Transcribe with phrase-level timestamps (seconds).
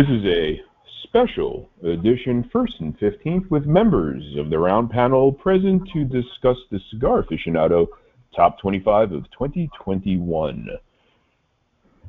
[0.00, 0.62] This is a
[1.02, 6.80] special edition, first and 15th, with members of the round panel present to discuss the
[6.88, 7.86] Cigar Aficionado
[8.34, 10.70] Top 25 of 2021.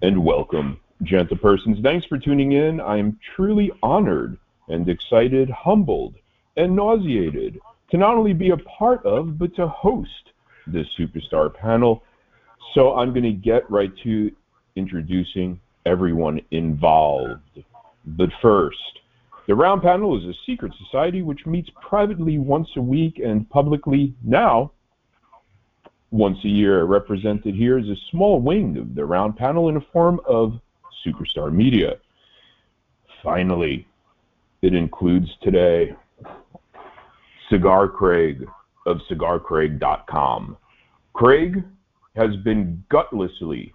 [0.02, 1.80] And welcome, gentle persons.
[1.84, 2.80] Thanks for tuning in.
[2.80, 4.38] I am truly honored
[4.70, 6.16] and excited, humbled,
[6.55, 10.31] and nauseated to not only be a part of, but to host
[10.66, 12.05] this superstar panel.
[12.73, 14.31] So I'm going to get right to
[14.77, 17.63] introducing everyone involved.
[18.05, 19.00] But first,
[19.48, 24.14] the Round Panel is a secret society which meets privately once a week and publicly
[24.24, 24.72] now
[26.12, 26.84] once a year.
[26.84, 30.60] Represented here is a small wing of the Round Panel in the form of
[31.05, 31.98] Superstar Media.
[33.24, 33.88] Finally,
[34.62, 35.96] it includes today
[37.49, 38.48] Cigar Craig
[38.86, 40.58] of cigarcraig.com.
[41.13, 41.63] Craig
[42.15, 43.71] has been gutlessly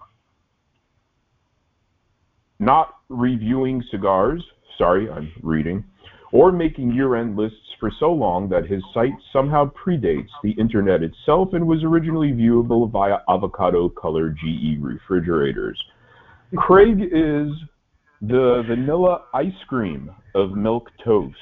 [2.59, 4.43] not reviewing cigars,
[4.77, 5.83] sorry, I'm reading,
[6.31, 11.53] or making year-end lists for so long that his site somehow predates the internet itself
[11.53, 15.81] and was originally viewable via avocado-colored GE refrigerators.
[16.55, 17.49] Craig is
[18.21, 21.35] the vanilla ice cream of milk toast.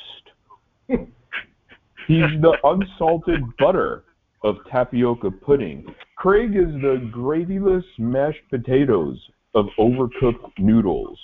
[0.88, 4.03] He's the unsalted butter
[4.43, 5.86] of tapioca pudding.
[6.17, 9.17] Craig is the gravyless mashed potatoes
[9.56, 11.17] of overcooked noodles.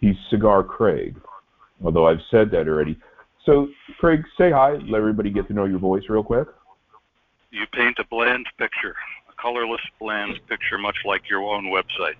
[0.00, 1.16] He's Cigar Craig,
[1.82, 2.96] although I've said that already.
[3.44, 3.68] So,
[3.98, 4.74] Craig, say hi.
[4.74, 6.46] Let everybody get to know your voice real quick.
[7.50, 8.94] You paint a bland picture,
[9.28, 12.16] a colorless, bland picture, much like your own website.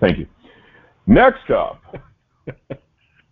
[0.00, 0.26] Thank you.
[1.06, 1.82] Next up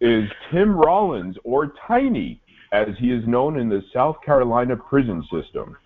[0.00, 2.40] is Tim Rollins, or Tiny,
[2.72, 5.76] as he is known in the South Carolina prison system.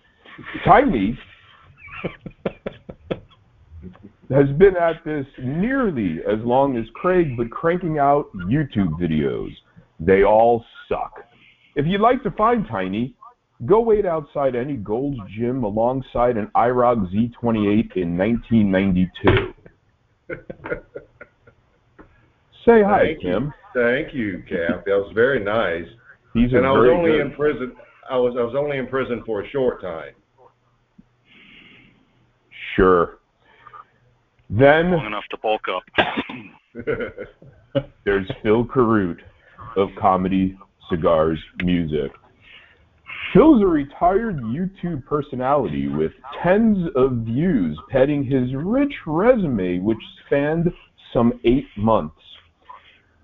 [0.65, 1.17] Tiny
[4.29, 9.51] has been at this nearly as long as Craig, but cranking out YouTube videos.
[9.99, 11.13] They all suck.
[11.75, 13.15] If you'd like to find Tiny,
[13.65, 19.53] go wait outside any Gold's Gym alongside an IROC Z28 in 1992.
[22.65, 23.43] Say hi, Thank Tim.
[23.43, 23.51] You.
[23.73, 24.85] Thank you, Kap.
[24.85, 25.85] That was very nice.
[26.33, 27.21] These and I was only good.
[27.21, 27.75] in prison.
[28.09, 30.13] I was I was only in prison for a short time.
[32.75, 33.19] Sure.
[34.55, 35.83] Then Long enough to bulk up.
[38.05, 39.21] there's Phil Carute
[39.75, 40.55] of Comedy,
[40.91, 42.11] Cigars, Music.
[43.33, 46.11] Phil's a retired YouTube personality with
[46.43, 50.71] tens of views, petting his rich resume, which spanned
[51.11, 52.21] some eight months.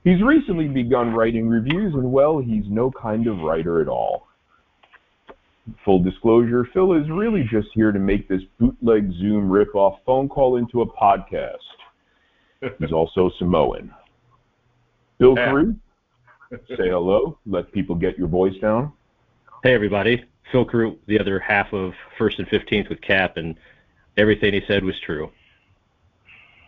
[0.03, 4.28] He's recently begun writing reviews, and well, he's no kind of writer at all.
[5.85, 10.57] Full disclosure, Phil is really just here to make this bootleg Zoom ripoff phone call
[10.57, 11.57] into a podcast.
[12.79, 13.93] He's also Samoan.
[15.17, 15.45] Bill Yeah.
[15.45, 15.75] Carute,
[16.69, 17.37] say hello.
[17.45, 18.91] Let people get your voice down.
[19.63, 23.55] Hey everybody, Phil Carute, the other half of First and Fifteenth with Kap, and
[24.17, 25.31] everything he said was true.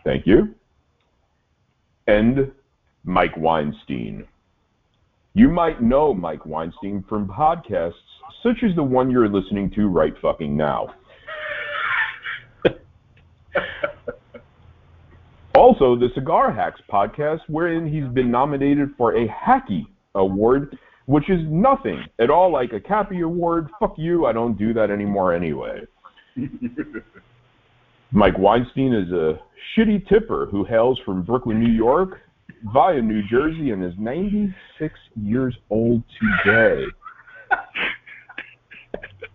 [0.04, 0.54] Thank you.
[2.06, 2.50] And
[3.04, 4.26] Mike Weinstein.
[5.34, 7.94] You might know Mike Weinstein from podcasts
[8.42, 10.94] such as the one you're listening to right fucking now.
[15.54, 20.76] also, the Cigar Hacks podcast, wherein he's been nominated for a Hacky Award,
[21.06, 23.70] which is nothing at all like a Cappy Award.
[23.80, 25.80] Fuck you, I don't do that anymore anyway.
[28.12, 29.40] Mike Weinstein is a
[29.74, 32.20] shitty tipper who hails from Brooklyn, New York,
[32.72, 36.02] via New Jersey, and is 96 years old
[36.44, 36.84] today.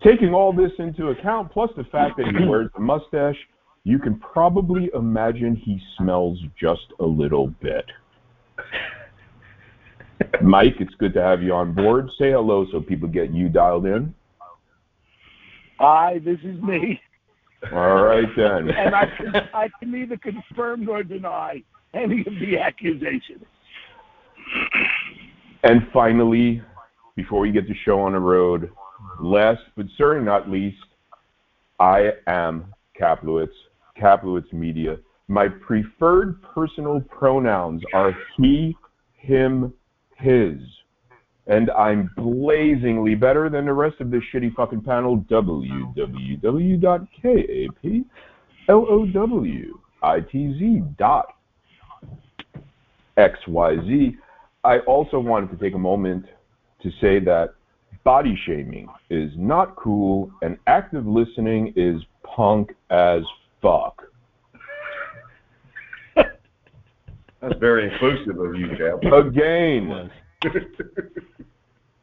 [0.03, 3.37] Taking all this into account, plus the fact that he wears a mustache,
[3.83, 7.85] you can probably imagine he smells just a little bit.
[10.41, 12.09] Mike, it's good to have you on board.
[12.17, 14.13] Say hello so people get you dialed in.
[15.79, 16.99] Hi, this is me,
[17.71, 18.69] All right then.
[18.71, 21.63] and I can, I can neither confirm nor deny
[21.93, 23.45] any of the accusations.
[25.63, 26.61] And finally,
[27.15, 28.69] before we get the show on the road,
[29.19, 30.77] last but certainly not least,
[31.79, 33.49] I am Kaplowitz,
[33.99, 34.97] Kaplowitz Media.
[35.27, 38.75] My preferred personal pronouns are he,
[39.17, 39.73] him,
[40.17, 40.57] his.
[41.47, 45.17] And I'm blazingly better than the rest of this shitty fucking panel,
[53.17, 54.17] www.kaplowitz.xyz.
[54.63, 56.25] I also wanted to take a moment
[56.81, 57.53] to say that
[58.03, 63.21] body shaming is not cool and active listening is punk as
[63.61, 64.03] fuck.
[66.15, 69.03] That's very inclusive of you, Kap.
[69.13, 70.09] Again,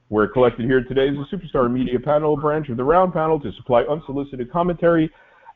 [0.08, 3.52] we're collected here today as a Superstar Media Panel branch of the Round Panel to
[3.52, 5.10] supply unsolicited commentary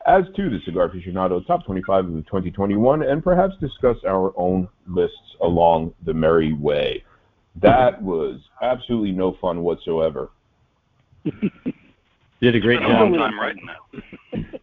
[0.05, 5.35] as to the Cigar Aficionado Top 25 of 2021 and perhaps discuss our own lists
[5.41, 7.03] along the merry way.
[7.61, 10.31] That was absolutely no fun whatsoever.
[11.23, 13.31] Did a great Spent a long job.
[13.31, 14.61] time writing that.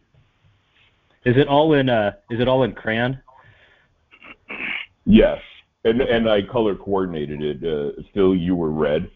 [1.27, 3.21] Is it all in uh is it all in crayon?
[5.05, 5.41] Yes,
[5.85, 7.65] and and I color coordinated it.
[7.65, 9.11] Uh, Phil, you were red.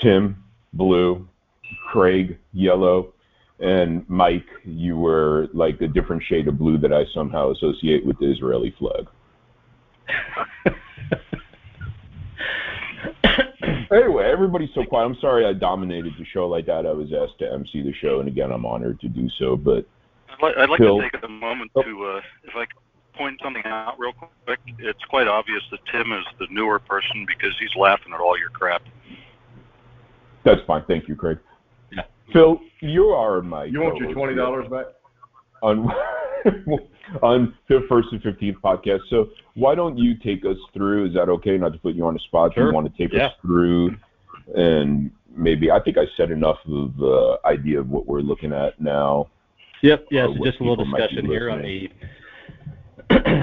[0.00, 0.44] Tim,
[0.74, 1.26] blue.
[1.90, 3.12] Craig, yellow.
[3.60, 8.18] And Mike, you were like a different shade of blue that I somehow associate with
[8.18, 9.06] the Israeli flag.
[13.92, 15.04] Anyway, everybody's so quiet.
[15.04, 16.86] I'm sorry I dominated the show like that.
[16.86, 19.54] I was asked to MC the show, and again, I'm honored to do so.
[19.54, 19.84] But
[20.30, 20.96] I'd like, I'd like Phil.
[20.96, 21.82] to take a moment Oh.
[21.82, 22.76] to, uh, if I could
[23.14, 24.60] point something out real quick.
[24.78, 28.48] It's quite obvious that Tim is the newer person because he's laughing at all your
[28.48, 28.82] crap.
[30.44, 30.82] that's fine.
[30.88, 31.38] Thank you, Craig.
[32.34, 32.40] Yeah.
[32.40, 33.64] Phil, you are my.
[33.64, 34.86] You want your twenty dollars back?
[35.62, 35.88] on
[37.22, 39.00] on the first and fifteenth podcast.
[39.08, 41.06] So why don't you take us through?
[41.08, 41.56] Is that okay?
[41.56, 42.54] Not to put you on the spot.
[42.54, 42.68] Sure.
[42.68, 43.26] You want to take Yeah.
[43.26, 43.96] us through,
[44.54, 48.80] and maybe I think I said enough of the idea of what we're looking at
[48.80, 49.28] now.
[49.82, 51.90] Yep, yeah, so just a little people might be discussion here on the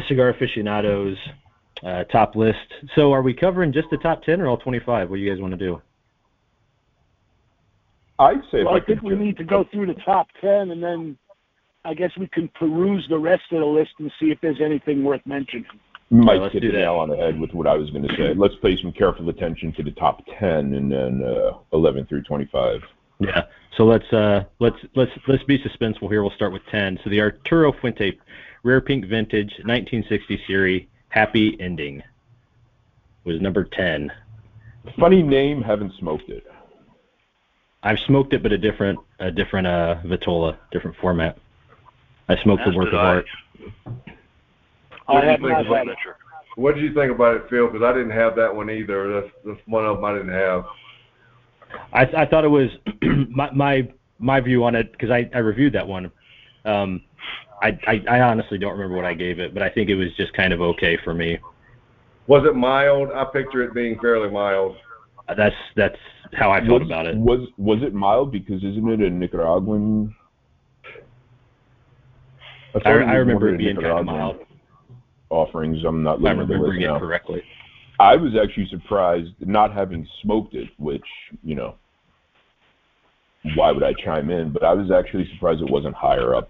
[0.07, 1.17] Cigar Aficionados
[1.83, 2.57] uh, top list.
[2.95, 5.09] So are we covering just the top 10 or all 25?
[5.09, 5.81] What do you guys want to do?
[8.19, 10.83] I'd say Well, if I think we need to go through the top ten, and
[10.83, 11.17] then
[11.85, 15.03] I guess we can peruse the rest of the list and see if there's anything
[15.03, 15.65] worth mentioning.
[16.11, 18.33] Mike let's hit the nail on the head with what I was going to say.
[18.35, 22.81] Let's pay some careful attention to the top ten and then uh, eleven through twenty-five.
[23.19, 23.43] Yeah.
[23.77, 26.21] So let's uh let's let's let's be suspenseful here.
[26.21, 26.99] We'll start with 10.
[27.03, 28.17] So the Arturo Fuente
[28.63, 32.03] Rare Pink Vintage 1960 series Happy Ending
[33.23, 34.11] was number 10.
[34.99, 36.45] Funny name, haven't smoked it.
[37.81, 41.37] I've smoked it, but a different a different uh Vitola, different format.
[42.27, 42.97] I smoked As the work of I.
[42.97, 43.25] art.
[45.05, 45.97] What do you have think about it.
[46.55, 47.67] What did you think about it, Phil?
[47.67, 49.21] Because I didn't have that one either.
[49.21, 50.65] That's, that's one of them I didn't have.
[51.93, 52.69] I, I thought it was
[53.29, 56.11] my my my view on it because I, I reviewed that one.
[56.65, 57.01] Um,
[57.61, 60.13] I, I I honestly don't remember what I gave it, but I think it was
[60.15, 61.39] just kind of okay for me.
[62.27, 63.09] Was it mild?
[63.11, 64.75] I picture it being fairly mild.
[65.37, 65.97] That's that's
[66.33, 67.17] how I felt was, about it.
[67.17, 68.31] Was was it mild?
[68.31, 70.15] Because isn't it a Nicaraguan?
[72.75, 74.37] I, thought I remember it of the being kind of mild.
[75.29, 75.83] Offerings.
[75.85, 76.99] I'm not I'm looking at the list remembering it now.
[76.99, 77.43] correctly.
[77.99, 81.05] I was actually surprised not having smoked it, which
[81.43, 81.75] you know,
[83.55, 84.51] why would I chime in?
[84.51, 86.49] But I was actually surprised it wasn't higher up.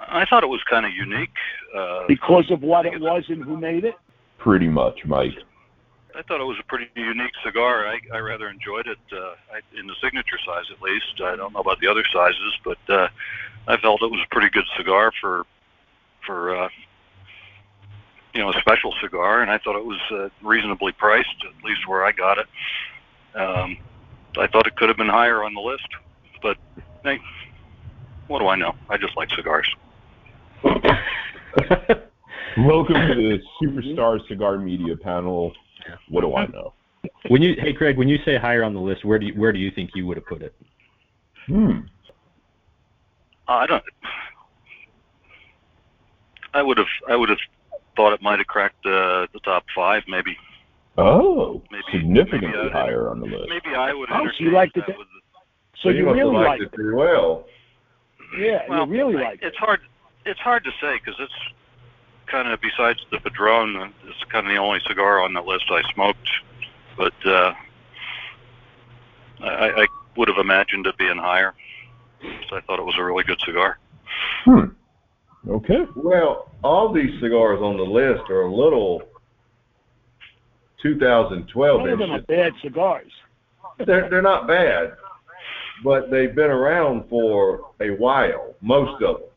[0.00, 1.28] I thought it was kind of unique.
[1.76, 3.94] Uh, Because of what it was and who made it.
[4.38, 5.34] Pretty much, Mike.
[6.18, 7.86] I thought it was a pretty unique cigar.
[7.86, 9.34] I, I rather enjoyed it uh,
[9.78, 11.22] in the signature size, at least.
[11.22, 13.06] I don't know about the other sizes, but uh,
[13.68, 15.46] I felt it was a pretty good cigar for
[16.26, 16.68] for uh,
[18.34, 21.86] you know a special cigar, and I thought it was uh, reasonably priced, at least
[21.86, 22.46] where I got it.
[23.36, 23.78] Um,
[24.36, 25.86] I thought it could have been higher on the list,
[26.42, 26.56] but
[27.04, 27.20] hey,
[28.26, 28.74] what do I know?
[28.90, 29.72] I just like cigars.
[32.58, 35.52] Welcome to the Superstar Cigar Media Panel.
[36.08, 36.72] What do I know?
[37.28, 39.52] when you hey Craig, when you say higher on the list, where do you, where
[39.52, 40.54] do you think you would have put it?
[41.46, 41.80] Hmm.
[43.46, 43.82] I don't.
[46.54, 46.86] I would have.
[47.08, 47.38] I would have
[47.96, 50.36] thought it might have cracked uh, the top five, maybe.
[50.96, 53.48] Oh, Maybe- significantly maybe I- higher on the list.
[53.48, 54.08] Maybe I would.
[54.12, 55.06] Oh, so you entertain liked it that that- with-
[55.82, 56.72] So you must have really liked liked it it.
[56.72, 57.46] pretty well.
[58.38, 59.46] Yeah, well, you really I- liked it.
[59.48, 59.80] It's hard.
[60.26, 61.32] It's hard to say because it's
[62.30, 65.82] kind of besides the Padron, it's kind of the only cigar on the list I
[65.92, 66.28] smoked.
[66.96, 67.52] But uh,
[69.40, 71.54] I, I would have imagined it being higher.
[72.48, 73.78] So I thought it was a really good cigar.
[74.44, 74.64] Hmm.
[75.48, 75.86] Okay.
[75.94, 79.02] Well, all these cigars on the list are a little
[80.82, 82.26] 2012 None of them are ish.
[82.26, 83.12] bad cigars.
[83.86, 84.94] They're they're not bad,
[85.84, 88.56] but they've been around for a while.
[88.60, 89.28] Most of them.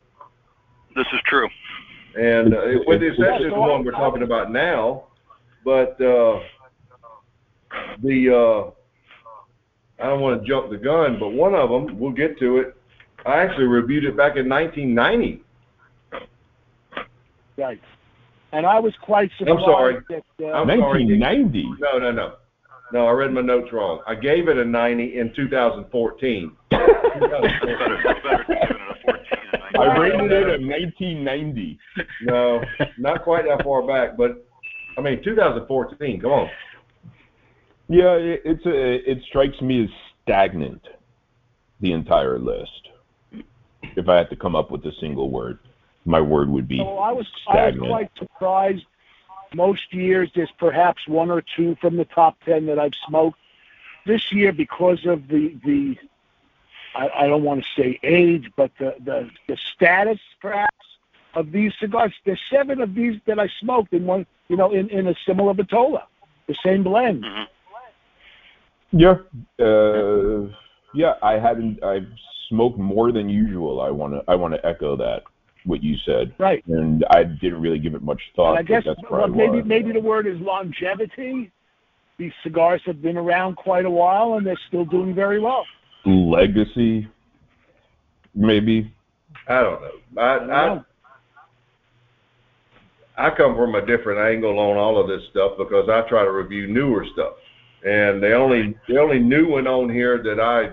[0.96, 1.48] This is true.
[2.16, 5.04] And uh, with the exception of the one we're talking about now,
[5.64, 6.40] but uh,
[8.02, 8.70] the uh,
[10.02, 12.76] I don't want to jump the gun, but one of them, we'll get to it.
[13.24, 15.44] I actually reviewed it back in 1990.
[17.56, 17.80] Right.
[18.52, 19.60] And I was quite surprised.
[19.60, 19.98] I'm sorry.
[20.08, 21.74] That, uh, I'm 1990.
[21.78, 22.34] No, no, no.
[22.92, 24.00] No, I read my notes wrong.
[24.06, 26.52] I gave it a 90 in 2014.
[26.70, 28.78] 2014.
[29.78, 31.78] I rated it in 1990.
[32.22, 32.62] No,
[32.98, 34.46] not quite that far back, but
[34.98, 36.20] I mean 2014.
[36.20, 36.50] Come on.
[37.88, 39.90] Yeah, it, it's a, it strikes me as
[40.22, 40.82] stagnant.
[41.80, 42.88] The entire list.
[43.96, 45.58] If I had to come up with a single word,
[46.04, 47.88] my word would be So I was I was stagnant.
[47.88, 48.84] quite surprised.
[49.54, 53.38] Most years there's perhaps one or two from the top ten that I've smoked.
[54.06, 55.96] This year, because of the the
[56.94, 60.76] I, I don't want to say age, but the, the the status perhaps
[61.34, 62.12] of these cigars.
[62.24, 65.54] There's seven of these that I smoked in one, you know, in, in a similar
[65.54, 66.02] Vitola,
[66.46, 67.24] the same blend.
[67.24, 67.46] Mhm.
[68.94, 69.16] Yeah,
[69.58, 70.54] uh,
[70.94, 71.14] yeah.
[71.22, 71.82] I haven't.
[71.82, 72.08] I've
[72.50, 73.80] smoked more than usual.
[73.80, 74.22] I want to.
[74.28, 75.22] I want to echo that
[75.64, 76.62] what you said, Right.
[76.66, 78.50] and I didn't really give it much thought.
[78.50, 79.62] And I guess that's well, maybe why.
[79.62, 81.50] maybe the word is longevity.
[82.18, 85.64] These cigars have been around quite a while, and they're still doing very well.
[86.04, 87.08] Legacy,
[88.34, 88.92] maybe.
[89.48, 89.90] I don't know.
[90.22, 90.84] I I don't I, know.
[93.18, 96.30] I come from a different angle on all of this stuff because I try to
[96.30, 97.34] review newer stuff,
[97.84, 100.70] and the only the only new one on here that I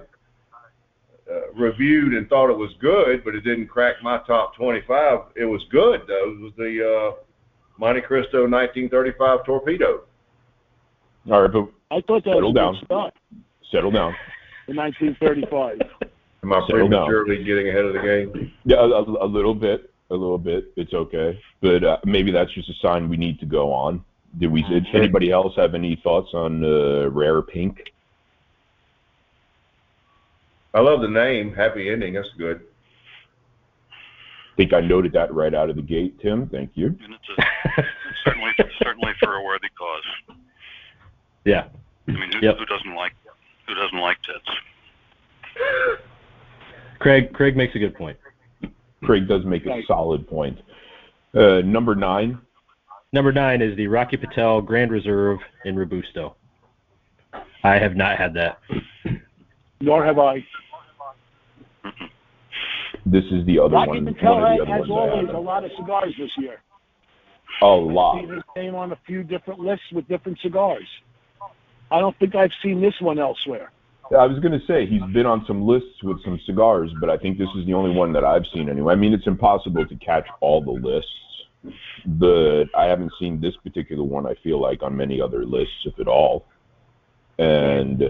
[1.32, 5.20] uh, reviewed and thought it was good, but it didn't crack my top 25.
[5.36, 6.32] It was good though.
[6.32, 7.24] It was the uh,
[7.80, 10.02] Montecristo 1935 Torpedo.
[11.30, 12.74] All right, but I thought that Settle was a down.
[12.74, 13.14] good start
[13.72, 14.16] settle down.
[14.70, 15.80] In 1935.
[16.44, 17.08] Am I Settle down.
[17.08, 18.52] prematurely getting ahead of the game?
[18.64, 20.72] Yeah, a, a, a little bit, a little bit.
[20.78, 24.04] It's okay, but uh, maybe that's just a sign we need to go on.
[24.40, 24.62] Did we?
[24.64, 27.92] Did anybody else have any thoughts on uh, Rare Pink?
[30.74, 31.54] I love the name.
[31.54, 32.14] Happy ending.
[32.14, 32.62] That's good.
[33.92, 36.48] I think I noted that right out of the gate, Tim.
[36.48, 36.88] Thank you.
[37.04, 37.30] And it's,
[37.78, 37.84] a,
[38.24, 40.38] certainly certainly for a worthy cause.
[41.46, 41.68] Yeah.
[42.08, 42.58] I mean, who, Yep.
[42.60, 43.14] who doesn't like
[43.70, 44.50] who doesn't like tits?
[47.00, 48.18] Craig Craig makes a good point.
[49.04, 50.60] Craig does make a solid point.
[51.34, 52.40] Uh, number nine,
[53.12, 56.36] Number nine is the Rocky Patel Grand Reserve in Robusto.
[57.64, 58.60] I have not had that.
[59.82, 60.46] Nor have I.
[63.06, 64.14] this is the other Rocky one.
[64.14, 66.62] Patel one of the has, other has always a lot of cigars this year.
[67.64, 68.22] A I've lot.
[68.22, 70.88] seen his name on a few different lists with different cigars.
[71.92, 73.72] I don't think I've seen this one elsewhere.
[74.18, 77.18] I was going to say he's been on some lists with some cigars, but I
[77.18, 78.94] think this is the only one that I've seen anyway.
[78.94, 81.12] I mean, it's impossible to catch all the lists,
[82.06, 84.26] but I haven't seen this particular one.
[84.26, 86.46] I feel like on many other lists, if at all.
[87.38, 88.04] And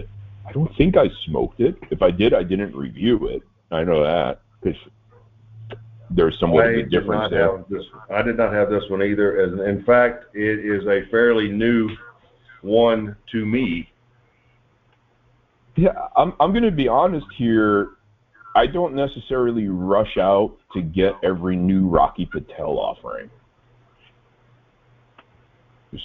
[0.48, 1.76] I don't think I smoked it.
[1.90, 3.42] If I did, I didn't review it.
[3.70, 4.80] I know that because
[6.10, 7.64] there's somewhat of I a did difference not there.
[7.68, 7.84] this.
[8.10, 9.38] I did not have this one either.
[9.40, 11.88] As in fact, it is a fairly new
[12.62, 13.90] one to me.
[15.76, 17.90] Yeah, I'm I'm going to be honest here.
[18.56, 23.30] I don't necessarily rush out to get every new Rocky Patel offering.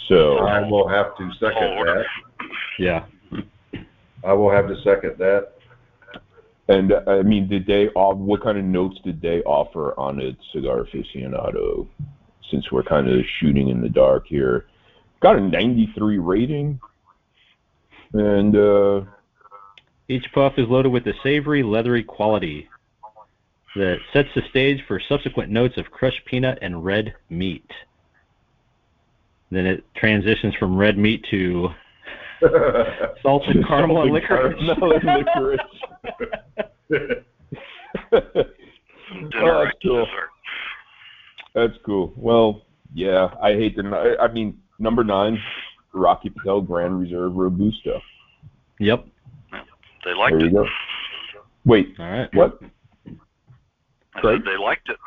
[0.08, 2.06] So I will have to second Tall that.
[2.80, 3.06] Yeah.
[4.24, 5.54] I will have to second that.
[6.68, 8.18] And I mean, did they off?
[8.18, 11.88] What kind of notes did they offer on its cigar aficionado?
[12.50, 14.66] Since we're kind of shooting in the dark here,
[15.26, 16.80] got a 93 rating,
[18.14, 19.02] and uh,
[20.08, 22.70] Each puff is loaded with a savory, leathery quality
[23.76, 27.68] that sets the stage for subsequent notes of crushed peanut and red meat.
[29.50, 31.70] Then it transitions from red meat to
[33.24, 34.60] salted caramel and licorice.
[34.60, 35.60] Caramel and licorice.
[36.94, 37.02] Oh,
[39.66, 40.08] that's cool.
[41.56, 42.14] That's cool.
[42.16, 42.62] Well,
[42.94, 43.88] yeah, I hate the.
[43.88, 45.38] I I mean, number nine,
[45.94, 48.02] Rocky Patel Grand Reserve Robusto.
[48.80, 49.06] Yep.
[50.04, 50.54] They liked There you it.
[50.54, 50.66] go.
[51.66, 52.30] Wait, All right.
[52.36, 52.60] what?
[54.16, 54.42] I Craig?
[54.46, 54.98] they liked it.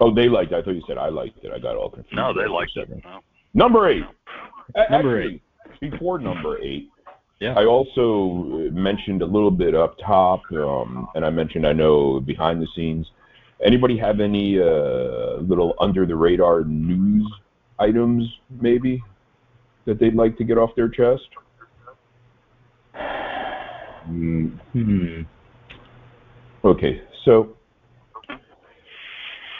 [0.00, 0.52] Oh, they liked.
[0.52, 0.56] It.
[0.56, 1.52] I thought you said I liked it.
[1.52, 2.14] I got all confused.
[2.16, 2.88] No, they for a liked it.
[3.04, 3.20] No.
[3.54, 4.04] Number eight.
[4.74, 5.42] A- Number actually,
[5.80, 6.88] Before number eight,
[7.40, 7.54] Yeah.
[7.56, 12.20] I also uh, mentioned a little bit up top, um, and I mentioned I know
[12.20, 13.06] behind the scenes.
[13.64, 17.26] Anybody have any uh, little under the radar news
[17.78, 18.28] items,
[18.60, 19.02] maybe,
[19.88, 21.28] that they'd like to get off their chest?
[24.08, 25.22] Mm, Hmm.
[26.64, 27.56] Okay, so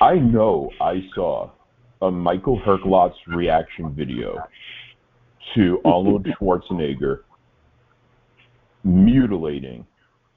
[0.00, 1.50] I know I saw
[2.02, 4.36] a Michael Herklots reaction video
[5.54, 7.20] to Arnold Schwarzenegger
[8.84, 9.86] mutilating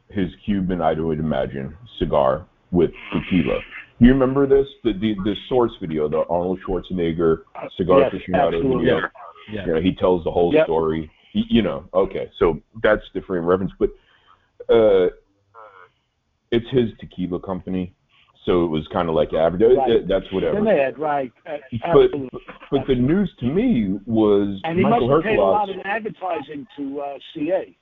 [0.10, 3.60] his Cuban, I would imagine, cigar with tequila.
[4.00, 4.67] You remember this?
[4.83, 7.43] The the, the source video, the Arnold Schwarzenegger
[7.77, 8.69] cigar fishing out of the.
[8.69, 8.86] Yes, aficionado absolutely.
[8.86, 9.01] video.
[9.51, 9.65] Yeah.
[9.65, 10.65] You know, he tells the whole Yep.
[10.65, 11.12] story.
[11.34, 13.72] You know, okay, so that's the frame reference.
[13.79, 13.91] But
[14.67, 15.08] uh,
[16.51, 17.93] it's his tequila company,
[18.46, 19.62] so it was kind of like average.
[19.62, 20.05] Right.
[20.08, 20.55] That's whatever.
[20.55, 21.31] Then they had right.
[21.50, 21.58] uh,
[21.93, 22.12] But
[22.70, 25.79] but the news to me was And he Michael must have paid a lot in
[25.81, 27.77] advertising to uh, CA.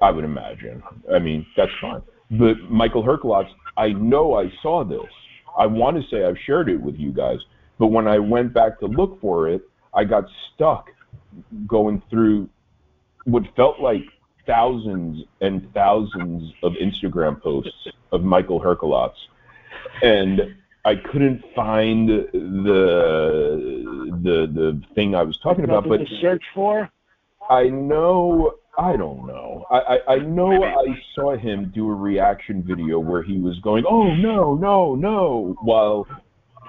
[0.00, 0.82] I would imagine.
[1.14, 2.02] I mean, that's fine.
[2.30, 5.00] But Michael Herklots, I know I saw this.
[5.58, 7.38] I want to say I've shared it with you guys,
[7.78, 9.62] but when I went back to look for it,
[9.94, 10.88] I got stuck
[11.66, 12.48] going through
[13.24, 14.04] what felt like
[14.46, 19.16] thousands and thousands of Instagram posts of Michael Herklots,
[20.02, 22.28] and I couldn't find the
[24.22, 25.88] the the thing I was talking about.
[25.88, 26.90] But search for.
[27.50, 28.54] I know.
[28.78, 29.64] I don't know.
[29.70, 33.84] I, I, I know I saw him do a reaction video where he was going,
[33.88, 36.06] "Oh no, no, no," while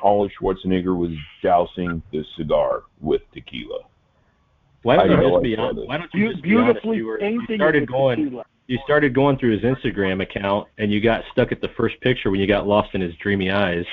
[0.01, 1.11] Arnold Schwarzenegger was
[1.43, 3.81] dousing the cigar with tequila.
[4.83, 5.75] Why don't I you just I be saw honest?
[5.77, 5.87] this.
[5.87, 6.65] Why don't you just be honest?
[6.83, 8.41] beautifully You, were, you started going.
[8.67, 12.29] You started going through his Instagram account, and you got stuck at the first picture
[12.29, 13.85] when you got lost in his dreamy eyes.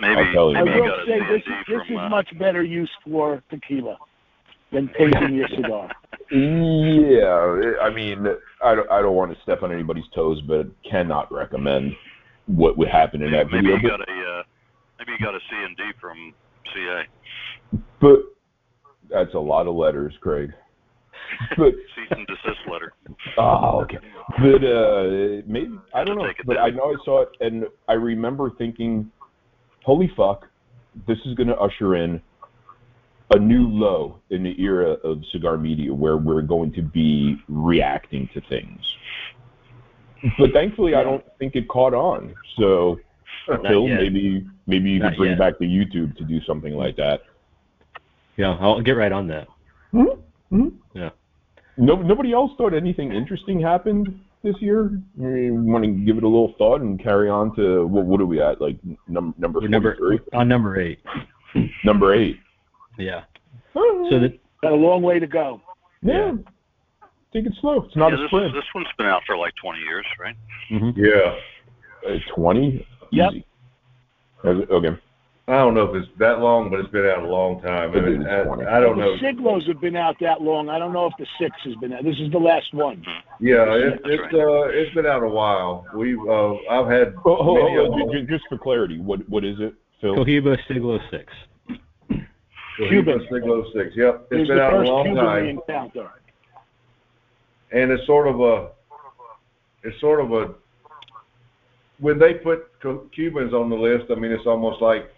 [0.00, 0.56] Maybe, I'll tell you.
[0.56, 2.90] I maybe you will got a say this, this from, is uh, much better use
[3.04, 3.98] for tequila
[4.72, 5.90] than painting your cigar.
[6.30, 8.26] Yeah, I mean,
[8.64, 11.92] I don't, I don't want to step on anybody's toes, but cannot recommend
[12.46, 13.72] what would happen in that video.
[13.76, 14.42] maybe you got a uh,
[14.98, 16.34] maybe you got a C and D from
[16.72, 17.02] CA.
[18.00, 18.33] but
[19.10, 20.52] that's a lot of letters, Craig.
[21.56, 22.92] But Cease and desist letter.
[23.38, 23.98] Oh, okay.
[24.38, 26.28] But uh, maybe I don't know.
[26.44, 26.66] But down.
[26.66, 29.10] I know I saw it, and I remember thinking,
[29.84, 30.46] "Holy fuck,
[31.08, 32.20] this is going to usher in
[33.34, 38.28] a new low in the era of cigar media, where we're going to be reacting
[38.34, 38.80] to things."
[40.38, 42.34] But thankfully, I don't think it caught on.
[42.58, 42.98] So,
[43.46, 45.38] Phil, maybe maybe you Not could bring yet.
[45.38, 47.20] back the YouTube to do something like that.
[48.36, 49.48] Yeah, I'll get right on that.
[49.92, 50.04] Hmm?
[50.50, 50.68] Hmm?
[50.94, 51.10] Yeah.
[51.76, 55.00] No, nobody else thought anything interesting happened this year.
[55.18, 58.04] You want to give it a little thought and carry on to what?
[58.06, 58.60] What are we at?
[58.60, 58.76] Like
[59.08, 61.00] num- number We're number on number eight.
[61.84, 62.38] number eight.
[62.98, 63.24] Yeah.
[63.72, 63.80] So
[64.20, 65.60] that Got a long way to go.
[66.02, 66.32] yeah,
[67.32, 67.82] take it slow.
[67.82, 68.54] It's not yeah, a this, sprint.
[68.54, 70.36] this one's been out for like 20 years, right?
[70.70, 71.34] Yeah.
[72.08, 72.86] Uh, Twenty.
[73.10, 73.32] Yep.
[73.32, 73.44] Easy.
[74.44, 74.98] Okay.
[75.46, 77.92] I don't know if it's that long, but it's been out a long time.
[77.92, 79.14] I, mean, I, I don't know.
[79.14, 79.32] the know.
[79.42, 80.70] Siglos have been out that long.
[80.70, 82.02] I don't know if the six has been out.
[82.02, 83.04] This is the last one.
[83.40, 85.84] Yeah, it, That's it's uh, it's been out a while.
[85.94, 89.44] We've uh, I've had Oh, hold, many hold, of hold, just for clarity, what what
[89.44, 90.14] is it, Phil?
[90.14, 91.30] Cohiba Siglo Six.
[92.88, 93.26] Cuban.
[93.30, 93.94] Siglo Six.
[93.96, 96.08] Yep, It was it's been out a long Cuban time, encountered.
[97.70, 98.70] and it's sort of a,
[99.82, 100.54] it's sort of a.
[101.98, 102.70] When they put
[103.12, 105.10] Cubans on the list, I mean, it's almost like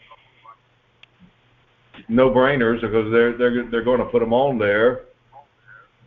[2.09, 5.03] no brainers because they're they're they're going to put them on there.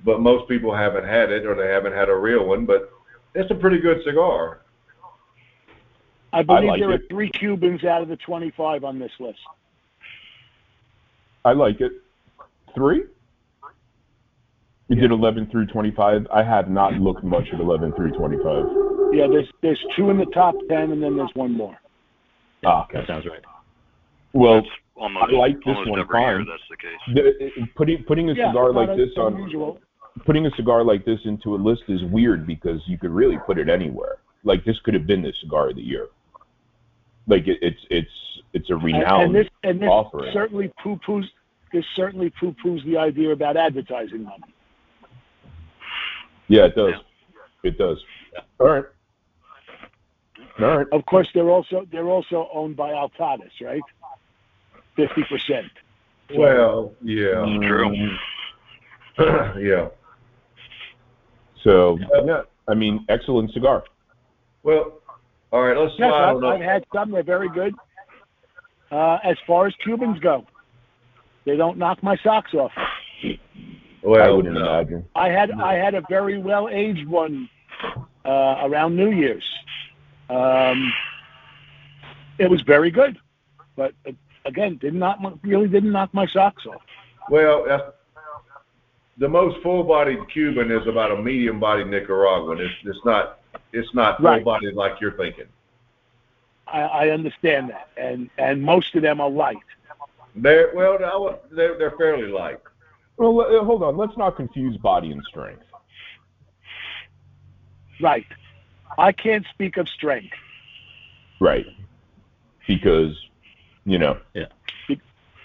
[0.05, 2.65] But most people haven't had it, or they haven't had a real one.
[2.65, 2.89] But
[3.35, 4.61] it's a pretty good cigar.
[6.31, 7.01] I believe like there it.
[7.01, 9.39] are three Cubans out of the 25 on this list.
[11.43, 11.91] I like it.
[12.75, 13.03] Three.
[14.89, 16.25] You did eleven through twenty-five.
[16.33, 18.65] I have not looked much at eleven through twenty-five.
[19.13, 21.77] Yeah, there's there's two in the top 10, and then there's one more.
[22.65, 22.99] Ah, okay.
[22.99, 23.41] That sounds right.
[24.33, 24.61] Well,
[24.95, 26.47] almost, I like this almost one every year fine.
[26.47, 27.51] that's the case.
[27.57, 29.79] the, putting putting a Yeah, cigar like this on unusual.
[30.25, 33.57] putting a cigar like this into a list is weird because you could really put
[33.57, 34.17] it anywhere.
[34.43, 36.07] Like this could have been the cigar of the year.
[37.27, 38.09] Like it, it's it's
[38.53, 40.31] it's a And, renowned and this and this offering.
[40.33, 41.25] certainly poo-poos
[41.71, 44.43] this certainly poo-poos the idea about advertising money.
[46.47, 46.93] Yeah, it does.
[47.63, 47.97] It does.
[48.59, 48.83] All right.
[50.59, 50.87] All right.
[50.91, 53.81] Of course, they're also they're also owned by Altadis, right?
[54.95, 55.71] Fifty percent.
[56.35, 58.17] Well, yeah, True.
[59.59, 59.87] yeah.
[61.63, 63.83] So yeah, I mean, excellent cigar.
[64.63, 65.01] Well,
[65.51, 65.77] all right.
[65.77, 67.11] Let's Yes, I've, I've had some.
[67.11, 67.73] They're very good.
[68.91, 70.45] Uh, as far as Cubans go,
[71.45, 72.71] they don't knock my socks off.
[74.01, 74.61] Well, I wouldn't no.
[74.61, 75.05] imagine.
[75.15, 77.49] I had I had a very well aged one
[78.25, 79.43] uh, around New Year's.
[80.29, 80.93] Um,
[82.37, 83.17] it was very good,
[83.75, 84.11] but uh,
[84.49, 86.81] again, did not really didn't knock my socks off.
[87.29, 87.83] Well, that's,
[89.17, 92.59] the most full-bodied Cuban is about a medium-bodied Nicaraguan.
[92.59, 93.39] It's it's not
[93.73, 94.43] it's not Right.
[94.43, 95.49] full-bodied like you're thinking.
[96.67, 99.57] I, I understand that, and and most of them are light.
[100.35, 102.59] They're well, they're they're fairly light.
[103.17, 103.97] Well, uh, hold on.
[103.97, 105.63] Let's not confuse body and strength.
[108.01, 108.25] Right.
[108.97, 110.35] I can't speak of strength.
[111.41, 111.65] Right.
[112.67, 113.13] Because,
[113.89, 114.45] you know, Yeah.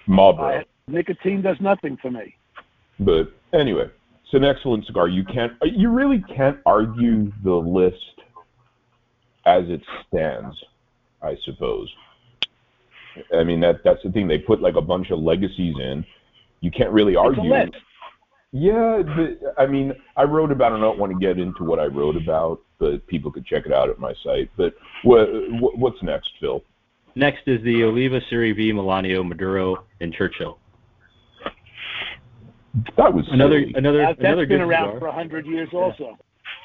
[0.06, 0.58] Marlboro.
[0.60, 2.36] I, nicotine does nothing for me.
[3.00, 3.88] But anyway,
[4.22, 5.08] it's an excellent cigar.
[5.08, 7.96] You can't, you really can't argue the list
[9.46, 10.54] as it stands.
[11.22, 11.90] I suppose.
[13.34, 14.28] I mean that that's the thing.
[14.28, 16.04] They put like a bunch of legacies in.
[16.60, 17.50] You can't really It's a argue.
[17.50, 17.72] list.
[18.52, 20.72] Yeah, the, I mean, I wrote about.
[20.72, 23.72] I don't want to get into what I wrote about, but people could check it
[23.72, 24.50] out at my site.
[24.56, 25.28] But what,
[25.78, 26.62] what's next, Phil?
[27.16, 30.58] Next is the Oliva Serie V Melanio Maduro and Churchill.
[32.96, 33.72] That was Another silly.
[33.76, 35.00] another That, another has been good around cigar.
[35.00, 36.18] for a hundred years also,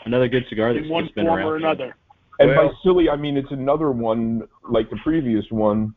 [0.06, 1.48] Another good cigar that's in one just been form around.
[1.48, 1.96] or another.
[2.40, 5.94] And by silly, I mean it's another one like the previous one.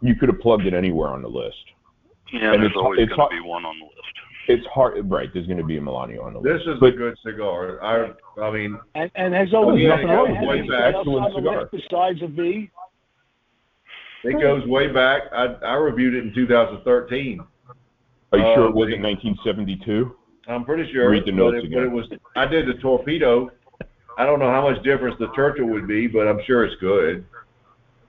[0.00, 1.56] You could have plugged it anywhere on the list.
[2.32, 3.98] Yeah, And there's it's- always it's going hard- to be one on the list.
[4.48, 5.28] It's hard, right?
[5.32, 6.64] There's going to be a Melanio on the list.
[6.64, 6.82] This list.
[6.82, 7.82] is a good cigar.
[7.84, 10.94] I I mean, And, and has Oh, always yeah, been it goes has way back.
[10.94, 12.70] else on the Excellent list besides a V.
[14.24, 15.22] it goes way back.
[15.32, 17.40] I I reviewed it in 2013.
[18.32, 20.14] are you sure uh, it wasn't 1972?
[20.48, 21.10] I'm pretty sure.
[21.10, 21.78] Read the but notes it, again.
[21.78, 22.06] But it was.
[22.36, 23.50] I did the torpedo.
[24.18, 27.24] I don't know how much difference the Churchill would be, but I'm sure it's good.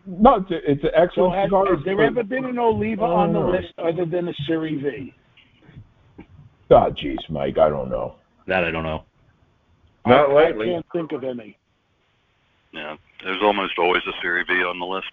[0.06, 1.76] No, it's, a, it's an So excellent has, cigar.
[1.76, 3.50] has there but- ever been an Oliva on the Oh.
[3.52, 5.14] list other than a Serie V?
[6.72, 8.16] Ah, jeez, Mike, I don't know.
[8.48, 9.04] That I don't know.
[10.06, 10.72] Not I, lately.
[10.72, 11.58] I can't think of any.
[12.74, 15.08] Yeah, there's almost always a Series V on the list.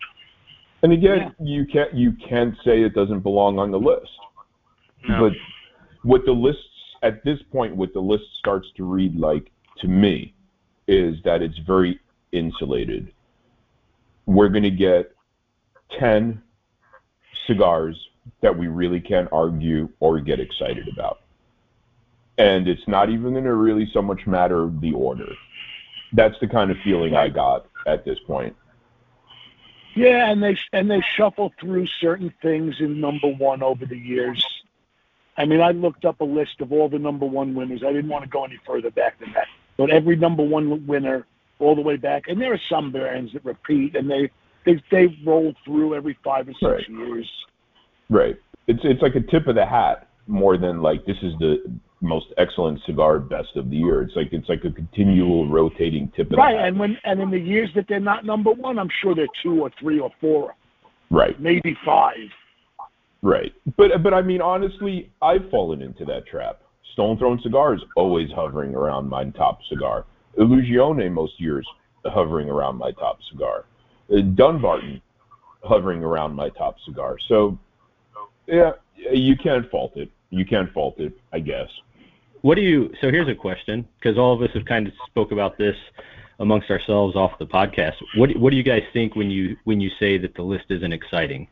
[0.83, 4.11] And again, you can't you can't say it doesn't belong on the list.
[5.09, 5.29] No.
[5.29, 5.33] But
[6.03, 6.63] what the lists
[7.03, 10.35] at this point, what the list starts to read like to me,
[10.89, 12.01] is that it's very
[12.33, 13.13] insulated.
[14.27, 15.15] We're going to get
[15.99, 16.43] ten
[17.47, 17.97] cigars
[18.43, 21.21] that we really can't argue or get excited about,
[22.39, 25.29] and it's not even going to really so much matter the order.
[26.13, 28.57] That's the kind of feeling I got at this point.
[29.95, 34.45] Yeah, and they and they shuffle through certain things in number one over the years.
[35.37, 37.83] I mean, I looked up a list of all the number one winners.
[37.83, 39.47] I didn't want to go any further back than that.
[39.77, 41.27] But every number one winner,
[41.59, 44.31] all the way back, and there are some brands that repeat, and they
[44.65, 46.89] they they roll through every five or six Right.
[46.89, 47.31] years.
[48.09, 48.37] Right.
[48.67, 51.63] It's it's like a tip of the hat more than like this is the
[52.01, 54.03] most excellent cigar best of the year.
[54.03, 57.39] It's like it's like a continual rotating tip of Right, and when and in the
[57.39, 60.55] years that they're not number one, I'm sure they're two or three or four,
[61.11, 61.39] right.
[61.41, 62.17] maybe five.
[63.23, 63.53] Right.
[63.77, 66.63] But but I mean honestly, I've fallen into that trap.
[66.93, 70.07] Stolen Throne cigars always hovering around my top cigar.
[70.39, 71.67] Illusione most years
[72.05, 73.67] hovering around my top cigar.
[74.11, 75.03] Uh, Dunbarton
[75.63, 77.17] hovering around my top cigar.
[77.29, 77.59] So
[78.47, 78.73] yeah,
[79.13, 80.11] you can't fault it.
[80.31, 81.69] You can't fault it, I guess.
[82.43, 82.91] What do you?
[83.01, 85.77] So here's a question, because all of us have kind of spoke about this
[86.39, 87.95] amongst ourselves off the podcast.
[88.17, 90.93] What What do you guys think when you when you say that the list isn't
[90.93, 91.49] exciting?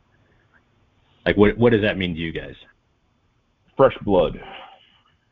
[1.27, 2.55] Like, what what does that mean to you guys?
[3.77, 4.41] Fresh blood.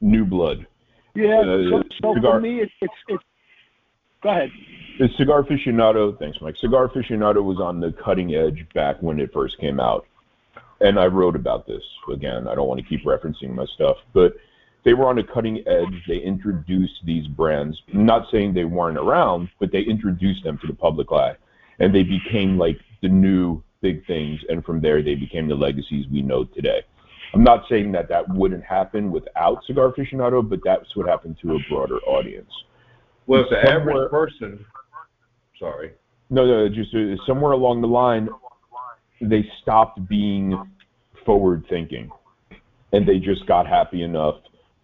[0.01, 0.67] New blood.
[1.15, 3.25] Yeah, Uh, so, so for me, it's it's it's.
[4.23, 4.51] Go ahead.
[4.99, 6.57] The Cigar Aficionado, thanks, Mike.
[6.57, 10.07] Cigar Aficionado was on the cutting edge back when it first came out.
[10.81, 11.83] And I wrote about this.
[12.13, 14.35] Again, I don't want to keep referencing my stuff, but
[14.87, 16.05] they were on a cutting edge.
[16.07, 20.67] They introduced these brands, I'm not saying they weren't around, but they introduced them to
[20.69, 21.35] the public eye.
[21.81, 24.39] And they became like the new big things.
[24.49, 26.83] And from there, they became the legacies we know today.
[27.35, 31.57] I'm not saying that that wouldn't happen without Cigar Aficionado, but that's what happened to
[31.57, 32.51] a broader audience.
[33.27, 34.65] Well, if the average person,
[35.59, 35.95] sorry,
[36.31, 38.29] No, no, just uh, somewhere along the line,
[39.21, 40.57] they stopped being
[41.25, 42.09] forward thinking,
[42.93, 44.37] and they just got happy enough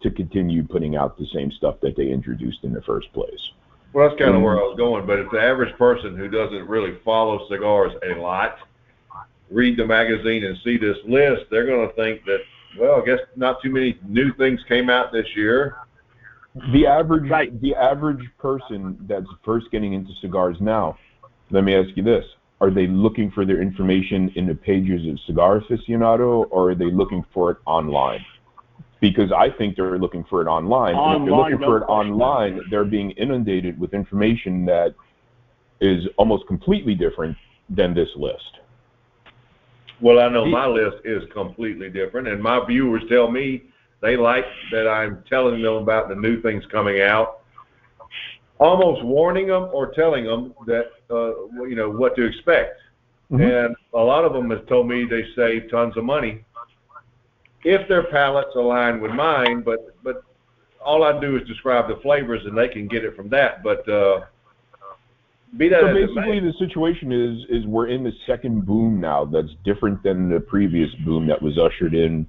[0.02, 3.52] to continue putting out the same stuff that they introduced in the first place.
[3.92, 4.44] well, that's kind of mm-hmm.
[4.44, 5.06] where I was going.
[5.06, 8.58] But if the average person who doesn't really follow cigars a lot
[9.50, 12.38] read the magazine and see this list, they're going to think that,
[12.78, 15.76] well, I guess not too many new things came out this year.
[16.72, 17.60] The average, Right.
[17.60, 20.98] the average person that's first getting into cigars now,
[21.50, 22.24] let me ask you this:
[22.60, 26.90] Are they looking for their information in the pages of Cigar Aficionado, or are they
[26.90, 28.24] looking for it online?
[29.02, 30.94] Because I think they're looking for it online.
[30.94, 32.12] and if Online, they're looking no for it question.
[32.12, 34.94] online, they're being inundated with information that
[35.80, 37.36] is almost completely different
[37.68, 38.60] than this list.
[40.00, 43.62] Well, I know my list is completely different, and my viewers tell me
[44.00, 47.40] they like that I'm telling them about the new things coming out,
[48.60, 51.32] almost warning them or telling them that uh,
[51.66, 52.78] you know what to expect.
[53.32, 53.66] Mhm.
[53.66, 56.44] And a lot of them have told me they save tons of money
[57.64, 59.62] if their palates align with mine.
[59.62, 60.24] But but
[60.84, 63.62] all I do is describe the flavors, and they can get it from that.
[63.62, 64.24] But uh,
[65.56, 69.24] be that So as basically, the situation is is we're in the second boom now.
[69.24, 72.26] That's different than the previous boom that was ushered in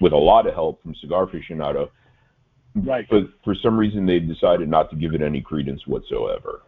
[0.00, 1.90] with a lot of help from Cigar Aficionado.
[2.74, 3.06] Right.
[3.08, 6.60] But for some reason, they decided not to give it any credence whatsoever.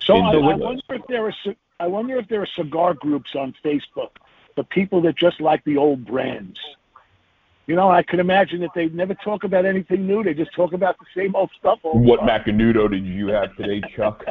[0.00, 1.34] So I, I wonder if there are
[1.80, 4.10] I wonder if there are cigar groups on Facebook
[4.54, 6.58] for people that just like the old brands.
[7.66, 10.24] You know, I could imagine that they never talk about anything new.
[10.24, 11.78] They just talk about the same old stuff.
[11.84, 12.28] All the What time.
[12.28, 14.24] Macanudo did you have today, Chuck?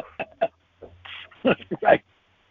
[1.82, 2.02] right.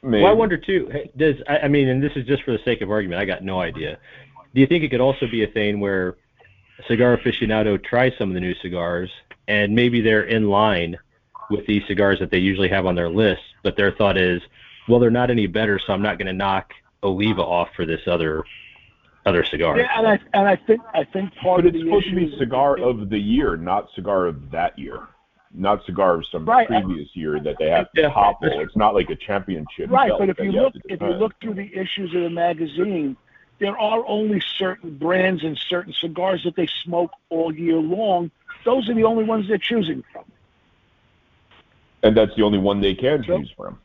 [0.02, 0.22] Maybe.
[0.22, 0.90] Well, I wonder too.
[1.16, 3.20] Does I, I mean, and this is just for the sake of argument.
[3.20, 3.98] I got no idea.
[4.54, 6.16] Do you think it could also be a thing where
[6.78, 9.11] a cigar aficionado tries some of the new cigars,
[9.48, 10.96] and maybe they're in line
[11.50, 14.40] with these cigars that they usually have on their list, but their thought is,
[14.88, 16.72] well, they're not any better, so I'm not going to knock
[17.03, 18.45] Oliva off for this other
[19.27, 19.79] other cigar.
[19.79, 22.17] Yeah, and I and I think I think part But of it's the supposed to
[22.17, 25.01] be cigar of the year, not cigar of that year.
[25.53, 26.69] Not cigar of some Right.
[26.69, 28.11] previous year that they have to Yeah.
[28.11, 28.61] topple.
[28.61, 29.91] It's not like a championship.
[29.91, 32.31] Right, belt but if that you look if you look through the issues of the
[32.31, 33.17] magazine,
[33.59, 38.31] there are only certain brands and certain cigars that they smoke all year long.
[38.65, 40.25] Those are the only ones they're choosing from.
[42.03, 43.79] and that's the only one they can So- choose from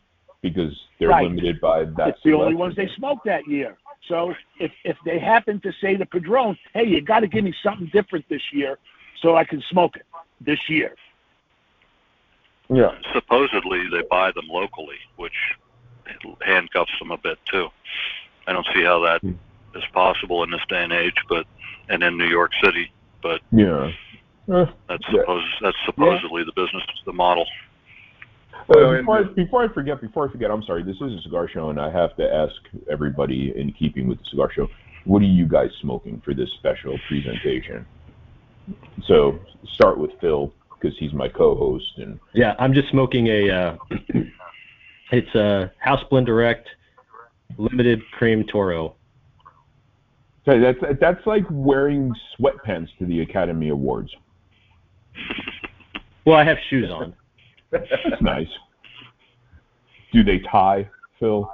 [0.46, 1.24] because they're Right.
[1.24, 2.10] limited by that.
[2.10, 3.76] It's the only ones they smoke that year.
[4.08, 7.54] So if if they happen to say to Padron, "Hey, you got to give me
[7.64, 8.78] something different this year,
[9.22, 10.06] so I can smoke it
[10.40, 10.96] this year,"
[12.70, 12.92] Yeah.
[13.14, 15.40] Supposedly they buy them locally, which
[16.42, 17.68] handcuffs them a bit too.
[18.48, 19.34] I don't see how that Hmm.
[19.94, 21.48] possible in this day and age, but
[21.90, 23.92] and in New York City, but Yeah.
[24.48, 25.42] Eh, that's Yeah.
[25.62, 27.48] that's supposedly the business, the model.
[28.68, 30.84] Well, Uh, and before, I, before I forget, before I forget, I'm sorry.
[30.84, 32.56] This is a cigar show, and I have to ask
[32.90, 34.68] everybody in keeping with the cigar show,
[35.06, 37.86] what are you guys smoking for this special presentation?
[39.06, 39.40] So
[39.74, 43.50] start with Phil because he's my co-host, and Yeah, I'm just smoking a.
[43.50, 43.78] Uh,
[45.12, 46.68] it's a House Blend Direct
[47.58, 48.96] Limited Cream Toro.
[50.46, 54.10] so that's that's like wearing sweatpants to the Academy Awards.
[56.26, 57.14] Well, I have shoes on.
[57.90, 58.48] That's nice.
[60.14, 61.50] Do they tie, Phil?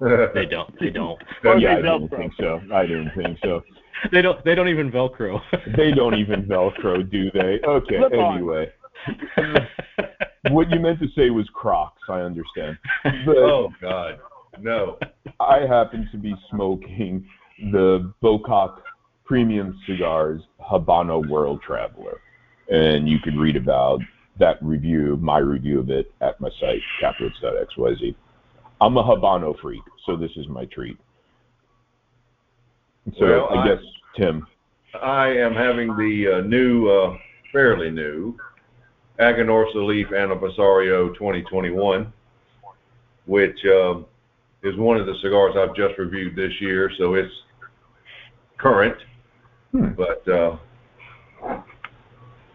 [0.00, 0.78] They don't.
[0.80, 1.20] They don't.
[1.44, 2.60] Or yeah, they I don't think so.
[2.72, 3.62] I don't think so.
[4.12, 4.42] They don't.
[4.46, 5.42] They don't even Velcro.
[5.76, 7.60] They don't even Velcro, do they?
[7.62, 7.98] Okay.
[7.98, 8.12] Flip.
[8.14, 8.72] Anyway,
[10.48, 12.00] what you meant to say was Crocs.
[12.08, 12.78] I understand.
[13.26, 14.18] But oh God,
[14.58, 14.96] no.
[15.38, 17.26] I happen to be smoking
[17.72, 18.78] the Bocock
[19.26, 22.22] Premium Cigars Habano World Traveler,
[22.70, 24.00] and you can read about
[24.40, 28.14] that review, my review of it, at my site kaplowitz.xyz.
[28.80, 30.98] I'm a Habano freak, so this is my treat.
[33.18, 33.84] So Well, I, I- guess
[34.16, 34.46] Tim.
[35.00, 37.16] I am having the uh, new, uh,
[37.52, 38.36] fairly new,
[39.20, 42.12] Aganorsa Leaf Anniversario 2021,
[43.26, 44.06] which um,
[44.64, 47.32] is one of the cigars I've just reviewed this year, so it's
[48.58, 48.96] current.
[49.70, 49.90] Hmm.
[49.90, 50.56] But uh,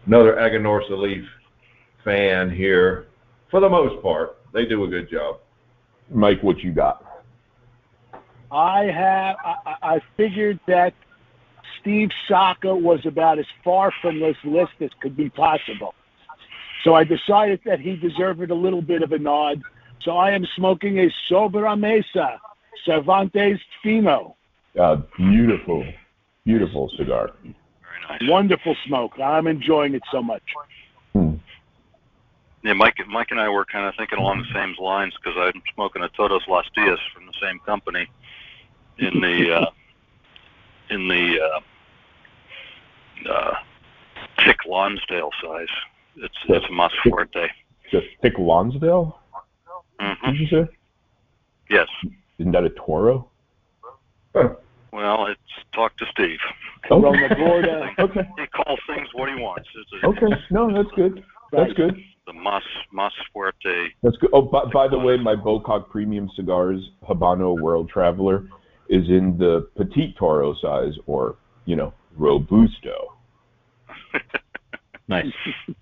[0.04, 1.24] another Aganorsa Leaf
[2.06, 3.08] fan here,
[3.50, 5.40] for the most part, they do a good job.
[6.08, 7.04] Mike, what you got?
[8.50, 10.94] I have I, I I figured that
[11.80, 15.94] Steve Saka was about as far from this list as could be possible.
[16.84, 19.60] So I decided that he deserved a little bit of a nod.
[20.02, 22.38] So I am smoking a Sobremesa
[22.84, 24.36] Cervantes Fino.
[24.80, 25.84] Uh, beautiful,
[26.44, 27.32] beautiful cigar.
[27.42, 27.54] Very
[28.08, 28.30] nice.
[28.30, 29.18] Wonderful smoke.
[29.18, 30.42] I'm enjoying it so much.
[32.66, 35.62] Yeah, Mike, Mike and I were kind of thinking along the same lines because I'm
[35.72, 38.08] smoking a Todos Las Dias from the same company
[38.98, 39.70] in the uh,
[40.90, 41.38] in the
[43.28, 43.54] uh, uh,
[44.44, 45.68] thick Lonsdale size.
[46.16, 47.46] It's it's a Mas Fuerte.
[47.92, 49.16] The thick Lonsdale,
[50.00, 50.68] hmm did you say?
[51.70, 51.86] Yes.
[52.40, 53.30] Isn't that a Toro?
[54.34, 55.40] Well, it's
[55.72, 56.40] talk to Steve.
[56.88, 57.90] Corona Gorda.
[58.00, 58.28] Okay.
[58.38, 59.68] He calls things what he wants.
[59.72, 60.36] It's a, Okay.
[60.50, 61.22] No, that's good.
[61.52, 61.96] That's good.
[62.26, 62.62] The Mas
[62.92, 63.88] Mas Fuerte.
[64.02, 64.30] That's good.
[64.32, 68.48] Oh, by, by the way, my Bocock Premium Cigars Habano World Traveler
[68.88, 73.14] is in the Petite Toro size, or you know, Robusto.
[75.08, 75.26] nice.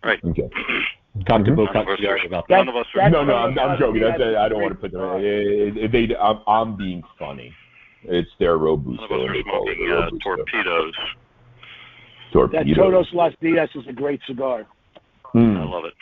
[0.02, 0.22] Right.
[0.24, 0.48] Okay.
[1.28, 1.56] Talk to Mhm.
[1.56, 2.70] Bo None of us Cigars are- about None that.
[2.72, 3.10] of us are.
[3.10, 4.02] No, no, I'm, I'm joking.
[4.02, 5.22] That's, that's I don't want to put them.
[5.22, 7.54] They, I'm, I'm being funny.
[8.02, 9.06] It's their robusto.
[9.08, 9.30] None of Robusto.
[9.30, 10.18] us are They smoking a uh, Robusto.
[10.24, 10.94] torpedoes.
[12.34, 12.74] That Torpedo.
[12.74, 14.66] Todos Las Dias is a great cigar.
[15.34, 15.56] Hmm.
[15.56, 15.94] I love it.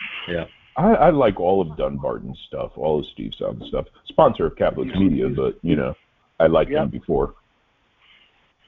[0.75, 3.85] I, I like all of Dunbarton's stuff, all of Steve Sutton's stuff.
[4.07, 5.95] Sponsor of Kaplowitz Media, but you know,
[6.39, 6.79] I liked Yep.
[6.81, 7.35] them before.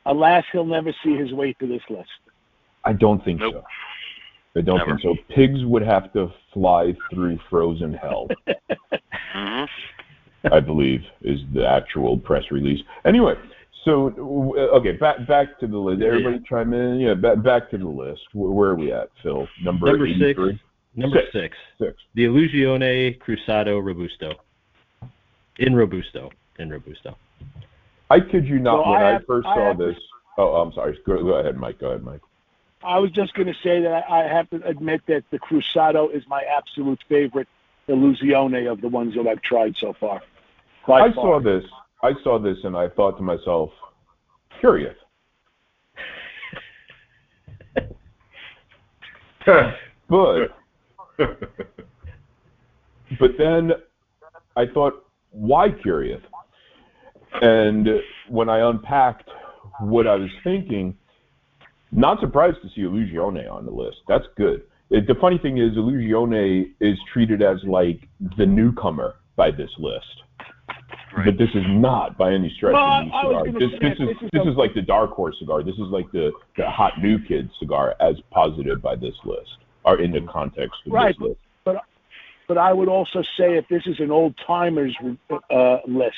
[0.06, 2.10] Alas, he'll never see his way to this list.
[2.84, 3.54] I don't think Nope.
[3.56, 3.63] so.
[4.58, 4.97] I don't Never.
[4.97, 5.15] think so.
[5.36, 8.28] Pigs would have to fly through frozen hell.
[9.34, 9.65] hmm
[10.51, 12.82] I believe is the actual press release.
[13.04, 13.34] Anyway,
[13.86, 14.13] so
[14.74, 16.02] okay, back back to the list.
[16.02, 17.00] Everybody chime in.
[17.00, 18.21] Yeah, back back to the list.
[18.34, 19.48] Where, where are we at, Phil?
[19.63, 20.39] Number, Number six.
[20.98, 21.34] Number Six.
[21.34, 21.58] six.
[21.78, 21.93] Six.
[22.15, 24.34] The Illusione Cruzado Robusto.
[25.60, 26.32] in Robusto.
[26.58, 27.15] In Robusto.
[28.10, 28.84] I kid you not.
[28.86, 29.95] So when I I, have- first I saw have this,
[30.38, 30.98] oh, I'm sorry.
[31.06, 31.80] Go, go ahead, Mike.
[31.80, 32.21] Go ahead, Mike.
[32.84, 36.24] I was just going to say that I have to admit that the Cruzado is
[36.28, 37.48] my absolute favorite
[37.89, 40.21] Illusione of the ones that I've tried so far.
[40.88, 41.13] I far.
[41.13, 41.63] saw this.
[42.04, 43.70] I saw this, and I thought to myself,
[44.60, 44.96] curious.
[50.08, 50.50] But
[53.20, 53.72] but then
[54.56, 56.22] I thought, why curious?
[57.42, 57.88] And
[58.30, 59.30] when I unpacked
[59.80, 60.96] what I was thinking,
[61.92, 63.98] not surprised to see Illusione on the list.
[64.08, 64.64] That's good.
[64.90, 70.24] It, the funny thing is, Illusione is treated as like the newcomer by this list.
[71.15, 71.25] Right.
[71.28, 73.43] But this is not by any stretch Well, I- I cigar.
[73.45, 75.63] This, this is this is this a- is like the dark horse cigar.
[75.63, 79.99] This is like the, the hot new kid cigar as posited by this list, or
[80.01, 81.15] in the context of Right.
[81.17, 81.39] this list.
[81.63, 81.82] But
[82.47, 84.95] but I would also say if this is an old timers
[85.49, 86.15] uh, list,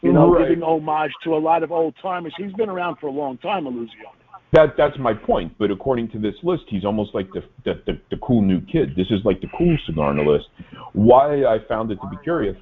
[0.00, 0.48] you know, Right.
[0.48, 2.32] giving homage to a lot of old timers.
[2.36, 4.14] He's been around for a long time, Illusione.
[4.52, 5.52] That that's my point.
[5.58, 8.96] But according to this list, he's almost like the the, the the cool new kid.
[8.96, 10.46] This is like the cool cigar on the list.
[10.94, 12.56] Why I found it to be curious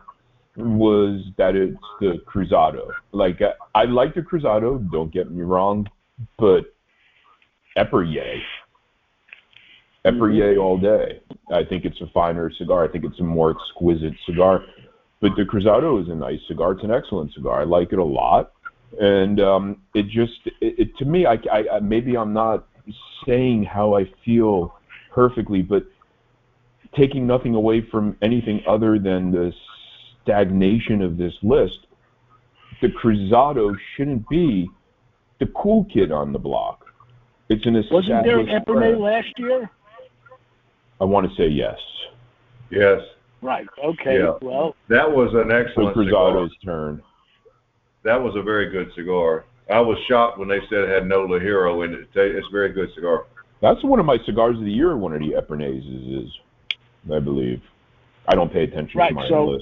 [0.57, 2.91] was that it's the Cruzado.
[3.13, 4.79] Like I, I like the Cruzado.
[4.91, 5.87] Don't get me wrong,
[6.39, 6.75] but
[7.77, 8.41] Epernay.
[10.05, 11.21] Epernay all day.
[11.53, 12.85] I think it's a finer cigar.
[12.85, 14.65] I think it's a more exquisite cigar.
[15.21, 16.73] But the Cruzado is a nice cigar.
[16.73, 17.61] It's an excellent cigar.
[17.61, 18.53] I like it a lot
[19.01, 22.67] and um, it just it, it, to me I, I, I maybe I'm not
[23.27, 24.75] saying how I feel
[25.13, 25.85] perfectly, but
[26.97, 29.53] taking nothing away from anything other than the
[30.31, 31.87] stagnation of this list,
[32.83, 34.69] the Cruzado shouldn't be
[35.39, 36.85] the cool kid on the block.
[37.49, 39.71] It's an established Wasn't there an Epernay last year?
[41.01, 41.79] I want to say yes.
[42.71, 43.01] yes,
[43.43, 43.67] Right.
[43.85, 44.19] Okay.
[44.19, 44.35] Yeah.
[44.43, 46.33] Well, that was an So excellent cigar.
[46.33, 47.03] Cruzado's turn.
[48.03, 49.45] That was a very good cigar.
[49.71, 52.09] I was shocked when they said it had no ligero in it.
[52.15, 53.27] It's a very good cigar.
[53.61, 54.97] That's one of my cigars of the year.
[54.97, 56.33] One of the Epernay's is, is
[57.13, 57.61] I believe.
[58.27, 59.61] I don't pay attention Right, to my so- own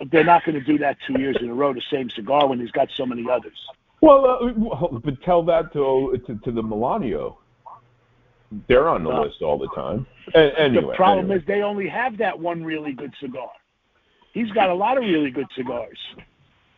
[0.00, 0.10] list.
[0.12, 2.60] they're not going to do that two years in a row, the same cigar, when
[2.60, 3.58] he's got so many others.
[4.00, 7.36] Well, uh, but tell that to to, to the Melanio.
[8.68, 10.06] They're on the Uh, list all the time.
[10.34, 11.36] A- anyway, the problem anyway.
[11.40, 13.50] is they only have that one really good cigar.
[14.32, 15.98] He's got a lot of really good cigars.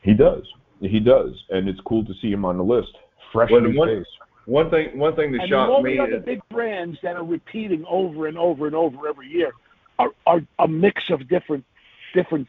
[0.03, 0.45] he does.
[0.81, 2.97] He does, and it's cool to see him on the list.
[3.33, 4.07] Fresh Well, new the one- face.
[4.47, 6.99] One thing, one thing that I mean, shocked all me the other is big brands
[7.03, 9.53] that are repeating over and over and over every year
[9.99, 11.67] are, are a mix of different
[12.15, 12.49] different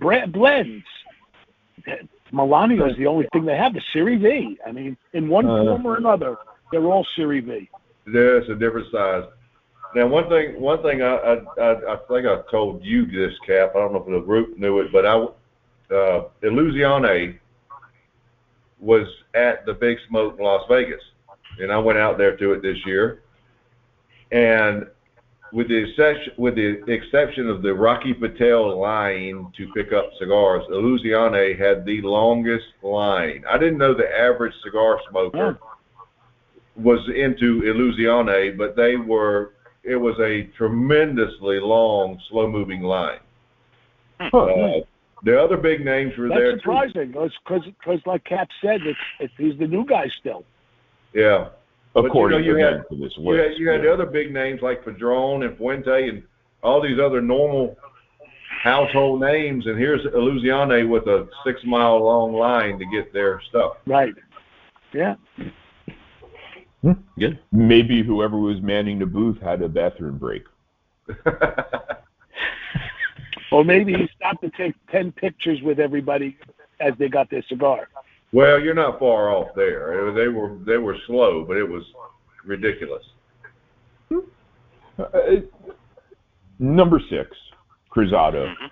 [0.00, 0.84] blends.
[2.32, 4.58] Melanio is the only thing they have, the Series V.
[4.66, 5.64] I mean, in one Uh.
[5.64, 6.36] form or another,
[6.70, 7.70] they're all Series V.
[8.06, 9.24] there's a different size.
[9.94, 13.74] Now, one thing, one thing I, I, I, I think I told you this, Kap.
[13.74, 15.14] I don't know if the group knew it, but I,
[15.94, 17.38] uh, Illusione
[18.80, 21.00] was at the Big Smoke in Las Vegas,
[21.58, 23.22] and I went out there to it this year.
[24.30, 24.86] And
[25.52, 30.62] with the exception, with the exception of the Rocky Patel line to pick up cigars,
[30.70, 33.44] Illusione had the longest line.
[33.48, 35.58] I didn't know the average cigar smoker
[36.76, 39.52] was into Illusione, but they were.
[39.84, 43.20] It was a tremendously long, slow-moving line.
[44.20, 44.38] Huh.
[44.38, 44.80] Uh,
[45.24, 49.58] the other big names were there That's surprising, because like Kap said, it's, it's he's
[49.58, 50.44] the new guy still.
[51.14, 51.48] Yeah.
[52.02, 54.32] But, you know, you had- them, to this You had, you had the other big
[54.32, 56.22] names like Padron and Fuente and
[56.62, 57.76] all these other normal
[58.62, 63.76] household names, and here's Illusione with a six-mile long line to get their stuff.
[63.86, 64.14] Right.
[64.92, 65.14] Yeah.
[66.82, 67.38] Hmm, good.
[67.52, 70.44] Maybe whoever was manning the booth had a bathroom break.
[73.50, 76.36] Or maybe he stopped to take ten pictures with everybody
[76.80, 77.88] as they got their cigar.
[78.32, 80.12] Well, you're not far off there.
[80.12, 81.84] They were they were slow, but it was
[82.44, 83.04] ridiculous.
[84.98, 85.06] Uh,
[86.58, 87.36] number six,
[87.90, 88.46] Cruzado.
[88.48, 88.70] Mhm.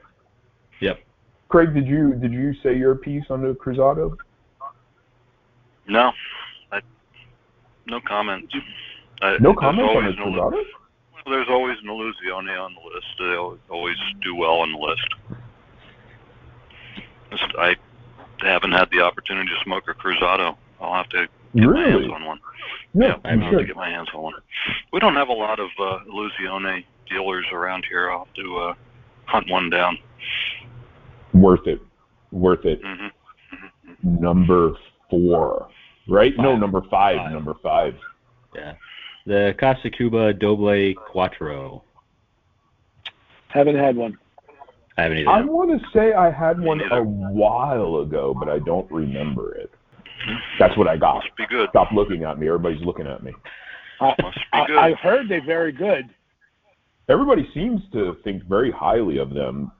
[0.80, 1.00] Yep.
[1.48, 4.16] Craig, did you did you say your piece on the Cruzado?
[5.88, 6.12] No,
[6.72, 6.80] I,
[7.86, 8.52] no comment.
[9.22, 10.64] I, No there's comments on the always an Illu- Cruzado.
[11.26, 13.06] There's always an Illusione on the list.
[13.18, 13.36] They
[13.74, 15.08] always do well on the list.
[17.58, 17.76] I
[18.40, 20.56] haven't had the opportunity to smoke a Cruzado.
[20.80, 22.40] I'll have to get my hands on one.
[22.94, 24.34] No, yeah, I'm I'll have to get my hands on one.
[24.92, 28.10] We don't have a lot of uh, Illusione dealers around here.
[28.10, 28.74] I'll have to uh,
[29.26, 29.98] hunt one down.
[31.32, 31.80] Worth it.
[32.32, 32.80] Worth it.
[32.84, 33.06] hmm
[34.02, 34.72] Number
[35.10, 35.68] four.
[36.08, 36.32] Right?
[36.38, 37.16] No, number five.
[37.18, 37.32] Five.
[37.32, 37.96] Number five.
[38.54, 38.74] Yeah.
[39.26, 41.82] The Casa Cuba Doble Cuatro.
[43.48, 44.18] Haven't had one.
[44.98, 45.30] I haven't either.
[45.30, 49.70] I want to say I had one a while ago, but I don't remember it.
[50.58, 51.16] That's what I got.
[51.16, 51.68] Must be good.
[51.70, 52.48] Stop looking at me.
[52.48, 53.32] Everybody's looking at me.
[54.00, 54.78] I, Must be I, good.
[54.78, 56.04] I've heard they're very good.
[57.08, 59.70] Everybody seems to think very highly of them.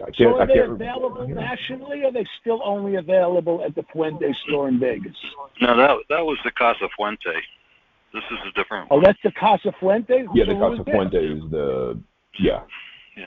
[0.00, 0.16] I can't.
[0.16, 1.34] So I are they can't available yeah.
[1.34, 5.16] nationally, or are they still only available at the Fuente store in Vegas?
[5.60, 7.20] No, that that was the Casa Fuente.
[8.12, 9.04] This is a different Oh, one.
[9.04, 10.24] that's the Casa Fuente?
[10.34, 10.90] Yeah, So the who is Casa?
[10.90, 12.00] Fuente is the
[12.38, 12.62] yeah.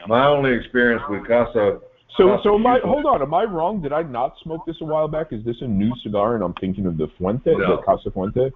[0.08, 1.80] My only experience with Casa.
[2.18, 2.80] So Casa so am I?
[2.84, 3.22] Hold on.
[3.22, 3.82] Am I wrong?
[3.82, 5.28] Did I not smoke this a while back?
[5.32, 7.78] Is this a new cigar and I'm thinking of the Fuente, No.
[7.78, 8.52] the Casa Fuente?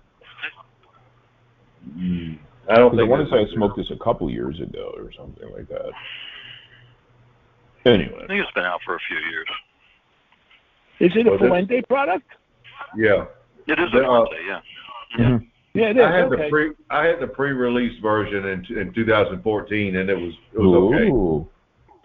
[1.98, 2.38] Mm,
[2.70, 5.12] I don't Because I want to say I smoked this a couple years ago or
[5.18, 5.92] something like that.
[7.86, 9.48] Anyway, I think it's been out for a few years.
[11.00, 11.40] Is it a Was?
[11.40, 12.28] Fuente product?
[12.96, 13.26] Yeah.
[13.68, 14.62] It is a Fuente, yeah.
[15.18, 15.48] Mhm.
[15.78, 16.04] Yeah, it is.
[16.04, 16.44] I had okay.
[16.44, 20.96] the pre I had the pre-release version in in 2014, and it was it was
[20.96, 21.10] okay.
[21.10, 21.48] Ooh,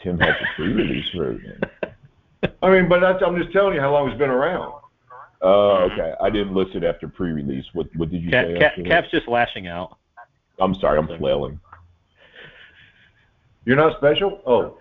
[0.02, 1.60] Tim has a pre-release version.
[2.62, 4.74] I mean, but that's, I'm just telling you how long it's been around.
[5.40, 6.12] Oh, okay.
[6.20, 7.64] I didn't list it after pre-release.
[7.72, 8.58] What what did you Kap, say?
[8.58, 8.72] Kap.
[8.84, 9.96] Kap's just lashing out.
[10.60, 11.58] I'm sorry, I'm flailing.
[13.64, 14.42] You're not special?
[14.46, 14.76] Oh.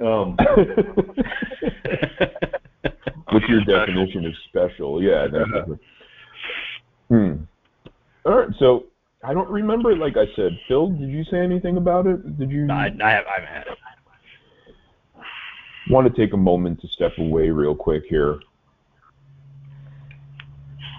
[0.00, 0.36] Um,
[3.30, 5.02] What's your definition of special?
[5.02, 5.26] Yeah.
[5.32, 5.48] That's
[7.08, 7.44] hmm.
[8.24, 8.48] All right.
[8.58, 8.86] So
[9.24, 9.96] I don't remember.
[9.96, 12.38] Like I said, Phil, did you say anything about it?
[12.38, 13.78] Did you I, I, have, I haven't had it.
[15.90, 18.38] want to take a moment to step away real quick here?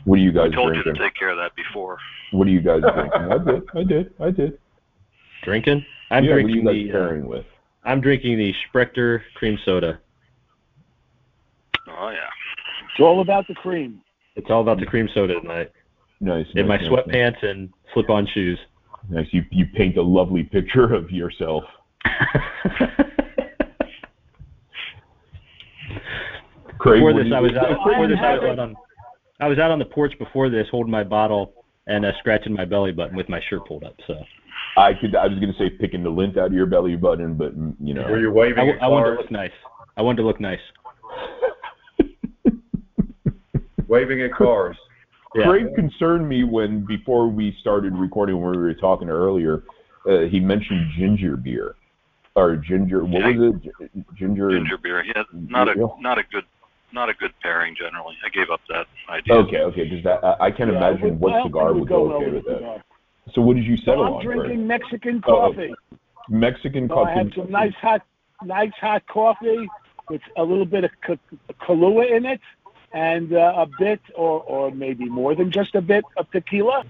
[0.05, 1.97] What are you guys I guys told you to take care of that before.
[2.31, 3.21] What are you guys drinking?
[3.21, 3.63] I did.
[3.75, 4.13] I did.
[4.19, 4.59] I did.
[5.43, 5.85] Drinking?
[6.09, 6.89] I'm yeah, what are you guys the.
[6.89, 7.45] Uh, pairing with?
[7.83, 9.99] I'm drinking the Sprecher cream soda.
[11.87, 12.29] Oh yeah.
[12.91, 14.01] It's all about the cream.
[14.35, 15.71] It's all about the cream soda tonight.
[16.21, 16.45] Nice.
[16.53, 18.59] In my nice, nice, sweatpants and slip-on shoes.
[19.09, 19.25] Nice.
[19.31, 21.63] You you paint a lovely picture of yourself.
[26.77, 27.69] Craig, before this, I was out.
[27.69, 28.75] Before this, I was out on.
[29.39, 31.53] I was out on the porch before this, holding my bottle
[31.87, 33.95] and uh, scratching my belly button with my shirt pulled up.
[34.05, 34.15] So
[34.77, 35.15] I could.
[35.15, 37.75] I was going to say picking the lint out of your belly button, but mm,
[37.79, 38.15] you were know.
[38.15, 39.51] you I, waving w- at I wanted to look nice.
[39.97, 40.59] I wanted to look nice.
[43.87, 44.77] Waving at cars.
[45.35, 45.45] Yeah.
[45.45, 49.63] Craig concerned me when before we started recording when we were talking earlier.
[50.05, 51.75] Uh, he mentioned ginger beer
[52.35, 53.03] or ginger.
[53.05, 53.63] What was it?
[53.63, 54.49] G- Ginger.
[54.51, 55.03] Ginger beer.
[55.03, 56.43] Yeah, not a not a good
[56.91, 58.15] not a good pairing generally.
[58.25, 59.35] I gave up that idea.
[59.35, 62.07] Okay, okay, because that I, I can Yeah, imagine would- what don't cigar would go
[62.07, 62.57] well okay with with that.
[62.57, 62.83] cigar.
[63.33, 64.23] So what did you So settle I'm on?
[64.25, 64.81] drinking Craig?
[64.81, 65.73] Mexican Oh, coffee.
[66.27, 67.17] Mexican So I coffee.
[67.19, 68.01] had some nice hot,
[68.43, 69.69] nice hot coffee
[70.09, 72.41] with a little bit of Ka- Kahlua in it,
[72.93, 76.83] and uh, a bit, or or maybe more than just a bit of tequila.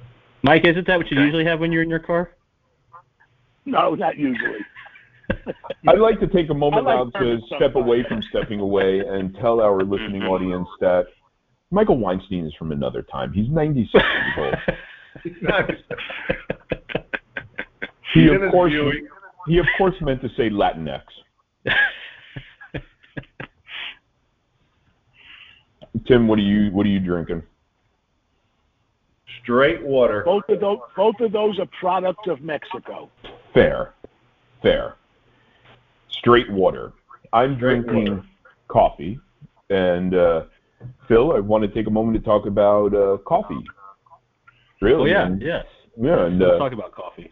[0.44, 2.32] Mike, isn't that what you usually have when you're in your car?
[3.66, 4.60] No, not usually.
[5.88, 7.76] I'd like to take a moment I now to step sometimes.
[7.76, 10.30] away from stepping away and tell our listening Mhm.
[10.32, 11.06] audience that
[11.70, 13.32] Michael Weinstein is from another time.
[13.32, 15.56] He's 96 years old.
[18.14, 19.04] He of course Buick.
[19.48, 21.02] he of course meant to say Latinx.
[26.08, 27.44] Tim, what are you what are you drinking?
[29.42, 30.24] Straight water.
[30.24, 33.10] Both of those, both of those are products of Mexico.
[33.54, 33.94] Fair,
[34.62, 34.96] fair.
[36.10, 36.94] Straight water.
[37.34, 38.24] I'm drinking water.
[38.68, 39.20] coffee,
[39.70, 40.44] and uh,
[41.08, 43.64] Phil, I want to take a moment to talk about uh, coffee.
[44.82, 45.12] Really?
[45.12, 45.66] oh yeah, and, yes.
[46.00, 47.32] yeah, and Let's uh, talk about coffee.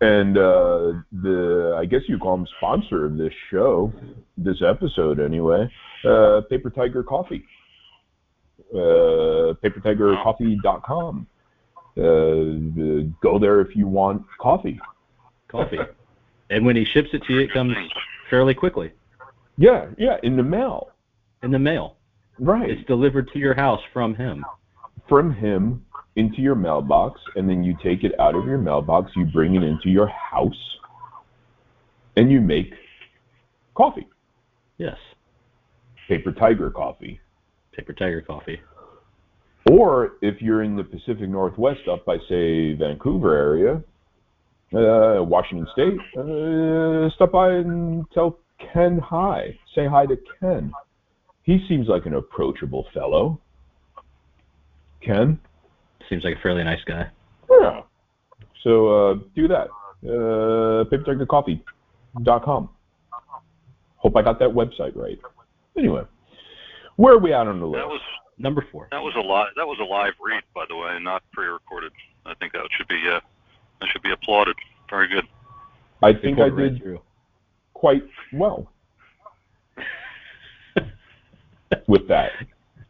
[0.00, 3.92] and uh, the I guess you call them sponsor of this show,
[4.36, 5.70] this episode anyway.
[6.04, 7.44] Uh, Paper Tiger Coffee.
[8.72, 11.26] Uh, PaperTigerCoffee.com.
[11.96, 14.78] Uh, go there if you want coffee.
[15.48, 15.78] Coffee.
[16.50, 17.74] and when he ships it to you, it comes
[18.30, 18.92] fairly quickly
[19.58, 20.90] Yeah, yeah, in the mail.
[21.42, 21.96] in the mail.
[22.38, 22.70] Right.
[22.70, 24.44] It's delivered to your house from him.
[25.08, 25.84] From him
[26.16, 29.62] into your mailbox, and then you take it out of your mailbox, you bring it
[29.62, 30.78] into your house,
[32.16, 32.72] and you make
[33.74, 34.06] coffee.
[34.78, 34.96] Yes.
[36.08, 37.20] Paper Tiger Coffee.
[37.74, 38.60] Paper Tiger Coffee.
[39.70, 43.82] Or if you're in the Pacific Northwest, up by say Vancouver area,
[44.74, 48.38] uh, Washington State, uh, stop by and tell
[48.72, 49.58] Ken hi.
[49.74, 50.72] Say hi to Ken.
[51.42, 53.40] He seems like an approachable fellow.
[55.02, 55.38] Ken.
[56.08, 57.08] Seems like a fairly nice guy.
[57.50, 57.82] Yeah.
[58.62, 59.68] So uh, do that.
[60.02, 62.68] Uh, PaperTigerCoffee.com.
[63.96, 65.18] Hope I got that website right.
[65.76, 66.02] Anyway,
[67.00, 67.80] where are we at on the list?
[67.80, 68.00] That was
[68.38, 68.88] Number four.
[68.90, 71.92] that was a live that was a live read, by the way, not pre-recorded.
[72.24, 73.20] I think that should be uh,
[73.80, 74.56] that should be applauded.
[74.88, 75.24] Very good.
[76.02, 76.98] I think I Report right did
[77.74, 78.70] quite well
[81.86, 82.32] with that.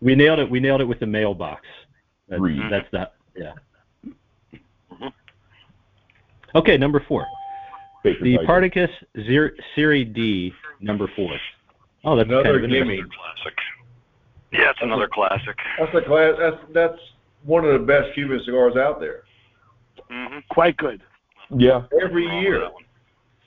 [0.01, 0.49] We nailed it.
[0.51, 1.67] We nailed it with the mailbox.
[2.29, 2.63] That's, Reed.
[2.71, 3.15] that's that.
[3.37, 3.53] Yeah.
[6.55, 7.27] Okay, number four.
[8.03, 8.91] Baker The Partagas
[9.27, 11.31] Zer- Serie D, number four.
[12.05, 12.97] Oh, that's Another kind of gimme.
[12.97, 13.59] Classic.
[14.53, 15.57] Yeah, it's another classic.
[15.79, 16.35] That's a class.
[16.39, 17.01] That's that's
[17.45, 19.23] one of the best Cuban cigars out there.
[20.11, 20.39] Mm-hmm.
[20.51, 21.03] Quite good.
[21.57, 21.83] Yeah.
[22.03, 22.69] Every year.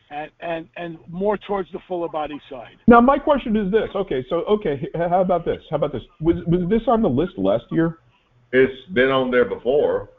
[0.10, 2.78] And, and, and more towards the fuller body side.
[2.88, 3.89] Now my question is this.
[3.95, 5.62] Okay, so okay, how about this?
[5.70, 6.04] How about this?
[6.22, 7.97] Was was this on the list last year?
[8.51, 10.10] It's been on there before.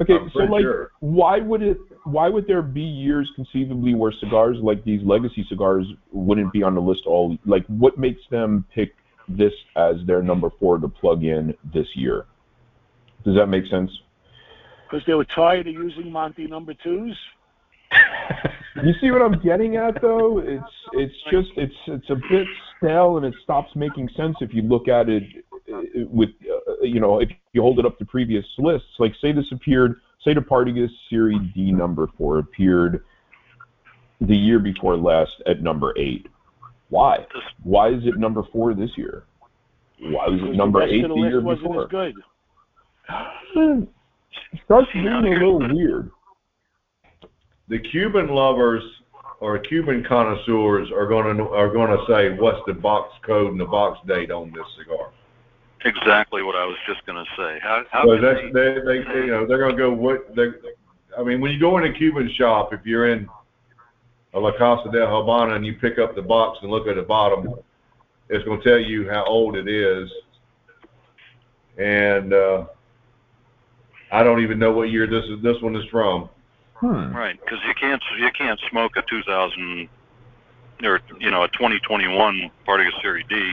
[0.00, 0.90] Okay, I'm so like, sure.
[0.98, 1.78] why would it?
[2.02, 6.74] Why would there be years conceivably where cigars like these legacy cigars wouldn't be on
[6.74, 7.38] the list all?
[7.46, 8.94] Like, what makes them pick
[9.28, 12.26] this as their number four to plug in this year?
[13.24, 13.90] Does that make sense?
[14.90, 17.16] Because they were tired of using Monty number twos.
[18.76, 20.38] You see what I'm getting at, though?
[20.38, 22.46] It's it's just it's it's a bit
[22.78, 25.24] stale, and it stops making sense if you look at it
[25.72, 28.88] uh, with uh, you know if you hold it up to previous lists.
[28.98, 33.04] Like say this appeared, say the Partagas Series D number four appeared
[34.22, 36.28] the year before last at number eight.
[36.92, 37.24] Why?
[37.62, 39.24] Why is it number four this year?
[39.98, 41.84] Why was it number the rest eight of the the year list wasn't before?
[41.84, 41.88] as
[43.54, 43.88] good.
[44.66, 46.10] Starts being a little weird.
[47.70, 48.82] The Cuban lovers
[49.40, 53.60] or Cuban connoisseurs are going to are going to say, "What's the box code and
[53.60, 55.12] the box date on this cigar?"
[55.86, 57.58] Exactly what I was just going to say.
[57.62, 60.48] How, how So that's they, they, they you know they're going to go what they.
[61.18, 63.26] I mean, when you go in a Cuban shop, if you're in
[64.34, 67.02] a La Casa de Habana and you pick up the box and look at the
[67.02, 67.54] bottom,
[68.28, 70.10] it's going to tell you how old it is.
[71.78, 72.64] And uh,
[74.10, 75.42] I don't even know what year this is.
[75.42, 76.28] This one is from.
[76.76, 77.14] Hmm.
[77.14, 77.38] right?
[77.40, 79.88] Because you can't you can't smoke a 2000
[80.82, 83.52] or you know a 2021 Partagas Series D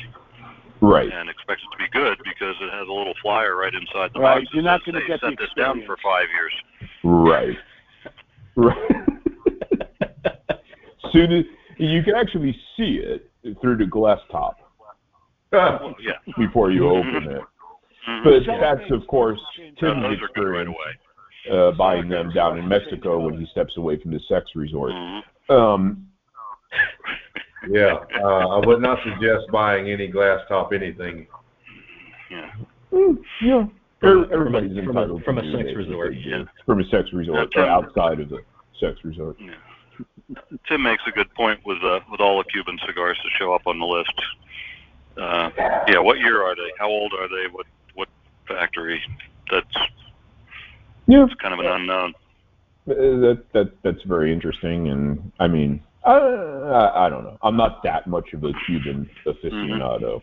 [0.81, 1.11] Right.
[1.11, 4.19] and expect it to be good because it has a little flyer right inside the
[4.21, 4.45] Right, box.
[4.49, 6.53] that you're not gonna "Hey, get the set this down for five years.
[7.03, 7.57] Right.
[8.55, 9.05] Right.
[11.11, 11.45] Soon as
[11.77, 13.29] you can actually see it
[13.61, 14.57] through the glass top
[15.51, 16.13] Well, yeah.
[16.37, 17.41] before you open it.
[18.07, 18.23] Mhm.
[18.23, 20.99] But that's of course Tim's those are good right experience
[21.51, 24.91] uh, buying them down in Mexico when he steps away from the sex resort.
[24.91, 25.21] Mhm.
[25.49, 26.05] Um,
[27.69, 31.27] Yeah, uh, I would not suggest buying any glass top anything.
[32.31, 32.51] Yeah.
[32.93, 33.65] mm, yeah.
[33.99, 36.43] From a- Er- Everybody's from a- entitled from a to do sex resort, yeah.
[36.65, 38.39] From a sex resort Yeah, or outside of the
[38.79, 39.35] sex resort.
[40.67, 43.65] Tim makes a good point with uh, with all the Cuban cigars that show up
[43.65, 44.13] on the list.
[45.17, 45.49] Uh,
[45.87, 46.71] yeah, what year are they?
[46.77, 47.47] How old are they?
[47.51, 47.65] What
[47.95, 48.07] what
[48.47, 49.01] factory?
[49.51, 49.65] That's
[51.07, 51.25] Yeah.
[51.25, 52.13] it's kind of an unknown.
[52.87, 57.37] Uh, that that that's very interesting, and I mean, I, I I don't know.
[57.41, 60.21] I'm not that much of a Cuban aficionado,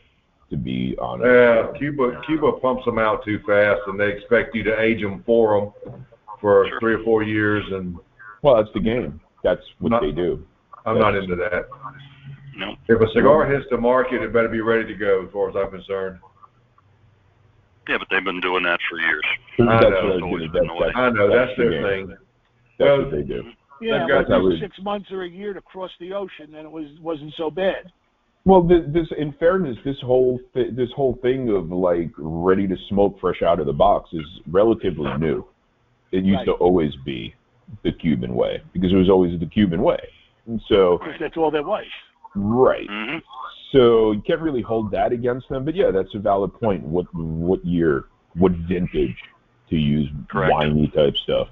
[0.50, 1.26] to be honest.
[1.26, 5.22] Yeah, Cuba Cuba pumps them out too fast, and they expect you to age them
[5.26, 6.06] for them
[6.40, 6.80] for Sure.
[6.80, 7.98] three or four years, and
[8.42, 9.20] Well, that's the game.
[9.46, 10.44] That's what Not- they do.
[10.86, 11.66] I'm not into that.
[12.56, 12.74] No.
[12.88, 15.54] If a cigar hits the market, it better be ready to go, as far as
[15.56, 16.18] I'm concerned.
[17.88, 19.22] Yeah, but they've been doing that for years.
[19.58, 20.06] That's I what I know.
[20.06, 20.86] was It's always been that's- the way.
[20.88, 22.08] that's- I know that's the their thing.
[22.08, 22.20] That's
[22.80, 23.52] Well, what they do.
[23.80, 26.54] Yeah, They've got that it was six months or a year to cross the ocean,
[26.56, 27.92] and it was wasn't so bad.
[28.44, 32.76] Well, th- this, in fairness, this whole th- this whole thing of like ready to
[32.88, 35.44] smoke fresh out of the box is relatively new.
[36.10, 37.34] It used to always be
[37.82, 40.00] the Cuban way because it was always the Cuban way.
[40.46, 41.84] And so, Because that's all there was.
[42.34, 42.86] right.
[42.88, 43.18] hmm
[43.72, 45.64] So you can't really hold that against them.
[45.64, 46.82] But yeah, that's a valid point.
[46.84, 48.04] What what year,
[48.34, 49.16] what vintage
[49.70, 50.52] to use Correct.
[50.52, 51.48] winey type stuff?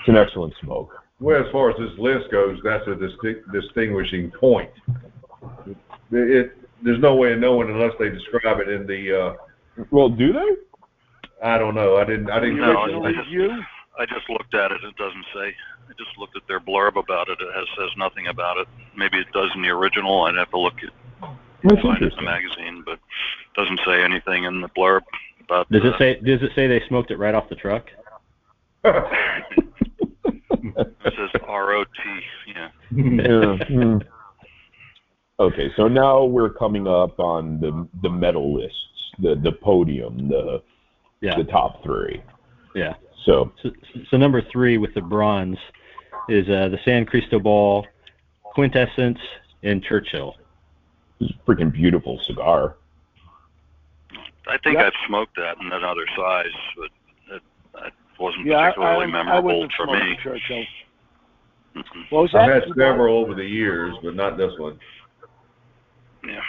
[0.00, 0.94] It's an excellent smoke.
[1.18, 4.70] Well, as far as this list goes, that's a disti- distinguishing point.
[5.66, 5.76] It,
[6.12, 9.20] it there's no way of knowing unless they describe it in the.
[9.20, 10.46] Uh, Well, do they?
[11.42, 11.96] I don't know.
[11.96, 12.30] I didn't.
[12.30, 12.58] I didn't.
[12.58, 13.14] No, catch original I it.
[13.14, 13.62] just- review.
[13.98, 14.84] I just looked at it.
[14.84, 15.54] It doesn't say.
[15.88, 17.38] I just looked at their blurb about it.
[17.40, 18.66] It has, says nothing about it.
[18.96, 20.22] Maybe it does in the original.
[20.24, 21.28] I'd have to look at
[21.62, 25.02] That's find it in the magazine, but it doesn't say anything in the blurb
[25.44, 25.70] about.
[25.70, 27.86] Does it uh, say Does it say they smoked it right off the truck?
[30.68, 31.88] It says ROT.
[32.46, 32.68] Yeah.
[32.90, 33.98] Yeah, hmm.
[35.38, 38.78] Okay, so now we're coming up on the the medal lists,
[39.18, 40.62] the the podium, the
[41.20, 41.36] Yeah.
[41.36, 42.22] the top three.
[42.74, 42.94] Yeah.
[43.26, 43.70] So So,
[44.10, 45.58] so number three with the bronze
[46.28, 47.84] is uh, the San Cristobal
[48.54, 49.18] Quintessence
[49.62, 50.36] in Churchill.
[51.20, 52.76] this is a freaking beautiful cigar.
[54.48, 54.86] I think Yep.
[54.86, 56.46] I've smoked that in another size,
[56.76, 56.90] but
[57.34, 57.42] it,
[57.84, 60.16] it wasn't Yeah, I, particularly I, I memorable wouldn't for me.
[60.22, 60.64] Churchill.
[62.10, 62.62] What I've that?
[62.68, 64.78] had several over the years, but not this one.
[66.24, 66.40] Yeah.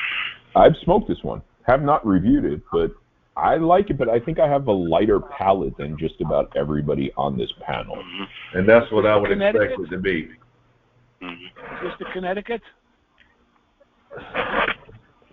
[0.55, 1.41] I've smoked this one.
[1.63, 2.91] Have not reviewed it, but
[3.37, 3.97] I like it.
[3.97, 7.95] But I think I have a lighter palette than just about everybody on this panel.
[7.95, 10.29] hmm And that's what I would expect it to be.
[11.21, 12.61] hmm Is this the Connecticut?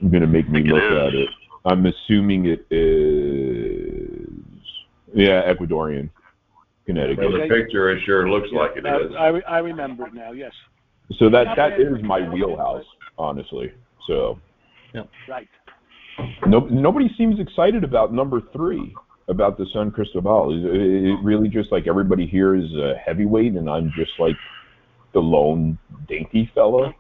[0.01, 0.99] You're gonna make me look is.
[1.09, 1.29] at it.
[1.65, 4.29] I'm assuming it is.
[5.15, 7.31] Yeah, Ecuadorian, From Connecticut.
[7.31, 9.13] the picture, it sure looks like it I, is.
[9.17, 10.33] I, I remember it now.
[10.33, 10.53] Yes.
[11.19, 12.85] So that that is my wheelhouse,
[13.17, 13.73] honestly.
[14.07, 14.39] So
[15.29, 15.49] Right.
[16.47, 18.95] No, nobody seems excited about number three,
[19.29, 20.57] about the San Cristobal.
[20.57, 24.37] Is it it really just like everybody here is a heavyweight, and I'm just like
[25.13, 26.93] the lone dainty fellow?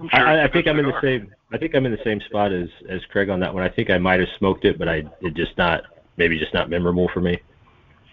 [0.00, 1.32] I'm I, I it's a think I'm in the same.
[1.52, 3.62] I think I'm in the same spot as as Craig on that one.
[3.62, 5.82] I think I might have smoked it, but I it just not
[6.16, 7.40] maybe just not memorable for me.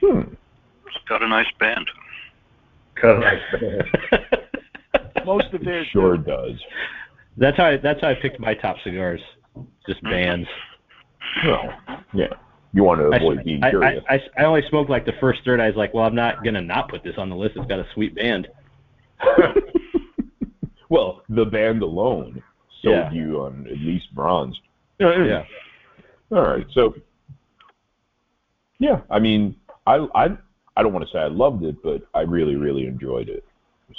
[0.02, 0.34] Hmm.
[0.88, 1.90] It's got a nice band.
[2.96, 5.26] Cut a nice band.
[5.26, 5.88] Most of theirs.
[5.92, 6.24] Sure do.
[6.24, 6.60] does.
[7.38, 9.22] that's how I, that's how I picked my top cigars.
[9.88, 10.10] Just mm-hmm.
[10.10, 10.48] bands.
[11.46, 11.70] Well,
[12.14, 12.28] yeah.
[12.74, 14.04] You want to I, avoid being I, curious.
[14.10, 15.60] I, I, I only smoked like the first third.
[15.60, 17.56] I was like, well, I'm not gonna not put this on the list.
[17.56, 18.48] It's got a sweet band.
[20.90, 22.42] well, the band alone
[22.82, 23.12] sold Yeah.
[23.12, 24.60] you on at least bronze.
[25.00, 25.44] Yeah.
[26.32, 26.66] All right.
[26.74, 26.96] So,
[28.80, 30.30] yeah, I mean, I I
[30.76, 33.44] I don't want to say I loved it, but I really really enjoyed it.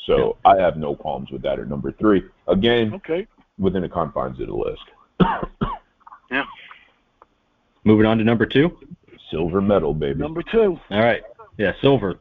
[0.07, 2.25] So I have no qualms with that at number three.
[2.49, 3.27] Again, Okay.
[3.59, 4.83] within the confines of the list.
[7.85, 8.79] Moving on to number two.
[9.31, 10.21] Silver medal, baby.
[10.21, 10.79] Number two.
[10.91, 11.23] All right.
[11.59, 12.19] Yeah, silver.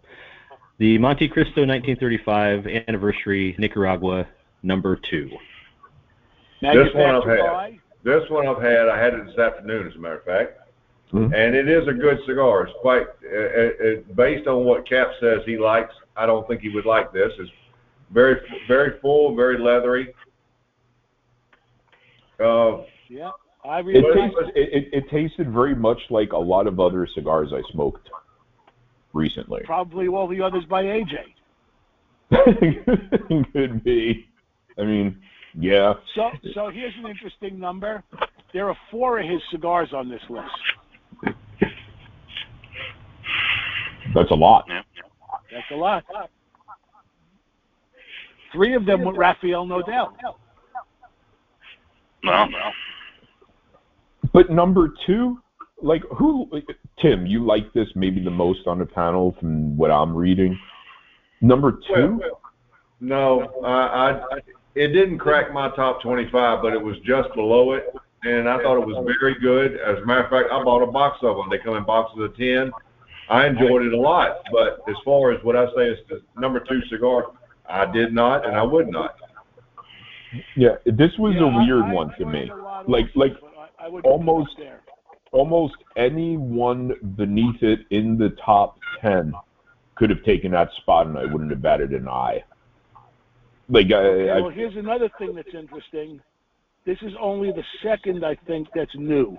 [0.78, 4.28] The Montecristo 1935 anniversary Nicaragua
[4.62, 5.30] number two.
[6.62, 7.80] This one I've Manufactured had.
[8.04, 8.90] This one I've had.
[8.90, 10.60] I had it this afternoon, as a matter of fact.
[11.14, 11.34] Mhm.
[11.34, 12.64] And it is a good cigar.
[12.64, 16.62] It's quite, uh, uh, uh, based on what Kap says he likes, I don't think
[16.62, 17.32] he would like this.
[17.38, 17.52] It's
[18.10, 20.14] very, very full, very leathery.
[22.40, 23.32] Uh, Yeah.
[23.66, 26.68] I It, really Well, like tasted, it, it, it tasted very much like a lot
[26.68, 28.10] of other cigars I smoked
[29.14, 29.62] recently.
[29.64, 31.14] probably all the others by AJ.
[33.54, 34.28] Could be.
[34.78, 35.22] I mean,
[35.58, 35.94] yeah.
[36.16, 38.04] So, so here's an interesting number.
[38.54, 41.36] There are four of his cigars on this list.
[44.14, 44.66] That's a lot.
[44.68, 44.82] Yeah.
[45.52, 46.04] That's a lot.
[48.52, 50.14] Three of them with Rafael Nodal.
[52.24, 52.72] Well, no.
[54.34, 55.40] But number two,
[55.82, 56.50] like who?
[57.02, 60.58] Tim, you like this maybe the most on the panel from what I'm reading.
[61.42, 62.22] Number two,
[63.02, 64.22] no, I, I,
[64.76, 67.94] it didn't crack my top 25, but it was just below it.
[68.24, 69.74] And I thought it was very good.
[69.82, 71.50] As a matter of fact, I bought a box of them.
[71.52, 72.72] They come in boxes of 10.
[73.30, 74.38] I enjoyed it a lot.
[74.54, 77.26] But as far as what I say is the number two cigar,
[77.70, 79.16] I did not and I would not.
[80.56, 82.40] Yeah, this was Yeah, a I- weird I one to enjoyed me.
[82.44, 83.34] it a lot Like, also, like
[83.80, 84.82] I, I would put it almost- there.
[85.32, 89.34] almost anyone beneath it in the top ten
[89.96, 92.44] could have taken that spot, and I wouldn't have batted an eye.
[93.70, 96.20] Like, I, Okay, I, well, here's another thing that's interesting.
[96.86, 99.38] This is only the second, I think, that's new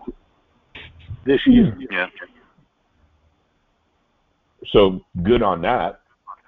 [1.27, 1.53] this hmm.
[1.53, 1.79] year.
[1.91, 2.07] Yeah.
[4.69, 6.01] so good on that.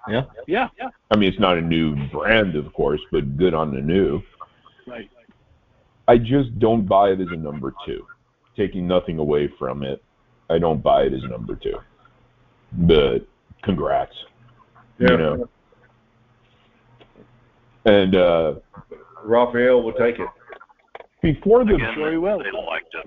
[0.08, 0.22] Yeah.
[0.46, 3.80] Yeah, yeah, I mean, it's not a new brand, of course, but good on the
[3.80, 4.22] new.
[4.86, 5.10] Right.
[6.08, 8.06] I just don't buy it as a number two.
[8.56, 10.02] Taking nothing away from it,
[10.48, 11.76] I don't buy it as number two.
[12.72, 13.26] But
[13.62, 14.14] congrats,
[14.98, 15.10] Yeah.
[15.10, 15.48] you know.
[17.84, 18.54] And uh,
[19.24, 20.28] Raphael will take it.
[21.22, 22.38] before the Again, Sure he will.
[22.38, 23.06] they liked it.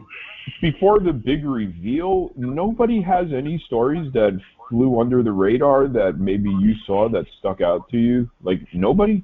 [0.61, 6.49] before the big reveal, nobody has any stories that flew under the radar that maybe
[6.49, 8.29] you saw that stuck out to you.
[8.43, 9.23] Like nobody.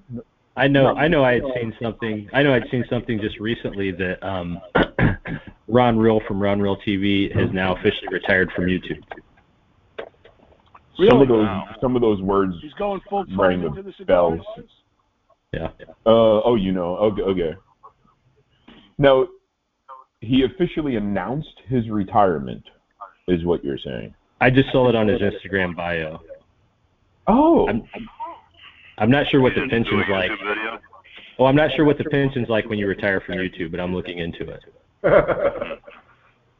[0.57, 0.95] I know.
[0.95, 1.23] I know.
[1.23, 2.29] I had seen something.
[2.33, 4.59] I know I'd seen something just recently that um,
[5.67, 9.03] Ron Real from Ron Real TV has now officially retired from YouTube.
[11.09, 11.65] Some of those Wow.
[11.81, 14.39] some of those words He's going full time rang into the the bells.
[15.51, 15.67] Yeah.
[16.05, 16.95] Uh, oh, you know.
[16.97, 17.55] Okay, okay.
[18.97, 19.27] Now,
[20.21, 22.63] he officially announced his retirement,
[23.27, 24.13] is what you're saying.
[24.41, 26.21] I just saw it on his Instagram bio.
[27.27, 28.07] Oh, I'm, I'm
[29.09, 30.31] not sure what the didn't do a pension's like.
[30.31, 30.79] YouTube video?
[31.37, 33.79] Well, I'm not sure what the pension's oh, like when you retire from YouTube, but
[33.79, 34.63] I'm looking into it.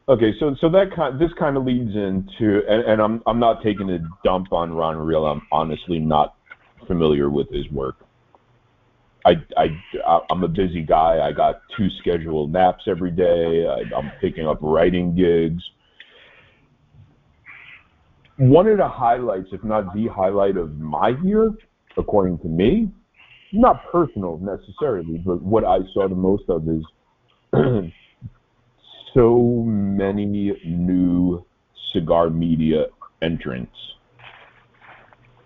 [0.08, 0.32] okay.
[0.38, 3.88] So, so that kind, this kind of leads into, and, and I'm, I'm not taking
[3.90, 5.26] a dump on Ron Real.
[5.26, 6.34] I'm honestly not
[6.86, 7.96] familiar with his work.
[9.24, 11.26] I, I, I'm a busy guy.
[11.26, 13.66] I got two scheduled naps every day.
[13.66, 15.62] I, I'm picking up writing gigs.
[18.36, 21.50] One of the highlights, if not the highlight of my year,
[21.96, 22.90] according to me,
[23.52, 26.84] not personal necessarily, but what I saw the most of is
[29.14, 31.44] so many new
[31.92, 32.86] cigar media
[33.22, 33.76] entrants.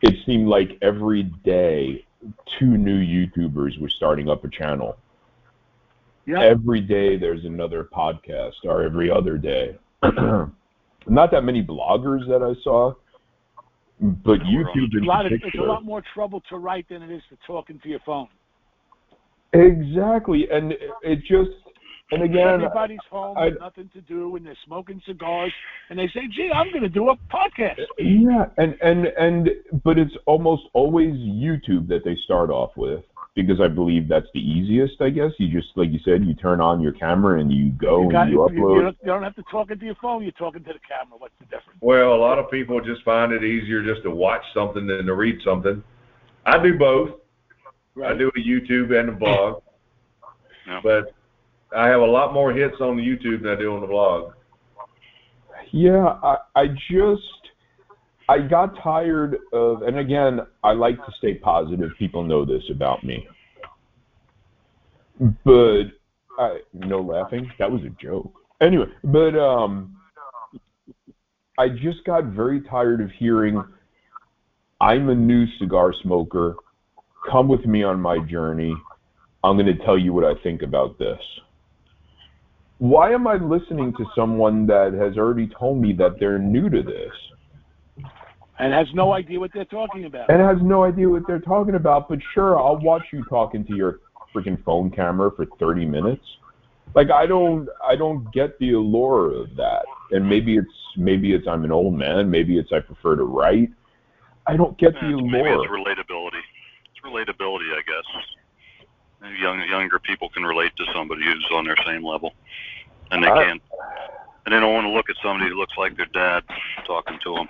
[0.03, 2.05] It seemed like every day
[2.59, 4.97] two new YouTubers were starting up a channel.
[6.27, 6.43] Yeah.
[6.43, 9.77] Every day there's another podcast, or every other day.
[10.03, 12.95] Not that many bloggers that I saw,
[14.01, 17.11] but YouTube in a lot of, it's a lot more trouble to write than it
[17.11, 18.29] is to talk into your phone.
[19.53, 20.73] Exactly, and
[21.03, 21.51] it just,
[22.13, 25.53] and again, Everybody's home I- with nothing to do, and they're smoking cigars,
[25.91, 29.51] and they say, "Gee, I'm going to do a podcast." yeah, and and and,
[29.85, 34.41] but it's almost always YouTube that they start off with because I believe that's the
[34.41, 35.01] easiest.
[35.01, 38.03] I guess you just, like you said, you turn on your camera and you go
[38.03, 38.83] You, got, and you you, you, upload.
[38.83, 40.23] don't, you don't have to talk into your phone.
[40.23, 41.17] You're talking to the camera.
[41.19, 41.79] What's the difference?
[41.81, 45.15] Well, a lot of people just find it easier just to watch something than to
[45.15, 45.83] read something.
[46.45, 47.11] I do both.
[48.05, 49.63] I do a YouTube and a blog.
[50.67, 50.81] Yeah.
[50.83, 51.15] But
[51.77, 54.33] I have a lot more hits on the YouTube than I do on the blog.
[55.73, 57.40] Yeah, I, I just
[58.31, 61.91] I got tired of, and again, I like to stay positive.
[61.99, 63.27] People know this about me,
[65.45, 65.85] but
[66.39, 67.51] I no laughing.
[67.59, 68.33] That was a joke.
[68.61, 69.97] Anyway, but um,
[71.59, 73.65] I just got very tired of hearing.
[74.81, 76.55] I'm a new cigar smoker.
[77.33, 78.77] Come with me on my journey.
[79.43, 81.19] I'm going to tell you what I think about this
[82.79, 86.83] why am I listening to someone that has already told me that they're new to
[86.83, 87.13] this
[88.61, 90.29] And has no idea what they're talking about.
[90.31, 92.09] and has no idea what they're talking about?
[92.09, 94.01] But sure, I'll watch you talking to your
[94.35, 96.25] freaking phone camera for 30 minutes.
[96.95, 99.85] Like I don't, I don't get the allure of that.
[100.11, 102.31] And maybe it's, maybe it's I'm an old man.
[102.31, 103.71] Maybe it's I prefer to write.
[104.47, 105.63] I don't get the Yeah, maybe allure.
[105.65, 106.43] it's relatability.
[106.91, 108.87] It's relatability, I guess.
[109.23, 112.33] Maybe young, younger people can relate to somebody who's on their same level,
[113.11, 113.63] and they I- can't.
[114.47, 116.43] And they don't want to look at somebody who looks like their dad
[116.87, 117.49] talking to them.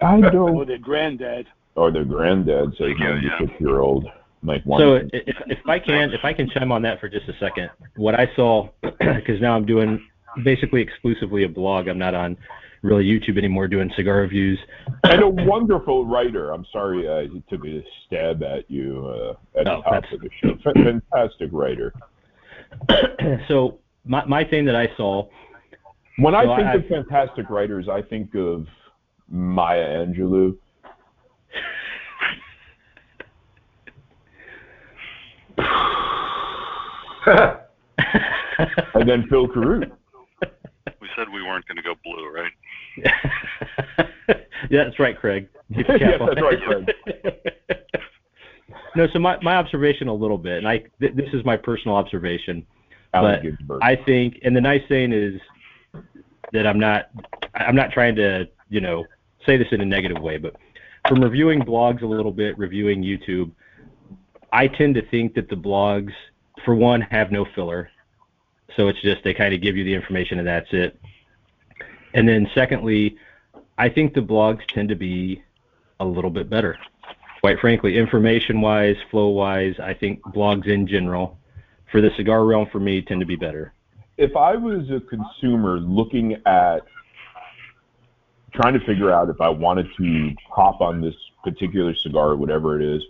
[0.00, 0.66] I Or don't.
[0.68, 1.46] their granddad.
[1.74, 3.28] Or their granddad says Yeah, yeah.
[3.40, 4.06] 96 year old.
[4.42, 4.80] Like one.
[4.80, 5.10] So if,
[5.46, 8.30] if I can, if I can chime on that for just a second, what I
[8.36, 10.00] saw, because now I'm doing
[10.44, 11.88] basically exclusively a blog.
[11.88, 12.36] I'm not on
[12.82, 14.58] really YouTube anymore doing cigar reviews.
[15.02, 16.52] and a wonderful writer.
[16.52, 20.20] I'm sorry I took a stab at you uh, at No, the top that's- of
[20.20, 20.56] the show.
[20.72, 21.92] Fantastic writer.
[23.48, 25.26] so my my thing that I saw,
[26.18, 28.66] When I think I- of fantastic writers, I think of
[29.30, 30.56] Maya Angelou.
[38.98, 39.90] And then Phil Carruth.
[41.00, 42.52] We said we weren't going to go blue, right?
[44.70, 45.48] yeah, that's right, Craig.
[45.74, 46.90] Keep Yes, that's right, Craig.
[48.96, 51.96] no, so my, my observation a little bit, and I th- this is my personal
[51.96, 52.66] observation.
[53.14, 53.80] Allen But Ginsberg.
[53.82, 55.40] I think, and the nice thing is
[56.52, 57.10] that I'm not,
[57.54, 59.04] I'm not trying to, you know,
[59.48, 60.56] say this in a negative way, but
[61.08, 63.50] from reviewing blogs a little bit, reviewing YouTube,
[64.52, 66.12] I tend to think that the blogs,
[66.64, 67.90] for one, have no filler.
[68.76, 71.00] So it's just they kind of give you the information and that's it.
[72.14, 73.16] And then secondly,
[73.78, 75.42] I think the blogs tend to be
[76.00, 76.76] a little bit better.
[77.40, 81.38] Quite frankly, information wise, flow wise, I think blogs in general
[81.90, 83.72] for the cigar realm for me tend to be better.
[84.18, 86.80] if I was a consumer looking at
[88.60, 92.80] trying to figure out if I wanted to hop on this particular cigar or whatever
[92.80, 93.02] it is,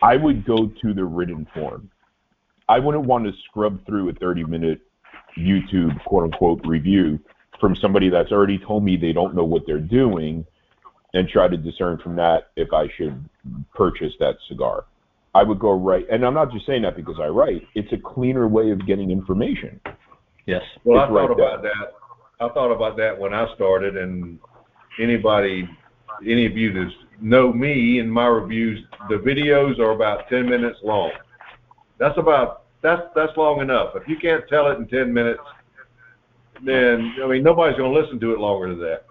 [0.00, 1.90] I would go to the written form.
[2.68, 4.80] I wouldn't want to scrub through a 30 minute
[5.36, 7.18] YouTube quote unquote review
[7.60, 10.46] from somebody that's already told me they don't know what they're doing
[11.12, 13.22] and try to discern from that if I should
[13.74, 14.86] purchase that cigar.
[15.34, 17.66] I would go right, and I'm not just saying that because I write.
[17.74, 19.80] It's a cleaner way of getting information.
[20.46, 20.62] Yes.
[20.84, 21.48] Well, I It's right thought there.
[21.48, 22.01] about that.
[22.42, 24.38] I thought about that when I started, and
[24.98, 25.68] anybody,
[26.26, 26.90] any of you that
[27.20, 31.12] know me and my reviews, the videos are about ten minutes long.
[31.98, 33.94] That's about that's that's long enough.
[33.94, 35.40] If you can't tell it in ten minutes,
[36.64, 39.04] then I mean nobody's going to listen to it longer than that.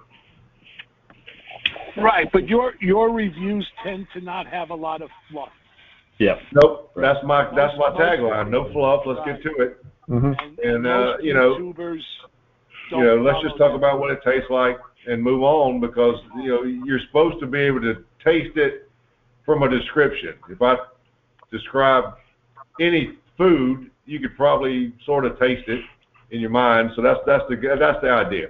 [1.98, 5.50] Right, but your your reviews tend to not have a lot of fluff.
[6.20, 6.36] Yeah.
[6.54, 8.50] Nope, that's my that's my tagline.
[8.50, 9.04] No fluff.
[9.06, 9.86] Let's get to it.
[10.10, 10.26] Mm-hmm.
[10.28, 12.02] And, And, uh, most you know, YouTubers
[12.92, 14.78] you don't know, let's just talk about what it tastes like
[15.08, 18.90] and move on because you know you're supposed to be able to taste it
[19.46, 20.36] from a description.
[20.50, 20.78] If I
[21.52, 22.16] describe
[22.80, 25.82] any food, you could probably sort of taste it
[26.32, 26.92] in your mind.
[26.96, 28.50] So that's that's the that's the idea.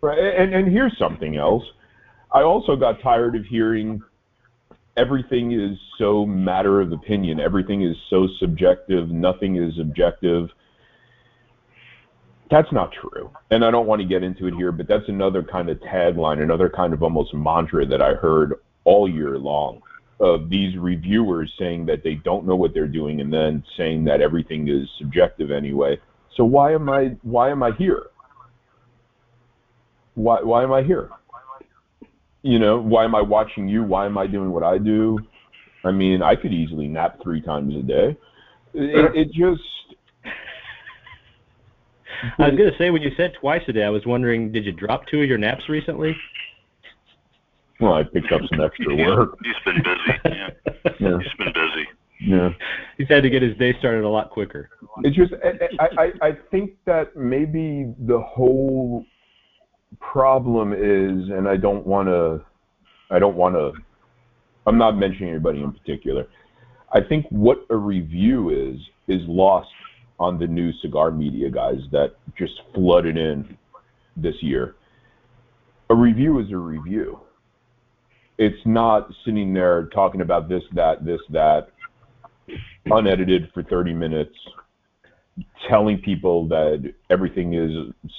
[0.00, 1.64] Right, and and here's something else.
[2.32, 4.02] I also got tired of hearing
[4.96, 7.40] everything is so matter of opinion.
[7.40, 9.08] Everything is so subjective.
[9.08, 10.50] Nothing is objective.
[12.50, 13.30] That's not true.
[13.50, 16.42] And I don't want to get into it here, but that's another kind of tagline,
[16.42, 19.82] another kind of almost mantra that I heard all year long
[20.20, 24.20] of these reviewers saying that they don't know what they're doing and then saying that
[24.20, 25.98] everything is subjective anyway.
[26.36, 28.06] So why am I why am I here?
[30.14, 31.10] Why why am I here?
[32.42, 33.82] You know, why am I watching you?
[33.82, 35.18] Why am I doing what I do?
[35.84, 38.16] I mean, I could easily nap three times a day.
[38.74, 39.62] It, it just
[42.38, 44.72] I was gonna say when you said twice a day, I was wondering, did you
[44.72, 46.16] drop two of your naps recently?
[47.80, 49.38] well, I picked up some extra work.
[49.44, 50.18] He's been busy.
[50.24, 51.86] Yeah, Yeah, he's been busy.
[52.20, 52.50] yeah.
[52.96, 54.68] He's had to get his day started a lot quicker.
[55.04, 55.32] It's just
[55.78, 59.04] I, I I think that maybe the whole
[60.00, 62.44] problem is, and I don't want to,
[63.10, 63.72] I don't want to,
[64.66, 66.26] I'm not mentioning anybody in particular.
[66.92, 69.68] I think what a review is is lost
[70.18, 73.56] on the new cigar media guys that just flooded in
[74.16, 74.74] this year.
[75.90, 77.20] A review is a review.
[78.36, 81.68] It's not sitting there talking about this, that, this, that,
[82.86, 84.34] unedited for 30 minutes,
[85.68, 87.70] telling people that everything is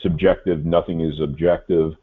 [0.02, 1.94] subjective, nothing is objective,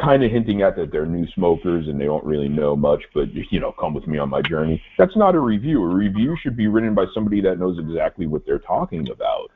[0.00, 3.28] kind of hinting at that they're new smokers and they don't really know much, but
[3.34, 4.82] you know, come with me on my journey.
[4.98, 5.82] That's not a review.
[5.82, 9.50] A review should be written by somebody that knows exactly what they're talking about.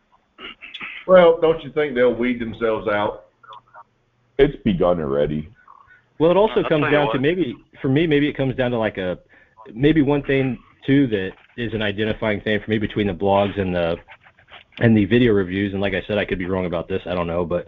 [1.06, 3.26] Well, don't you think they'll weed themselves out?
[4.38, 5.48] It's begun already.
[6.18, 8.78] Well, it also I'll comes down to maybe for me, maybe it comes down to
[8.78, 9.18] like a
[9.72, 13.74] maybe one thing too that is an identifying thing for me between the blogs and
[13.74, 13.96] the
[14.80, 15.72] and the video reviews.
[15.72, 17.02] And like I said, I could be wrong about this.
[17.06, 17.66] I don't know, but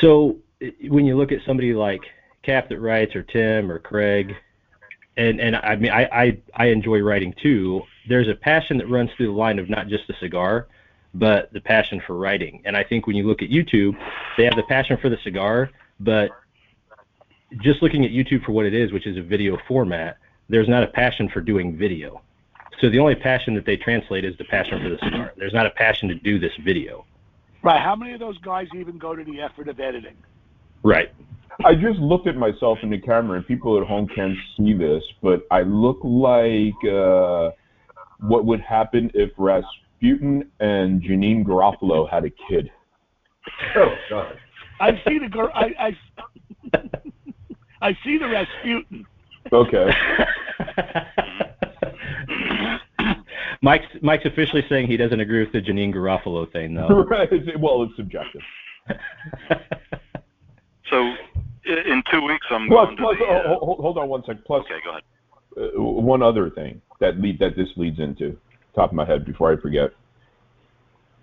[0.00, 0.47] so i-
[0.88, 2.02] when you look at somebody like
[2.42, 4.34] Kap that writes or Tim or Craig,
[5.16, 7.82] and and I mean I I, I enjoy writing too.
[8.08, 10.68] There's a passion that runs through the line of not just the cigar,
[11.14, 12.62] but the passion for writing.
[12.64, 13.96] And I think when you look at YouTube,
[14.36, 16.30] they have the passion for the cigar, but
[17.60, 20.82] just looking at YouTube for what it is, which is a video format, there's not
[20.82, 22.22] a passion for doing video.
[22.80, 25.32] So the only passion that they translate is the passion for the cigar.
[25.36, 27.04] There's not a passion to do this video.
[27.62, 27.80] Right.
[27.80, 30.16] How many of those guys even go to the effort of editing?
[30.82, 31.10] Right.
[31.64, 35.02] I just looked at myself in the camera, and people at home can't see this,
[35.22, 37.50] but I look like uh,
[38.20, 42.70] what would happen if Rasputin and Janeane Garofalo had a kid.
[43.74, 44.38] Oh God.
[44.80, 45.50] I see the girl.
[45.52, 45.96] I,
[46.72, 46.80] I
[47.80, 49.06] I see the Rasputin.
[49.52, 49.88] Okay.
[53.62, 56.88] Mike's Mike's officially saying he doesn't agree with the Janeane Garofalo thing, though.
[57.10, 57.28] right.
[57.58, 58.42] Well, it's subjective.
[60.90, 61.14] So
[61.66, 63.24] in two weeks, I'm Plus, going to plus, the.
[63.24, 64.36] uh, oh, hold, hold on one sec.
[64.46, 65.02] Plus, okay, go ahead.
[65.76, 68.36] uh, one other thing that lead that this leads into,
[68.74, 69.90] top of my head, before I forget.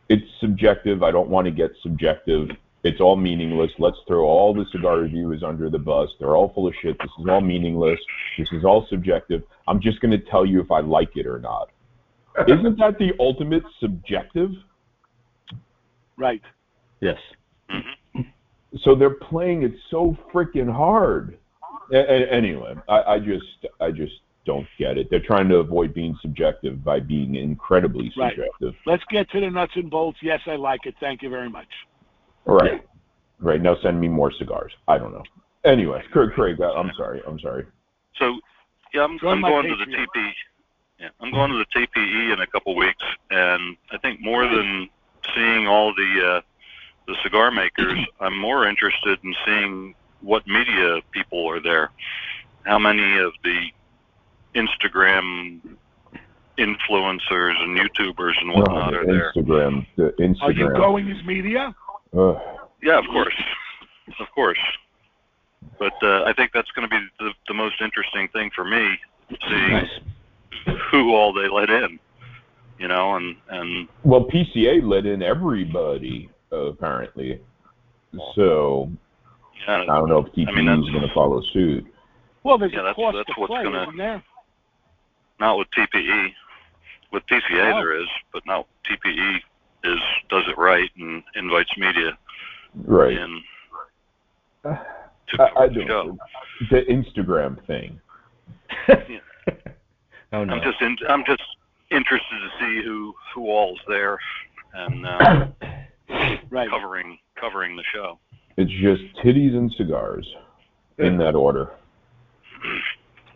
[0.08, 1.02] It's subjective.
[1.02, 2.50] I don't want to get subjective.
[2.84, 3.72] It's all meaningless.
[3.80, 6.10] Let's throw all the cigar reviewers under the bus.
[6.20, 6.96] They're all full of shit.
[7.00, 8.00] This is all meaningless.
[8.38, 9.42] This is all subjective.
[9.68, 11.72] I'm just going to tell you if I like it or not.
[12.48, 14.52] Isn't that the ultimate subjective?
[16.18, 16.42] Right.
[17.02, 17.18] yes.
[17.70, 17.80] hmm
[18.82, 21.38] So they're playing it so freaking hard.
[21.92, 24.14] A- a- anyway, I, I just I just
[24.46, 25.08] don't get it.
[25.10, 28.40] They're trying to avoid being subjective by being incredibly subjective.
[28.40, 28.52] Right.
[28.60, 28.82] subjective.
[28.86, 30.20] Let's get to the nuts and bolts.
[30.22, 30.96] Yes, I like it.
[31.00, 31.68] Thank you very much.
[32.46, 32.86] Right.
[33.40, 33.62] Right.
[33.62, 34.72] Now send me more cigars.
[34.88, 35.24] I don't know.
[35.64, 37.22] Anyway, Craig, Craig I- I'm sorry.
[37.26, 37.66] I'm sorry.
[38.18, 38.40] So
[38.94, 40.32] yeah, I'm, Join I'm my going to the TPE.
[41.00, 44.90] Yeah, I'm going to the TPE in a couple weeks, and I think more than
[45.36, 46.42] seeing all the uh,
[47.08, 51.92] the cigar makers, I'm more interested in seeing what media people are there.
[52.66, 53.68] How many of the
[54.56, 55.62] Instagram
[56.58, 59.32] influencers and YouTubers and whatnot Oh, are there?
[59.36, 59.86] Instagram.
[59.98, 60.42] The Instagram.
[60.42, 61.76] Are you going as media?
[62.18, 62.38] Ugh.
[62.82, 63.36] Yeah, of course,
[64.20, 64.60] of course.
[65.80, 68.98] But uh, I think that's going to be the, the most interesting thing for me,
[69.50, 69.90] seeing Nice.
[70.92, 72.00] who all they let in,
[72.80, 77.40] you know, and and Well, PCA let in everybody uh, apparently.
[78.36, 78.90] So
[79.68, 81.86] yeah, I don't know if TPE I mean, is going to follow suit.
[82.44, 84.24] Well, there's Yeah, a that's- cost that's to what's play, gonna- isn't there?
[85.40, 86.34] not with TPE.
[87.12, 87.80] With PCA Oh.
[87.80, 89.42] there is, but now TPE
[89.84, 90.00] is
[90.30, 92.18] does it right and invites media
[92.86, 93.14] Right.
[93.18, 93.42] in
[94.64, 94.76] Uh,
[95.28, 95.88] to I, I the don't.
[95.88, 96.18] show.
[96.72, 98.00] The Instagram thing.
[100.34, 100.54] oh no.
[100.56, 101.44] I'm just in, I'm just
[101.92, 104.18] interested to see who who all's there
[104.74, 105.48] and uh,
[106.50, 106.70] Right.
[106.70, 108.20] covering covering the show.
[108.58, 110.28] It's just titties and cigars
[111.00, 111.72] in that order.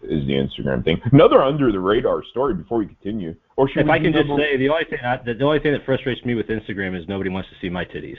[0.04, 1.02] is the Instagram thing.
[1.12, 3.36] Another under the radar story before we continue.
[3.58, 5.60] Or should If we I do can just say, the only thing I, the only
[5.60, 8.18] thing that frustrates me with Instagram is nobody wants to see my titties.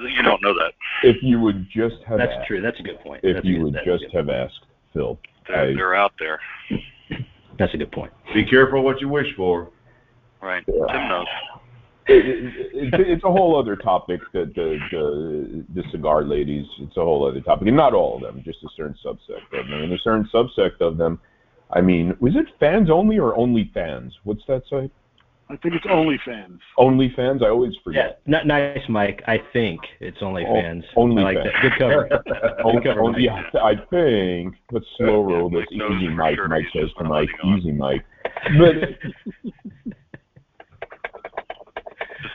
[0.00, 0.72] You don't know that.
[1.02, 2.60] if you would just have That's asked, true.
[2.62, 3.20] That's a good point.
[3.22, 4.60] if That's you good, would just good- have asked,
[4.94, 5.18] Phil.
[5.46, 6.40] They're, I- they're out there.
[7.58, 8.10] That's a good point.
[8.32, 9.68] Be careful what you wish for.
[10.42, 10.64] Right.
[10.66, 10.86] Yeah.
[10.90, 11.26] Tim knows.
[12.10, 12.26] It,
[12.74, 17.00] it, it, it's a whole other topic that the, the the cigar ladies it's a
[17.00, 19.92] whole other topic and not all of them just a certain subsect of them and
[19.92, 21.20] a certain subsect of them
[21.70, 24.90] i mean was it fans only or only fans what's that site
[25.52, 26.60] I think it's OnlyFans.
[26.78, 29.20] only fans i always Yeah, forget n- nice, Mike.
[29.26, 30.84] I think it's only Oh, fans.
[30.94, 31.48] only like fans.
[31.52, 31.62] that.
[31.62, 32.60] Good cover.
[32.64, 33.44] only, cover, only, Mike.
[33.52, 37.72] yeah, i think let's slow Yeah, roll this easy mike mike says to mike easy
[37.72, 38.04] mike
[38.58, 38.74] but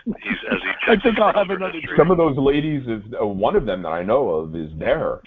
[0.06, 1.98] He's as he I think I'll have another history.
[1.98, 5.20] some of those ladies is uh, one of them that I know of is there.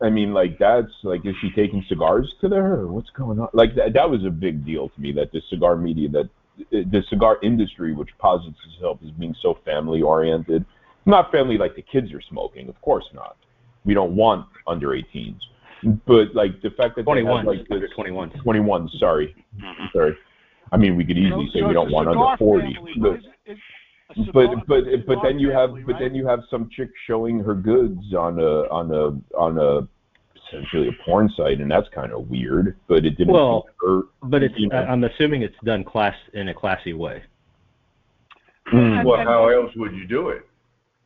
[0.00, 2.72] I mean, like that's like is she taking cigars to there?
[2.74, 3.48] Or what's going on?
[3.52, 6.28] Like that that was a big deal to me that the cigar media that
[6.70, 10.64] the cigar industry, which posits itself as being so family oriented,
[11.06, 13.36] not family like the kids are smoking, of course not.
[13.84, 15.38] We don't want under 18s,
[16.06, 18.30] but like the fact that they have, 21, like under this 21.
[18.42, 18.88] 21.
[18.98, 19.92] Sorry, Mhm.
[19.92, 20.16] sorry.
[20.72, 22.92] I mean, we could easily So- say so we don't want under 40, family.
[22.98, 23.60] but Is it- is a cigar-
[24.32, 27.54] but but but then you have family, but then you have some chick showing her
[27.54, 29.88] goods on a on a on a
[30.48, 34.42] essentially a porn site and that's kind of weird but it didn't Well, hurt But
[34.42, 34.76] it's, You know.
[34.76, 37.22] I- I'm assuming it's done class in a classy way.
[38.66, 39.06] And- hmm.
[39.08, 40.46] Well, and how else would you do it?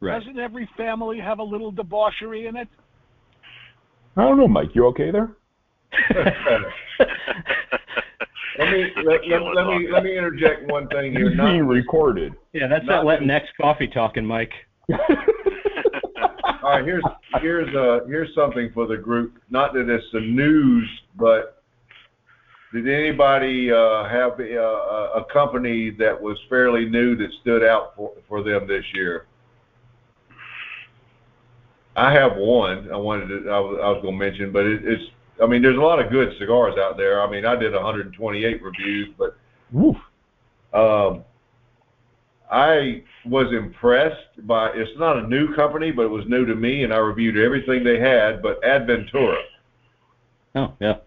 [0.01, 0.19] Right.
[0.19, 2.69] Doesn't every family have a little debauchery in it?
[4.17, 5.31] i don't know mike you okay there
[8.59, 11.29] Let me let, let, let me let me interject one thing here.
[11.29, 14.53] he's Not, being recorded yeah, that's Not that to- Latinx coffee talking, Mike.
[14.91, 14.99] all
[16.63, 17.05] right, here's
[17.41, 19.39] here's uh here's something for the group.
[19.51, 21.63] Not that it's the news, but
[22.73, 27.95] did anybody uh, have a, a, a company that was fairly new that stood out
[27.95, 29.27] for for them this year?
[31.95, 32.91] I have one.
[32.91, 33.51] I wanted to.
[33.51, 35.05] I was, I was going to mention, but it, it's.
[35.43, 37.23] I mean, there's a lot of good cigars out there.
[37.23, 39.37] I mean, I did 128 reviews, but
[39.71, 39.97] Woof.
[40.73, 41.25] um,
[42.51, 44.71] I was impressed by.
[44.75, 47.83] It's not a new company, but it was new to me, and I reviewed everything
[47.85, 48.41] they had.
[48.43, 49.43] But Adventura,
[50.55, 50.99] Oh, yeah.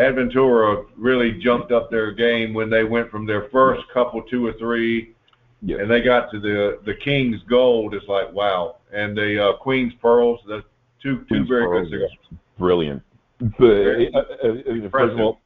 [0.00, 4.52] Adventura really jumped up their game when they went from their first couple, two or
[4.54, 5.14] three,
[5.62, 7.94] yeah and they got to the the King's Gold.
[7.94, 10.40] It's like wow, and the uh, Queen's Pearls.
[10.46, 10.62] The
[11.02, 12.40] two two Queen's very Pearls good cigars.
[12.58, 13.02] brilliant
[13.40, 15.40] but Very uh, uh, uh, first of all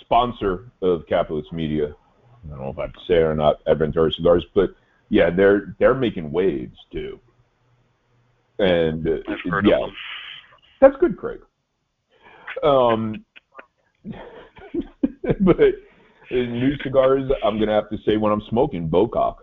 [0.00, 1.94] sponsor of capitalist media
[2.46, 4.70] i don't know if i have to say it or not adventura cigars but
[5.10, 7.20] yeah they're they're making waves too
[8.58, 9.18] and uh,
[9.64, 9.86] yeah.
[10.80, 11.40] That's good, Craig.
[12.62, 13.24] Um,
[15.40, 15.74] but
[16.30, 19.36] in new cigars, I'm gonna have to say when I'm smoking Bocock,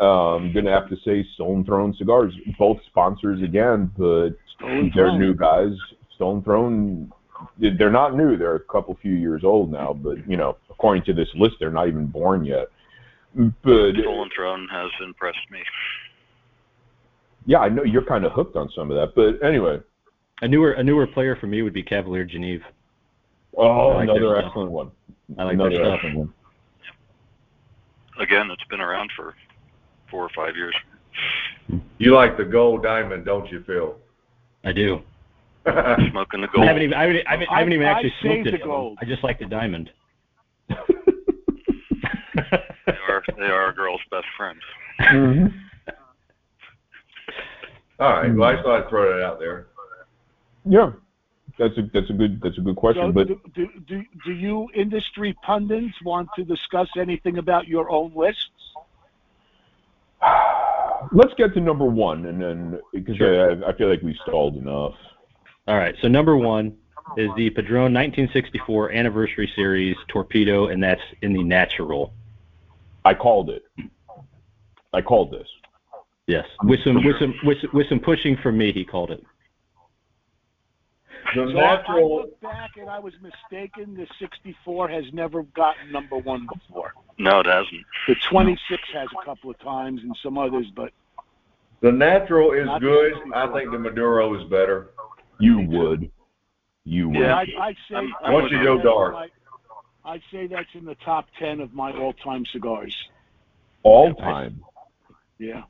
[0.00, 2.34] uh, I'm gonna have to say Stolen Throne cigars.
[2.58, 5.20] Both sponsors again, but Stolen they're Throne.
[5.20, 5.72] new guys.
[6.16, 7.12] Stolen Throne,
[7.58, 8.36] they're not new.
[8.36, 11.70] They're a couple few years old now, but you know, according to this list, they're
[11.70, 12.68] not even born yet.
[13.34, 15.60] But Stolen Throne has impressed me.
[17.46, 19.14] yeah, I know you're kind of hooked on some of that.
[19.14, 19.80] But anyway,
[20.42, 22.62] A newer a newer player for me would be Cavalier Geneve.
[23.56, 24.46] oh, like their another stuff.
[24.46, 24.90] excellent one.
[25.38, 26.32] I like another excellent one.
[28.20, 29.34] Again, it's been around for
[30.10, 30.74] four or five years.
[31.98, 33.96] You like the gold diamond, don't you, Phil?
[34.64, 35.00] I do.
[36.10, 36.66] Smoking the I gold.
[36.66, 38.62] haven't even I haven't, I haven't, I haven't even I- actually I smoked it.
[38.64, 38.98] gold.
[39.00, 39.90] I just like the diamond.
[40.68, 40.76] They
[43.08, 44.58] are they are a girl's best friend.
[45.00, 45.52] Mhm.
[47.98, 48.34] All right.
[48.34, 49.68] Well, I just thought I'd throw that out there.
[50.66, 50.92] Yeah,
[51.58, 53.04] that's a that's a good that's a good question.
[53.08, 57.90] So but do, do, do, do you industry pundits want to discuss anything about your
[57.90, 58.50] own lists?
[61.12, 63.64] let's get to number one, and then because Sure.
[63.64, 64.94] I, I feel like we stalled enough.
[65.66, 65.94] All right.
[66.02, 66.76] So number one
[67.16, 72.12] is the Padron 1964 Anniversary Series Torpedo, and that's in the natural.
[73.04, 73.62] I called it.
[74.92, 75.48] I called this.
[76.26, 76.46] Yes.
[76.62, 79.22] With some with some with, some- with some pushing from me, he called it.
[81.34, 82.16] The So I, I natural.
[82.16, 83.94] look back and I was mistaken.
[83.94, 86.92] The 64 has never gotten number one before.
[87.18, 87.84] No, it hasn't.
[88.08, 90.92] The 26 has a couple of times and some others, but
[91.80, 93.14] The natural is good.
[93.34, 94.90] I think the Maduro is better.
[95.38, 96.10] You would.
[96.84, 97.18] You would.
[97.18, 97.36] Yeah.
[97.36, 99.12] I'd, I'd say I'm- I'd Once you go dark.
[99.12, 99.28] my-
[100.06, 102.94] I'd say that's in the top 10 of my all-time cigars.
[103.82, 104.62] All time.
[105.38, 105.62] Yeah.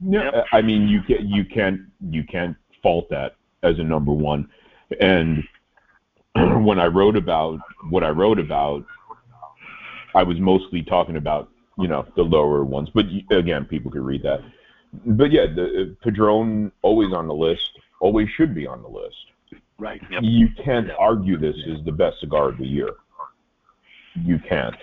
[0.00, 0.30] Yeah.
[0.32, 0.46] Yep.
[0.52, 3.34] I mean, you can you can't you can't fault that
[3.64, 4.48] as a number one,
[5.00, 5.42] and
[6.36, 7.58] when I wrote about
[7.90, 8.84] what I wrote about,
[10.14, 12.90] I was mostly talking about you know the lower ones.
[12.94, 14.40] But again, people could read that.
[15.04, 17.70] But yeah, the uh, Padron always on the list,
[18.00, 19.16] always should be on the list.
[19.78, 20.00] Right.
[20.10, 20.22] Yep.
[20.24, 22.90] You can't argue this is the best cigar of the year.
[24.16, 24.74] You can't.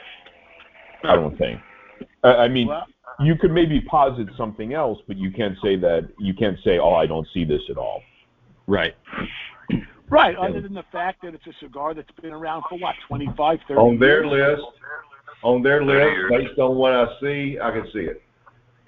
[1.04, 1.60] I don't think.
[2.24, 2.86] I, I mean, Well,
[3.20, 6.10] you could maybe posit something else, but you can't say that.
[6.18, 8.02] You can't say, "Oh, I don't see this at all."
[8.68, 8.96] Right.
[10.10, 10.36] right.
[10.36, 13.80] Other than the fact that it's a cigar that's been around for what, 25, 30
[13.80, 14.60] On their years?
[14.60, 14.68] list,
[15.44, 18.22] on their list, based on what I see, I can see it.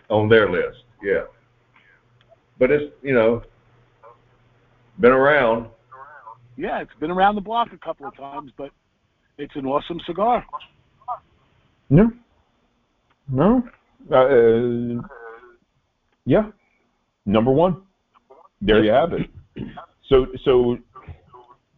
[0.10, 1.24] On their list, yeah.
[2.58, 3.44] But it's, you know,
[5.00, 5.68] been around.
[6.58, 8.72] Yeah, it's been around the block a couple of times, but
[9.38, 10.43] it's an awesome cigar.
[11.89, 12.12] No.
[13.30, 13.64] No.
[14.12, 15.02] Uh,
[16.26, 16.50] yeah.
[17.26, 17.82] Number one.
[18.62, 19.30] There you have it.
[20.10, 20.78] So, so,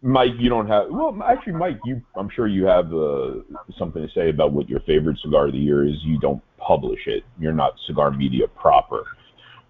[0.01, 0.85] Mike, you don't have.
[0.89, 2.01] Well, actually, Mike, you.
[2.15, 3.41] I'm sure you have uh,
[3.77, 5.95] something to say about what your favorite cigar of the year is.
[6.03, 7.23] You don't publish it.
[7.39, 9.03] You're not cigar media proper.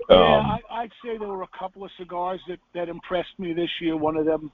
[0.10, 3.53] Yeah, Um, I, I'd say there were a couple of cigars that, that impressed me
[3.53, 3.95] this year.
[3.95, 4.51] One of them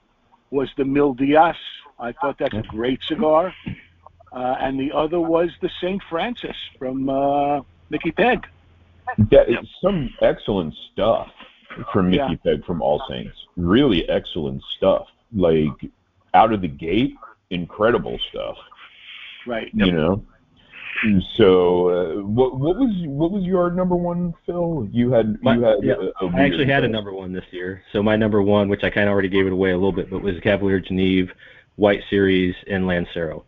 [0.50, 1.56] was the Mil Diaz.
[1.98, 3.54] I thought that's a great cigar.
[4.32, 6.02] Uh, and the other was the St.
[6.10, 8.46] Francis from uh, Mickey Peg.
[9.30, 9.62] That Yep.
[9.62, 11.28] is some excellent stuff
[11.92, 12.52] from Mickey Yeah.
[12.56, 13.36] Peg from All Saints.
[13.56, 15.06] Really excellent stuff.
[15.34, 15.90] Like
[16.34, 17.14] out of the gate,
[17.50, 18.56] incredible stuff.
[19.46, 19.70] Right.
[19.72, 20.24] You know.
[21.34, 24.88] So, uh, what what was what was your number one, Phil?
[24.90, 27.44] You had My- you had yeah, a, a I actually had a number one this
[27.50, 27.82] year.
[27.92, 30.10] So my number one, which I kind of already gave it away a little bit,
[30.10, 31.30] but was Cavalier Geneve,
[31.76, 33.44] White Series, and Lancero.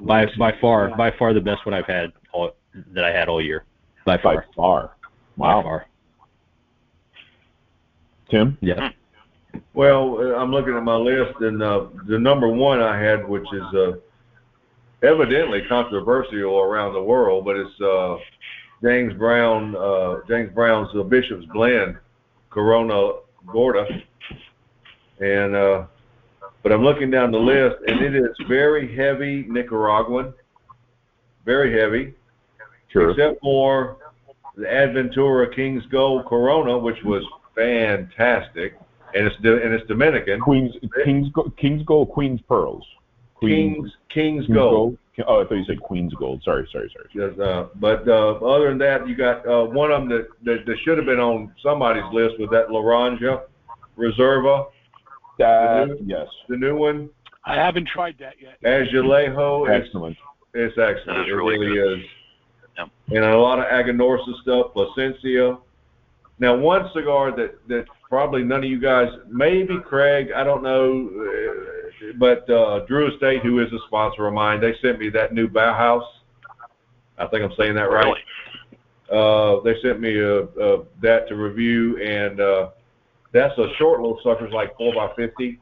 [0.00, 0.96] By by far, Yeah.
[0.96, 2.52] by far the best one I've had all
[2.92, 3.64] that I had all year.
[4.06, 4.46] By by far.
[4.56, 4.90] far.
[5.36, 5.86] By Wow, far.
[8.30, 8.56] Tim.
[8.60, 8.90] Yeah.
[9.74, 13.46] Well, uh, I'm looking at my list, and uh, the number one I had, which
[13.52, 13.92] is uh,
[15.04, 18.16] evidently controversial around the world, but it's uh,
[18.82, 21.96] James Brown, uh, James Brown's uh, Bishop's Blend,
[22.50, 23.86] Corona Gorda,
[25.20, 25.84] and uh,
[26.62, 30.32] but I'm looking down the list, and it is very heavy Nicaraguan,
[31.44, 32.14] very heavy,
[32.88, 33.10] Sure.
[33.10, 33.96] except for
[34.56, 37.24] the Adventura King's Gold Corona, which was
[37.54, 38.78] fantastic,
[39.14, 40.40] and it's and it's Dominican.
[40.40, 40.74] Queens
[41.04, 42.86] Kings Kings Gold Queens Pearls.
[43.40, 44.98] King's King's Queens Gold.
[45.28, 46.42] Oh, I thought you said Queens Gold.
[46.44, 47.08] Sorry, sorry, sorry.
[47.14, 50.66] Yes, uh, but uh, other than that, you got uh, one of them that, that,
[50.66, 53.42] that should have been on somebody's list with that Laranja
[53.96, 54.66] Reserva,
[55.38, 57.10] That The new- yes, the new one.
[57.46, 58.60] I haven't tried that yet.
[58.64, 60.16] Azulejo, it's, excellent.
[60.54, 61.28] it's excellent.
[61.28, 61.98] It really really good.
[62.00, 62.06] is.
[62.78, 62.88] Yep.
[63.10, 65.58] And a lot of Aganorsa stuff, Plasencia.
[66.40, 71.08] Now, one cigar that, that probably none of you guys, maybe Craig, I don't know,
[71.08, 71.73] uh,
[72.18, 75.48] but uh, Drew Estate, who is a sponsor of mine, they sent me that new
[75.48, 76.04] Bauhaus.
[77.18, 78.04] I think I'm saying that right.
[78.04, 78.20] Really?
[79.10, 82.70] Uh, they sent me uh uh that to review, and uh,
[83.32, 85.60] that's a short little sucker, it's like four by fifty,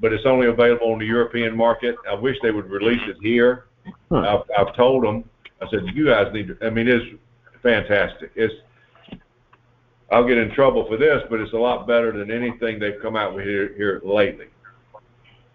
[0.00, 1.96] but it's only available on the European market.
[2.08, 3.66] I wish they would release it here.
[4.10, 4.44] Huh.
[4.58, 5.24] I've, I've told them.
[5.60, 6.66] I said you guys need to.
[6.66, 7.04] I mean, it's
[7.62, 8.30] fantastic.
[8.34, 8.54] It's.
[10.10, 13.16] I'll get in trouble for this, but it's a lot better than anything they've come
[13.16, 14.46] out with here, here lately.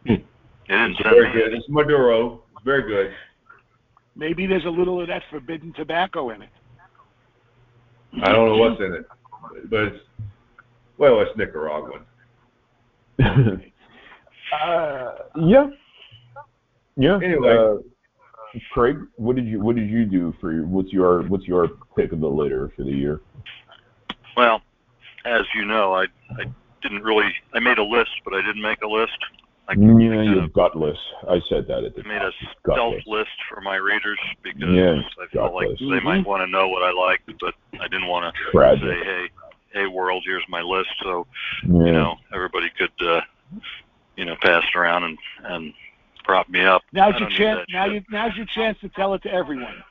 [0.08, 0.24] They
[0.70, 1.54] It's very good.
[1.54, 2.44] It's Maduro.
[2.56, 3.14] It's very good.
[4.16, 6.50] Maybe there's a little of that forbidden tobacco in it.
[8.24, 9.06] I don't know what's in it,
[9.70, 10.00] but it's
[10.98, 12.02] well, it's Nicaraguan.
[13.24, 15.68] uh, yeah,
[16.96, 17.20] yeah.
[17.24, 17.56] Anyway.
[17.56, 17.76] uh,
[18.72, 22.12] Craig, what did you what did you do for your what's your what's your pick
[22.12, 23.22] of the litter for the year?
[24.36, 24.62] Well,
[25.26, 26.06] as you know, I
[26.40, 26.46] I
[26.82, 27.32] didn't really.
[27.54, 29.18] I made a list, but I didn't make a list.
[29.70, 30.98] I Yeah, I you're gutless.
[31.30, 32.34] I said that at the made a top.
[32.62, 33.04] stealth Gutless.
[33.08, 35.80] list for my readers because Yeah, I felt like gutless.
[35.90, 38.82] they might want to know what I liked, but I didn't want to Tragic.
[38.84, 39.30] say, "Hey,
[39.74, 41.28] hey, world, here's my list." So
[41.64, 41.86] Yeah.
[41.86, 43.22] you know, everybody could, uh,
[44.16, 45.74] you know, pass it around and and
[46.24, 46.84] prop me up.
[46.94, 47.66] Now's your don't chance.
[47.70, 47.94] Now shit.
[47.96, 49.84] you, now's your chance to tell it to everyone.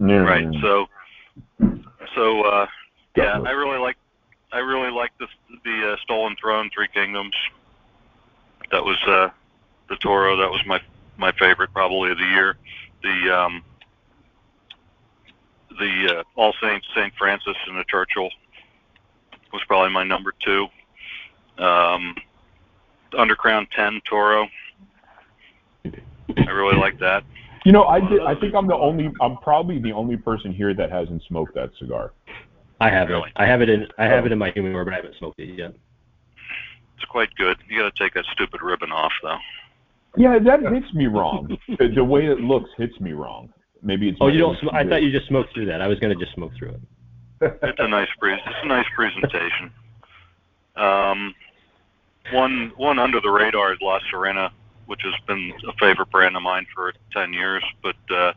[0.00, 0.16] Yeah.
[0.16, 0.48] Right.
[0.60, 0.86] So,
[2.14, 2.66] so uh,
[3.16, 3.96] yeah, I really like,
[4.52, 5.26] I really like the
[5.64, 7.34] the uh, Stolen Throne, Three Kingdoms.
[8.70, 9.28] That was uh,
[9.88, 10.36] the Toro.
[10.36, 10.80] That was my
[11.16, 12.56] my favorite, probably of the year.
[13.02, 13.62] The um,
[15.78, 18.30] the uh, All Saints, Saint Francis, and the Churchill
[19.52, 20.66] was probably my number two.
[21.58, 22.14] Um,
[23.12, 24.48] the Undercrown Ten Toro.
[25.84, 27.22] I really like that.
[27.64, 28.20] You know, I did.
[28.20, 29.12] I think I'm the only.
[29.20, 32.12] I'm probably the only person here that hasn't smoked that cigar.
[32.80, 33.30] I have Really?
[33.36, 34.26] I have it in I have Oh.
[34.26, 35.74] it in my humidor, but I haven't smoked it yet.
[37.04, 37.58] It's quite good.
[37.68, 39.36] You got to take that stupid ribbon off, though.
[40.16, 41.58] Yeah, that hits me wrong.
[41.78, 43.52] the, the way it looks hits me wrong.
[43.82, 44.16] Maybe it's.
[44.22, 44.58] Oh, my you don't.
[44.58, 45.82] Sm- I thought you just smoked through that.
[45.82, 46.80] I was gonna just smoke through it.
[47.62, 49.70] It's a nice pre- It's a nice presentation.
[50.76, 51.34] Um,
[52.32, 54.50] one one under the radar is La Serena,
[54.86, 57.62] which has been a favorite brand of mine for ten years.
[57.82, 58.32] But uh,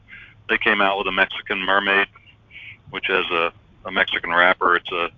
[0.50, 2.08] they came out with a Mexican Mermaid,
[2.90, 3.54] which has a,
[3.86, 4.76] a Mexican wrapper.
[4.76, 5.10] It's a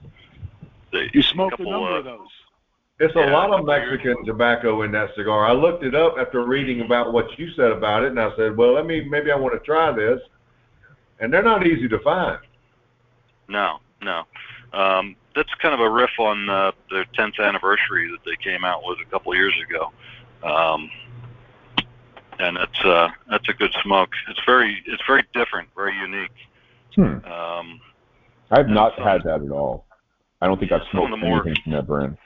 [0.92, 2.28] they, You smoked a couple, number uh, of those.
[3.00, 4.04] It's a lot of that's weird.
[4.04, 5.46] Mexican tobacco in that cigar.
[5.46, 8.58] I looked it up after reading about what you said about it, and I said,
[8.58, 10.20] well, let me maybe I want to try this.
[11.22, 12.40] And they're not easy to find.
[13.48, 14.24] No, no.
[14.74, 18.82] Um, that's kind of a riff on uh, their 10th anniversary that they came out
[18.86, 19.92] with a couple years ago.
[20.44, 20.90] Um,
[22.40, 24.12] and it's uh, that's a good smoke.
[24.30, 26.32] It's very it's very different, very unique.
[26.96, 27.26] Hmm.
[27.32, 27.82] Um,
[28.52, 29.86] I've not had that at all.
[30.42, 32.18] I don't think I've smoked the more- anything from that brand.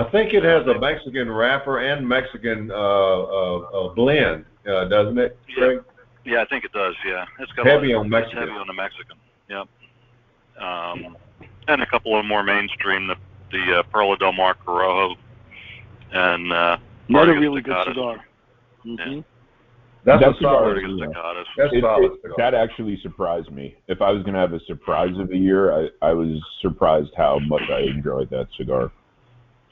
[0.00, 5.18] I think it has a Mexican wrapper and Mexican uh, uh, uh, blend, uh, doesn't
[5.18, 5.36] it?
[5.48, 5.54] Yeah.
[5.56, 5.78] Craig?
[6.24, 6.94] yeah, I think it does.
[7.06, 8.38] Yeah, it's got Heavy a, on Mexican.
[8.38, 9.16] Heavy on the Mexican.
[9.50, 9.68] Yep.
[10.58, 11.16] Um,
[11.68, 13.16] and a couple of more mainstream, the
[13.52, 15.16] the uh, Perla del Mar Corojo,
[16.12, 16.78] and uh,
[17.10, 17.88] Another Vargas really good Staccatas.
[17.88, 18.24] cigar.
[18.84, 19.20] hmm
[20.06, 20.76] That's That's a solid.
[20.78, 20.80] cigar.
[20.80, 21.06] Vargas Yeah.
[21.06, 21.44] Staccatas.
[21.58, 22.12] That's It- solid.
[22.24, 23.76] it- that actually surprised me.
[23.88, 27.10] If I was going to have a surprise of the year, I, I was surprised
[27.18, 28.90] how much I enjoyed that cigar.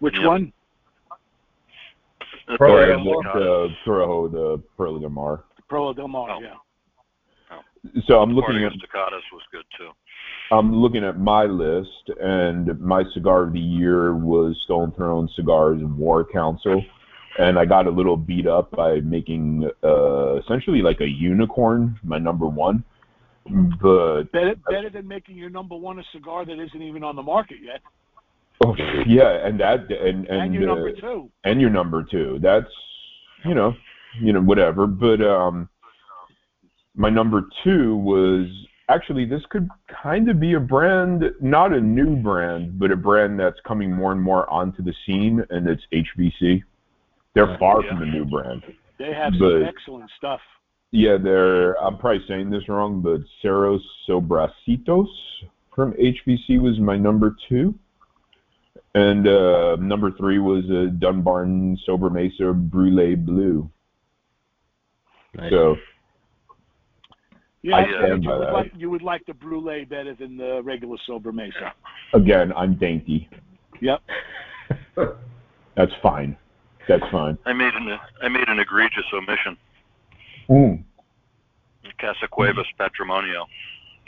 [0.01, 0.27] Which Yep.
[0.27, 0.53] one?
[2.47, 3.23] The Sorry, del Mar?
[3.39, 5.45] the Corojo, the Perla del Mar.
[5.69, 6.31] Perla Del Mar.
[6.31, 6.41] Oh.
[6.41, 6.55] Yeah.
[8.07, 9.91] So I'm looking at Vargas Staccatas was good too.
[10.51, 15.81] I'm looking at my list, and my cigar of the year was Stolen Throne Cigars
[15.81, 16.83] and War Council,
[17.39, 22.19] and I got a little beat up by making uh, essentially like a unicorn my
[22.19, 22.83] number one,
[23.81, 27.23] but Better, better than making your number one a cigar that isn't even on the
[27.23, 27.81] market yet,
[28.65, 28.75] oh,
[29.07, 31.31] yeah, and that and and, and, your uh, number two.
[31.45, 32.39] and your number two.
[32.43, 32.71] That's
[33.45, 33.75] you know,
[34.21, 34.87] you know, whatever.
[34.87, 35.69] But um
[36.95, 38.47] my number two was
[38.89, 39.69] actually this could
[40.03, 44.13] kind of be a brand, not a new brand, but a brand that's coming more
[44.13, 46.63] and more onto the scene, and it's HBC.
[47.35, 47.91] They're far Yeah.
[47.91, 48.63] from a new brand.
[48.99, 50.41] They have but- some excellent stuff.
[50.91, 51.75] Yeah, they're.
[51.85, 55.07] I'm probably saying this wrong, but Ceros Sobracitos
[55.75, 57.75] from HBC was my number two,
[58.99, 63.71] and uh, number three was a Dunbarton Sobremesa Brule Blue.
[65.35, 65.51] Nice.
[65.51, 65.77] So
[67.63, 68.53] Yeah, I I stand figured you by would that.
[68.55, 71.73] like you would like the brulee better than the regular Sobremesa.
[72.15, 73.29] again, I'm dainty.
[73.81, 74.01] Yep.
[75.77, 76.37] That's fine.
[76.89, 77.39] That's fine.
[77.45, 79.57] I made an I made an egregious omission.
[80.51, 80.83] Mm.
[82.01, 83.45] Casa Cuevas Patrimonio.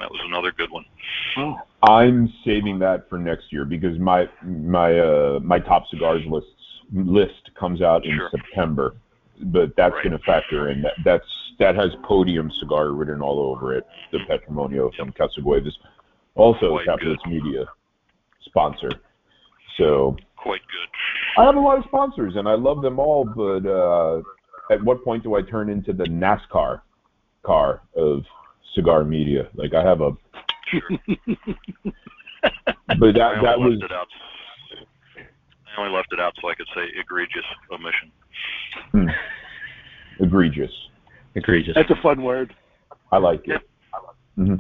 [0.01, 0.85] That was another good one.
[1.37, 1.57] Oh.
[1.83, 6.51] I'm saving that for next year because my my uh, my top cigars lists
[6.93, 8.31] list comes out in Sure.
[8.31, 8.95] September,
[9.45, 10.05] but that's Right.
[10.05, 10.83] going to factor in.
[10.83, 11.25] That that's
[11.59, 13.87] that has podium cigar written all over it.
[14.13, 15.77] The Patrimonio from Casa Cuevas,
[16.35, 17.67] also Capitalist Media
[18.47, 18.91] sponsor.
[19.77, 21.41] So Quite good.
[21.41, 24.23] I have a lot of sponsors and I love them all, but uh,
[24.73, 26.81] at what point do I turn into the NASCAR
[27.43, 28.23] car of
[28.75, 29.49] cigar media?
[29.55, 30.11] Like I have a,
[30.71, 30.83] Sure.
[32.43, 34.07] but that only that left was it out.
[35.77, 38.11] I only left it out so I could say egregious omission.
[38.93, 39.09] hmm,
[40.25, 40.71] egregious.
[41.35, 41.75] Egregious.
[41.75, 42.55] That's a fun word.
[43.13, 43.57] I like Yeah.
[43.57, 43.63] it.
[44.37, 44.55] hmm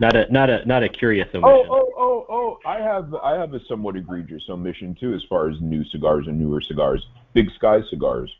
[0.00, 1.44] Not a not a not a curious omission.
[1.44, 2.58] Oh, oh, oh, oh!
[2.68, 6.38] I have I have a somewhat egregious omission too, as far as new cigars and
[6.38, 7.04] newer cigars.
[7.34, 8.30] Big Sky cigars.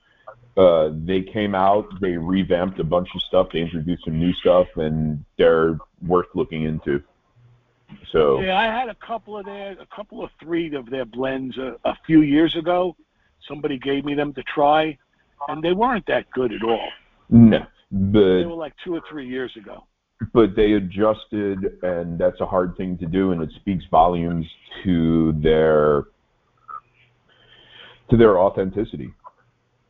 [0.57, 4.67] Uh, they came out, they revamped a bunch of stuff, they introduced some new stuff,
[4.77, 7.03] and they're worth looking into.
[8.11, 11.57] So Yeah, I had a couple of their, a couple of three of their blends
[11.57, 12.95] a, a few years ago.
[13.49, 14.99] Somebody gave me them to try,
[15.49, 16.89] and they weren't that good at all.
[17.31, 19.85] no, but They were like two or three years ago.
[20.35, 24.47] but they adjusted, and that's a hard thing to do, and it speaks volumes
[24.85, 26.05] to their
[28.11, 29.11] to their authenticity.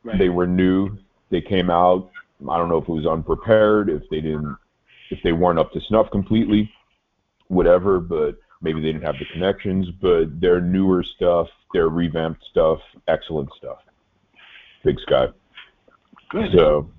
[0.05, 0.19] Right.
[0.19, 0.99] They were new.
[1.31, 2.11] They came out.
[2.49, 4.57] I don't know if it was unprepared, if they didn't,
[5.11, 6.71] if they weren't up to snuff completely,
[7.49, 8.01] whatever.
[8.01, 9.89] But maybe they didn't have the connections.
[10.01, 13.79] But their newer stuff, their revamped stuff, excellent stuff.
[14.85, 15.29] Big Sky.
[16.31, 16.51] Good.
[16.53, 16.91] So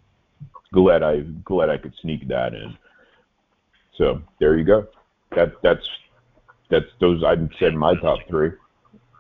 [0.73, 2.77] glad I glad I could sneak that in.
[3.97, 4.87] So there you go.
[5.35, 5.87] That that's
[6.69, 8.51] that's those I said my top three.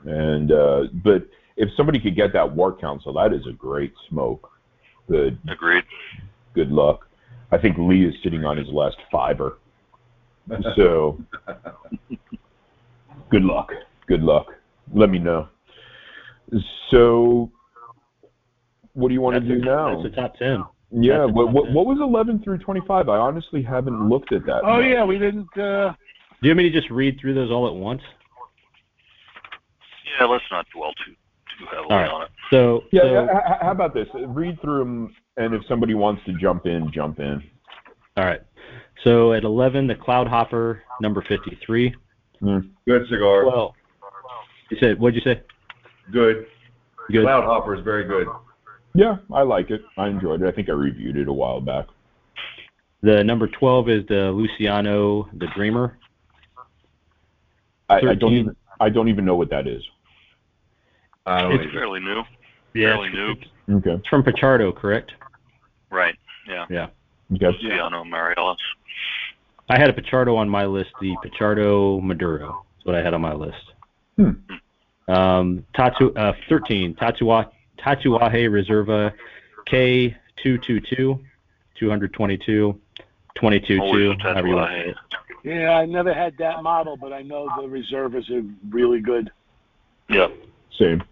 [0.05, 1.27] And uh, but
[1.57, 4.49] if somebody could get that War Council, that is a great smoke.
[5.09, 5.83] Good Agreed.
[6.53, 7.07] good luck.
[7.51, 9.57] I think Lee is sitting on his last fiber.
[10.75, 11.21] So
[13.29, 13.71] good luck.
[14.07, 14.47] Good luck.
[14.93, 15.47] Let me know.
[16.91, 17.49] So
[18.93, 20.01] what do you want to do That's now?
[20.01, 20.63] That's the top ten.
[20.91, 21.73] Yeah, That's what, about what it.
[21.73, 23.09] what was 11 through 25?
[23.09, 24.61] I honestly haven't looked at that.
[24.63, 24.85] Oh much.
[24.85, 25.47] yeah, we didn't.
[25.57, 25.93] Uh,
[26.41, 28.01] Do you want me to just read through those all at once?
[30.19, 31.13] Yeah, let's not dwell too
[31.63, 32.09] too heavily All right.
[32.09, 32.29] on it.
[32.51, 34.07] So, Yeah, so yeah, h- h- how about this?
[34.27, 37.41] Read through them, and if somebody wants to jump in, jump in.
[38.17, 38.41] all right.
[39.03, 41.93] So at 11, the Cloud Hopper, number 53.
[42.39, 42.57] Hmm.
[42.87, 43.45] Good cigar.
[43.45, 43.75] Well,
[44.69, 45.41] you said what'd you say?
[46.11, 46.45] good.
[47.11, 47.23] Good.
[47.23, 48.27] Cloud Hopper is very good.
[48.95, 49.81] Yeah, I like it.
[49.97, 50.47] I enjoyed it.
[50.47, 51.87] I think I reviewed it a while back.
[53.01, 55.97] The number 12 is the Luciano, the Dreamer.
[57.89, 59.81] I, I don't even I don't even know what that is.
[61.25, 61.71] I don't It's either.
[61.73, 62.23] fairly new.
[62.73, 63.35] Yeah, Fairly new.
[63.77, 63.91] Okay.
[63.91, 65.13] It's from Pichardo, correct?
[65.89, 66.15] Right.
[66.47, 66.65] Yeah.
[67.33, 67.45] Okay.
[67.47, 68.57] Luciano Meirelles.
[69.69, 72.65] I had a Pichardo on my list, the Pichardo Maduro.
[72.75, 73.71] That's what I had on my list.
[74.17, 74.31] Hmm.
[75.07, 79.13] Um, Tatu, uh, 13, Tatua, Tatuaje Reserva
[79.69, 81.19] K222,
[81.79, 82.79] 222,
[83.35, 84.83] 22, Always however you want to Tatuaje.
[84.83, 84.97] say it.
[85.61, 89.31] yeah, I never had that model, but I know the reservers are really good.
[90.09, 90.27] Yeah.
[90.77, 91.03] Same.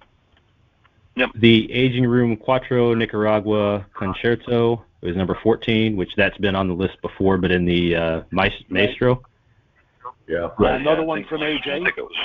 [1.16, 1.30] Yep.
[1.36, 7.02] The Aging Room Quattro Nicaragua Concerto is number 14, which that's been on the list
[7.02, 9.22] before, but in the uh, Maes- Maestro.
[10.28, 10.50] Yeah.
[10.58, 10.80] Right.
[10.80, 11.84] Another Yeah, one think- from I AJ.
[11.84, 12.16] think it was.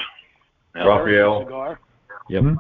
[0.77, 0.85] Yeah.
[0.85, 1.41] Rafael.
[1.45, 1.81] Cigar.
[2.29, 2.43] Yep.
[2.43, 2.57] Mhm.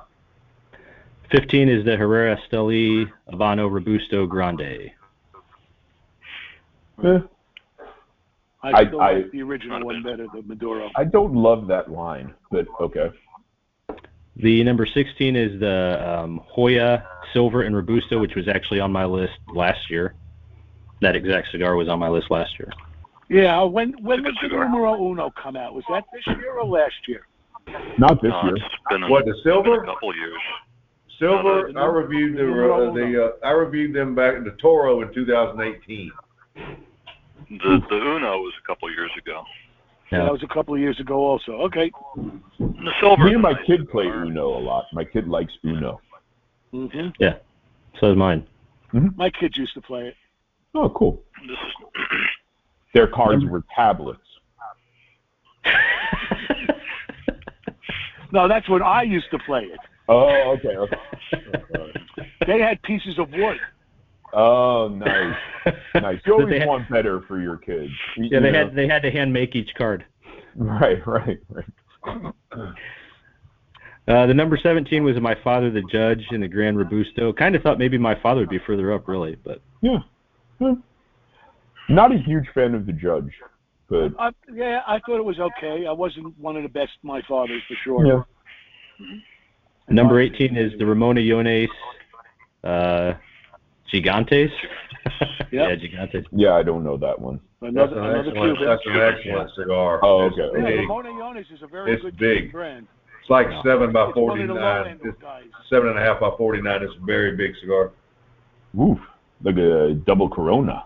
[1.30, 4.92] 15 is the Herrera Estelí Habano Robusto Grande.
[7.04, 7.18] Eh,
[8.62, 10.90] I I- still I- like the original one better, the Maduro.
[10.96, 13.10] I don't love that line, but okay.
[14.36, 19.04] The number 16 is the um, Joya Silver and Robusto, which was actually on my
[19.06, 20.14] list last year.
[21.00, 22.70] That exact cigar was on my list last year.
[23.28, 24.68] Yeah, when when did the cigar.
[24.68, 25.74] numero uno come out?
[25.74, 27.26] Was that this year or last year?
[27.98, 28.56] Not this No, year.
[28.56, 29.84] it's been a, What the been a silver?
[29.84, 30.40] couple years.
[31.18, 31.72] Silver.
[31.72, 35.12] No, I reviewed the uh, the uh, I reviewed them back in the Toro in
[35.12, 36.12] 2018.
[36.54, 39.42] The the Uno was a couple years ago.
[40.10, 40.18] Yeah.
[40.18, 40.24] Yeah.
[40.24, 41.52] That was a couple of years ago, also.
[41.62, 41.90] Okay.
[42.16, 43.24] The silver.
[43.24, 44.84] Me and my kid play Uno a lot.
[44.92, 46.00] My kid likes Uno.
[46.70, 47.36] hmm Yeah.
[48.00, 48.46] So is mine.
[48.92, 49.16] Mhm.
[49.16, 50.14] My kids used to play it.
[50.74, 51.22] Oh, cool.
[51.46, 51.72] This is
[52.94, 54.20] Their cards were tablets.
[58.32, 59.78] No, that's when I used to play it.
[60.08, 60.76] Oh, okay.
[60.76, 60.96] okay.
[62.46, 63.56] They had pieces of wood.
[64.38, 65.34] Oh, nice,
[65.94, 66.20] nice.
[66.26, 67.90] You But always had- want better for your kids.
[68.16, 68.66] You- yeah, you they know.
[68.66, 70.04] had they had to hand make each card.
[70.54, 72.34] Right, right, right.
[74.08, 77.32] Uh, the number 17 was my father, the judge, in the Grand Robusto.
[77.32, 79.98] Kind of thought maybe my father would be further up, really, but Yeah.
[80.60, 80.74] Yeah.
[81.88, 83.32] Not a huge fan of the judge,
[83.88, 85.86] but I, yeah, I thought it was okay.
[85.88, 88.06] I wasn't one of the best my fathers for sure.
[89.00, 89.16] yeah.
[89.88, 91.68] number 18 is the Ramon Allones
[92.64, 93.14] uh,
[93.92, 94.50] Gigantes.
[95.52, 96.24] yeah, Gigantes.
[96.32, 97.40] Yeah, I don't know that one.
[97.60, 98.56] That's Another an another excellent.
[98.58, 98.66] Cuban.
[98.68, 100.00] That's an excellent cigar.
[100.04, 100.58] Oh, It's okay.
[100.60, 100.88] Yeah, big.
[100.88, 102.52] Ramona is a very It's good big.
[102.52, 102.86] Brand.
[103.20, 104.86] It's like seven by It's one of the low 49.
[104.86, 105.44] end It's guys.
[105.70, 106.82] seven and a half by 49.
[106.82, 107.90] It's a very big cigar.
[108.78, 108.98] Oof,
[109.42, 110.84] like a double Corona.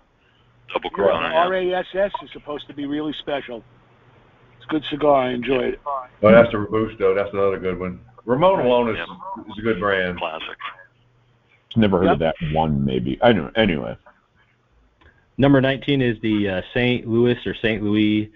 [0.73, 1.29] double Corona.
[1.33, 1.49] Yeah.
[1.49, 3.65] RASS is supposed to be really special.
[4.57, 5.25] It's a good cigar.
[5.25, 5.81] I enjoy it.
[5.87, 7.15] Oh, that's the Robusto.
[7.15, 8.01] That's another good one.
[8.27, 9.43] Ramon Allones is, Yeah.
[9.53, 10.19] is a good brand.
[10.19, 10.57] Classic.
[11.77, 12.85] Never heard of that one.
[12.85, 13.45] Maybe I don't.
[13.45, 13.51] know.
[13.63, 13.97] Anyway,
[15.39, 17.07] Number 19 is the uh, St.
[17.09, 17.83] Louis or St.
[17.83, 18.29] Luis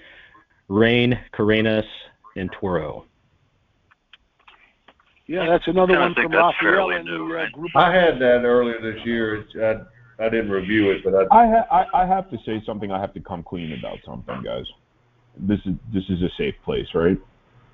[0.69, 1.85] Rey Carenas
[2.37, 3.05] and Toro.
[5.27, 7.53] Yeah, that's another one from that's Rafael fairly and new, the uh, right?
[7.53, 7.71] group.
[7.75, 9.45] I had that earlier this year.
[9.57, 12.93] I, I didn't review it, but I, I, ha- I I have to say something.
[12.93, 14.65] I have to come clean about something, guys.
[15.37, 17.19] This is this is a safe place, right?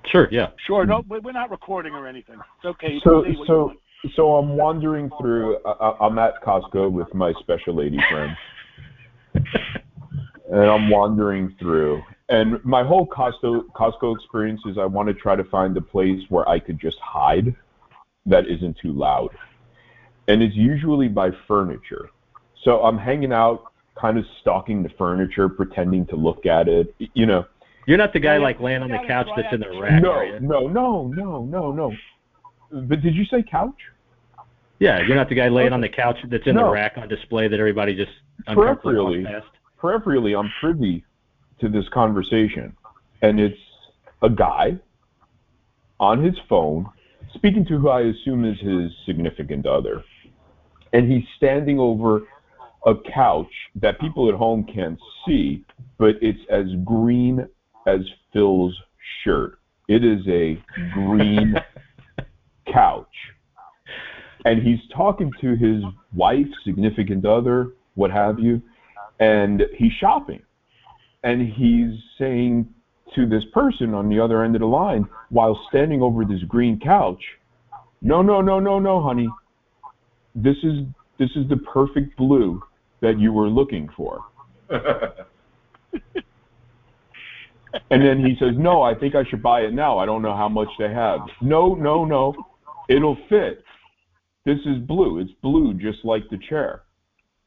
[0.07, 0.47] Sure, yeah.
[0.65, 2.35] Sure, no, we- we're not recording or anything.
[2.57, 2.93] It's okay.
[2.93, 3.79] You So can say what you so want.
[4.15, 5.57] So I'm wandering through.
[5.65, 8.35] I, I- I'm at Costco with my special lady friend,
[10.51, 12.01] and I'm wandering through.
[12.29, 16.21] And my whole Costco Costco experience is I want to try to find a place
[16.29, 17.53] where I could just hide
[18.25, 19.29] that isn't too loud.
[20.27, 22.09] And it's usually by furniture.
[22.63, 23.63] So I'm hanging out,
[23.99, 26.93] kind of stalking the furniture, pretending to look at it.
[27.15, 27.45] You know,
[27.87, 30.67] You're not the guy like laying on the couch that's in the rack, no, no,
[30.67, 31.91] no, no, no, no.
[32.71, 33.75] But did you say couch?
[34.79, 37.47] Yeah, you're not the guy laying on the couch that's in the rack on display
[37.47, 38.11] that everybody just
[38.47, 39.23] Peripherally.
[39.79, 41.05] peripherally I'm privy
[41.59, 42.75] to this conversation,
[43.21, 43.59] and it's
[44.23, 44.79] a guy
[45.99, 46.89] on his phone
[47.35, 50.03] speaking to who I assume is his significant other,
[50.93, 52.21] and he's standing over
[52.85, 55.63] a couch that people at home can't see,
[55.97, 57.47] but it's as green
[57.85, 57.99] as
[58.33, 58.75] Phil's
[59.23, 59.59] shirt.
[59.87, 60.61] It is a
[60.93, 61.55] green
[62.71, 63.07] couch.
[64.45, 65.83] and he's talking to his
[66.15, 68.61] wife, significant other, what have you,
[69.19, 70.41] and he's shopping,
[71.23, 72.67] and he's saying
[73.13, 76.79] to this person on the other end of the line while standing over this green
[76.79, 77.23] couch,
[78.01, 79.29] "No, no, no, no, no, honey.
[80.33, 80.85] This is
[81.17, 82.63] this is the perfect blue
[83.01, 84.25] that you were looking for."
[87.89, 89.97] And then he says, "No, I think I should buy it now.
[89.97, 92.33] I don't know how much they have." No, no, no.
[92.89, 93.63] It'll fit.
[94.45, 95.19] This is blue.
[95.19, 96.83] It's blue, just like the chair.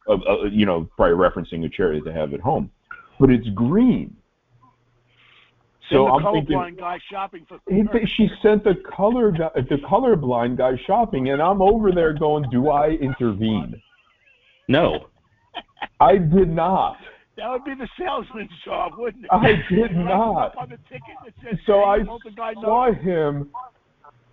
[0.09, 2.70] Uh, uh, you know, probably referencing a chair that they have at home,
[3.19, 4.15] but it's green.
[5.90, 7.59] So So I'm the thinking, colorblind guy shopping for.
[7.69, 12.48] he, she sent the color guy, the colorblind guy shopping, and I'm over there going,
[12.51, 13.81] "Do I intervene?"
[14.69, 15.06] No.
[16.01, 16.97] I did not.
[17.36, 19.31] That would be the salesman's job, wouldn't it?
[19.32, 20.56] I did not.
[20.56, 22.62] On the ticket that says, So hey, I the guy knows.
[22.65, 23.51] saw him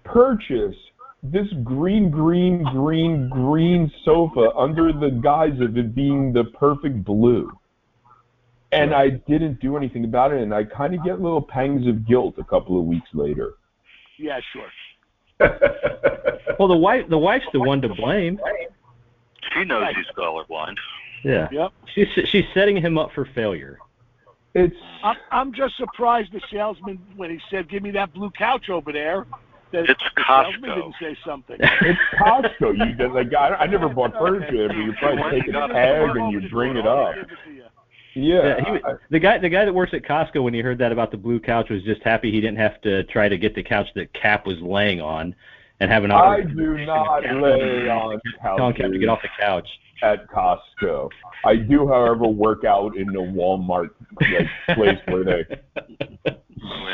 [0.03, 0.75] purchase
[1.23, 7.51] this green, green, green, green sofa under the guise of it being the perfect blue.
[8.71, 12.07] And I didn't do anything about it, and I kind of get little pangs of
[12.07, 13.55] guilt a couple of weeks later.
[14.17, 14.69] Yeah, sure.
[16.59, 18.39] Well, the wife the wife's the one to blame.
[19.53, 19.95] She knows Right.
[19.95, 20.75] he's colorblind.
[21.23, 21.47] Yeah.
[21.51, 21.71] Yep.
[21.95, 23.79] She's she's setting him up for failure.
[24.53, 28.69] It's I'm, I'm just surprised the salesman, when he said, give me that blue couch
[28.69, 29.25] over there,
[29.71, 30.51] that It's Costco.
[30.51, 31.57] salesman didn't say something.
[31.59, 32.77] it's Costco.
[32.77, 36.15] You did like I, I never bought furniture there, but you probably take a tag
[36.15, 37.15] and you bring it up.
[38.13, 40.77] Yeah, Yeah, he, was- the guy the guy that works at Costco when he heard
[40.79, 43.55] that about the blue couch was just happy he didn't have to try to get
[43.55, 45.33] the couch that Kap was laying on
[45.79, 49.67] and have an I do not lay on telling Kap to get off the couch.
[50.03, 51.09] at Costco.
[51.43, 53.89] I do, however, work out in the Walmart
[54.19, 55.45] like, place where they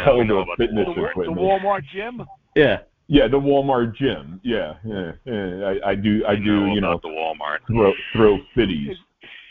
[0.06, 0.96] sell we know the fitness The, Walmart.
[0.96, 1.38] the equipment.
[1.40, 2.22] Walmart gym?
[2.58, 2.80] Yeah.
[3.10, 4.42] Yeah, the Walmart gym.
[4.44, 5.74] Yeah, yeah, yeah.
[5.86, 7.60] I, I do, I We do, you know, the Walmart.
[7.68, 8.96] throw throw fitties.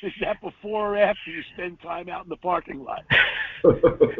[0.02, 3.02] Is that before or after you spend time out in the parking lot?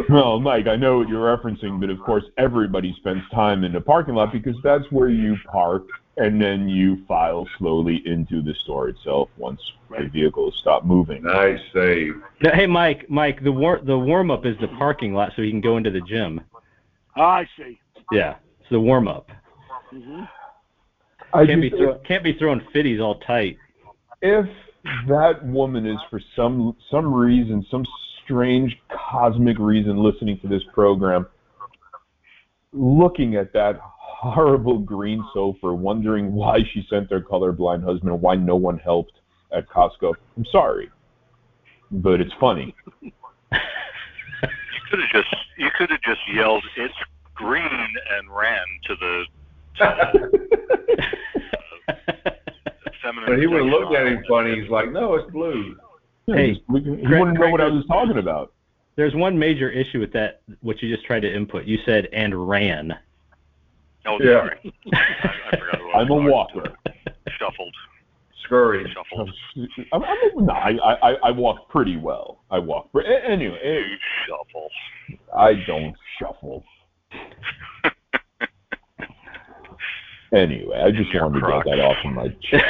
[0.08, 3.80] Well, Mike, I know what you're referencing, but of course, everybody spends time in the
[3.80, 5.84] parking lot because that's where you park
[6.16, 9.60] and then you file slowly into the store itself once
[9.90, 10.10] the Right.
[10.10, 11.22] vehicles stop moving.
[11.22, 12.14] nice save.
[12.42, 15.50] No, hey Mike, Mike, the war the warm up is the parking lot so he
[15.50, 16.40] can go into the gym.
[17.16, 17.78] Ah, I see.
[18.10, 18.36] Yeah.
[18.66, 19.30] It's the warm up.
[19.90, 20.24] hmm
[21.32, 23.58] I Can't be just- throw, can't be throwing fitties all tight.
[24.22, 24.46] if
[25.08, 27.84] that woman is for some some reason, some
[28.24, 31.26] strange cosmic reason listening to this program,
[32.72, 38.56] looking at that horrible green sofa, wondering why she sent her colorblind husband, why no
[38.56, 39.12] one helped
[39.52, 40.12] at Costco.
[40.36, 40.90] I'm sorry,
[41.92, 42.74] but it's funny.
[44.42, 46.94] You could have just you could have just yelled, "It's
[47.36, 47.88] green,"
[48.18, 49.24] and ran to the
[53.02, 53.26] feminine.
[53.28, 54.60] But he would have section looked at him funny.
[54.60, 55.76] He's like, no, it's blue.
[56.26, 58.52] Hey, he wouldn't Craig- know Craig what I was talking about.
[58.96, 61.64] There's one major issue with that what you just tried to input.
[61.66, 62.92] You said and ran.
[64.06, 64.48] Oh, Yeah.
[64.48, 64.74] sorry.
[64.92, 64.98] I,
[65.52, 66.72] I forgot who I I'm a was walker.
[67.38, 67.74] Shuffled.
[68.44, 68.90] Scurry.
[68.94, 69.30] Shuffled.
[69.92, 70.70] I'm, I'm, no, I,
[71.02, 72.38] I, I walk pretty well.
[72.50, 72.90] I walk.
[72.92, 73.96] pre- Anyway, You
[74.26, 74.68] shuffle.
[75.36, 76.64] I don't shuffle.
[80.32, 81.64] Anyway, I just wanted to Crocs.
[81.64, 82.64] get that off of my chest.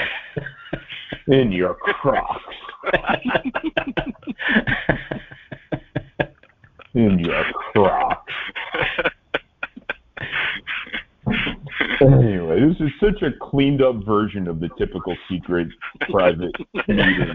[1.28, 2.44] In your Crocs.
[6.94, 8.32] In your Crocs.
[12.00, 15.68] Anyway, this is such a cleaned up version of the typical secret
[16.10, 16.54] private
[16.88, 17.34] meeting.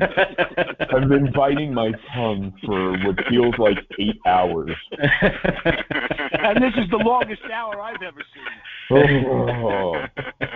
[0.93, 4.71] I've been biting my tongue for what feels like eight hours.
[4.99, 8.43] And this is the longest hour I've ever seen.
[8.91, 10.05] Oh,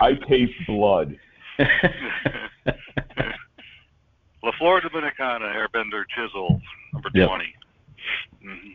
[0.00, 1.16] I taste blood.
[4.42, 6.60] La Flor Dominicana Airbender Chisel,
[6.92, 7.28] number Yep.
[7.28, 7.54] 20.
[8.44, 8.74] Mhm.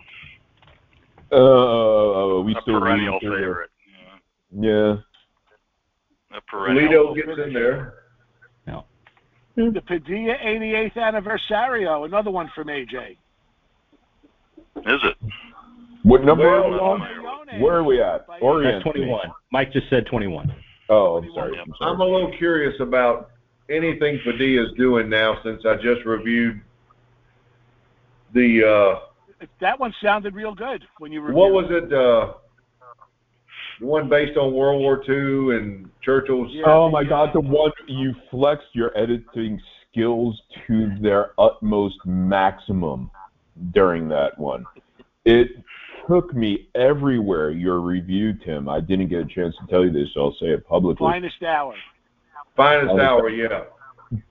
[1.32, 3.71] Uh, we A still perennial favorite.
[4.52, 4.98] Yeah.
[6.32, 7.14] the- A perennial.
[7.14, 7.96] Toledo gets in there.
[9.56, 13.18] The Padilla 88th Anniversario, another one from AJ.
[14.78, 15.18] Is it?
[16.04, 17.60] What number Well, are we on?
[17.62, 18.26] Where are we at?
[18.28, 18.82] That's Orient.
[18.84, 19.32] 21.
[19.52, 20.54] Mike just said 21.
[20.90, 21.60] Oh, I'm sorry.
[21.60, 21.92] I'm sorry.
[21.92, 23.32] I'm a little curious about
[23.70, 26.62] anything Padilla's doing now since I just reviewed
[28.34, 32.36] the, uh, That one sounded real good when you reviewed what was it, uh, the
[33.80, 36.50] one based on World War II and Churchill's?
[36.52, 36.64] Yeah.
[36.68, 39.62] Oh my God, the one you flexed your editing
[39.92, 43.12] skills to their utmost maximum
[43.74, 44.66] during that one.
[45.26, 45.50] It
[46.08, 48.68] took me everywhere your review, Tim.
[48.68, 51.06] I didn't get a chance to tell you this, so I'll say it publicly.
[51.06, 51.76] Finest Hour.
[52.56, 53.64] Finest hour, yeah.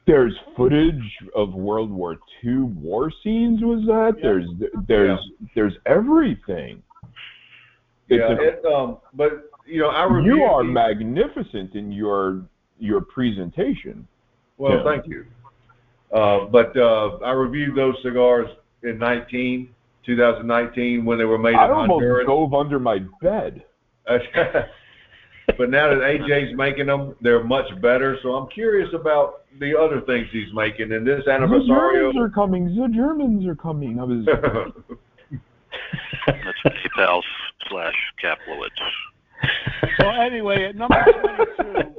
[0.06, 3.62] There's footage of World War II war scenes.
[3.62, 4.16] Was that?
[4.16, 4.22] Yeah.
[4.22, 4.46] There's
[4.86, 5.18] there's
[5.54, 6.82] there's everything.
[8.10, 12.42] Yeah, it, um, but you know, I reviewed you are these- magnificent in your
[12.78, 14.06] your presentation.
[14.58, 14.84] Well, Yeah.
[14.84, 15.26] thank you.
[16.12, 18.48] Uh, but uh, I reviewed those cigars
[18.82, 19.68] in 19,
[20.04, 22.26] 2019 when they were made I in almost Honduras.
[22.26, 23.62] dove under my bed.
[24.06, 28.16] but now that AJ's making them, they're much better.
[28.22, 30.92] So I'm curious about the other things he's making.
[30.92, 32.12] And this The anniversario.
[32.12, 32.64] Germans are coming.
[32.74, 34.00] The Germans are coming.
[34.00, 34.26] I was.
[36.26, 37.22] That's PayPal
[37.68, 38.68] slash Kaplowitz.
[39.98, 41.04] So anyway, at number
[41.56, 41.94] 22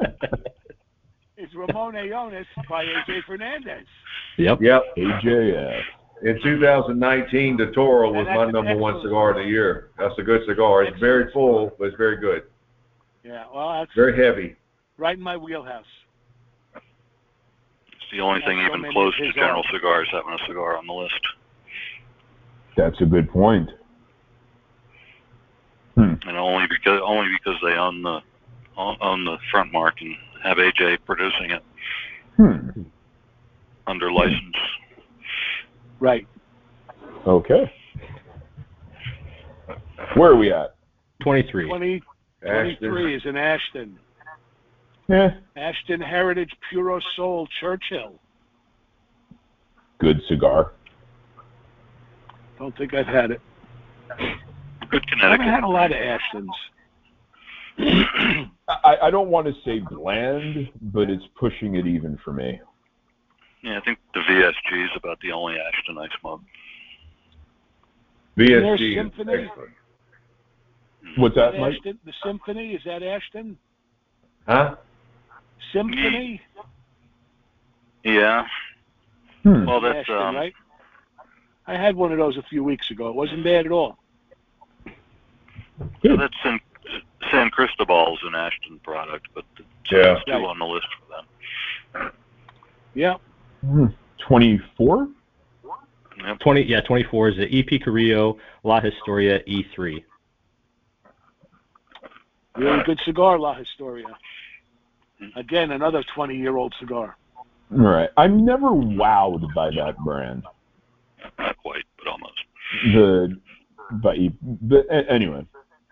[1.38, 3.86] is Ramon Allones by AJ Fernandez.
[4.38, 4.62] Yep.
[4.62, 4.84] yep.
[4.98, 5.82] AJF.
[6.24, 9.90] In 2019, the Toro was my number one cigar of the year.
[9.98, 10.84] That's a good cigar.
[10.84, 12.44] It's very full, but it's very good.
[13.24, 14.56] Yeah, well, that's Very heavy.
[14.98, 15.86] right in my wheelhouse.
[16.76, 19.64] It's the only thing even close to General own.
[19.74, 21.22] Cigars having a cigar on the list.
[22.78, 23.70] That's a good point.
[26.28, 28.20] And only because only because they own the
[28.78, 31.64] own own the front mark and have AJ producing it
[32.38, 32.82] Hmm.
[33.88, 34.56] under license.
[36.00, 36.28] Right.
[37.28, 37.72] Okay.
[40.16, 40.76] Where are we at?
[41.22, 41.68] 23.
[41.68, 42.02] 20,
[42.44, 42.90] Ashton.
[42.90, 44.00] 23 is in Ashton.
[45.10, 48.16] Eh, Ashton Heritage Puro Sol Churchill.
[50.00, 50.72] good cigar.
[52.58, 53.42] Don't think I've had it.
[54.92, 56.50] Good I haven't had a lot of Ashtons.
[58.68, 62.60] I, I don't want to say bland, but it's pushing it even for me.
[63.64, 66.42] Yeah, I think the VSG is about the only Ashton I smoke.
[68.38, 68.96] VSG.
[68.96, 69.34] Symphony.
[69.46, 69.70] excellent.
[71.18, 71.74] What's that, Is Mike?
[71.76, 73.58] Ashton, the Symphony, is that Ashton?
[74.48, 74.76] Huh?
[75.74, 76.42] Symphony?
[78.04, 78.46] Yeah,
[79.44, 79.66] Hmm.
[79.66, 80.54] well that's Ashton, um, right?
[81.68, 83.10] I had one of those a few weeks ago.
[83.10, 83.98] It wasn't bad at all.
[86.04, 86.60] Yeah, that's San,
[87.32, 90.20] San Cristobal's an Ashton product, but it's Yeah.
[90.26, 90.44] two Right.
[90.46, 92.12] on the list for them.
[92.94, 93.16] Yeah.
[93.62, 93.88] Hmm.
[94.20, 95.08] 24?
[96.40, 100.04] 20, yeah, 24 is the EP Carrillo La Historia E E3.
[102.58, 104.06] Really good cigar, La Historia.
[105.36, 107.16] Again, another 20 year old cigar.
[107.70, 108.10] Right.
[108.18, 110.44] I'm never wowed by that brand.
[111.40, 112.40] Not quite, but almost.
[112.94, 113.40] The,
[114.04, 115.46] but, but anyway,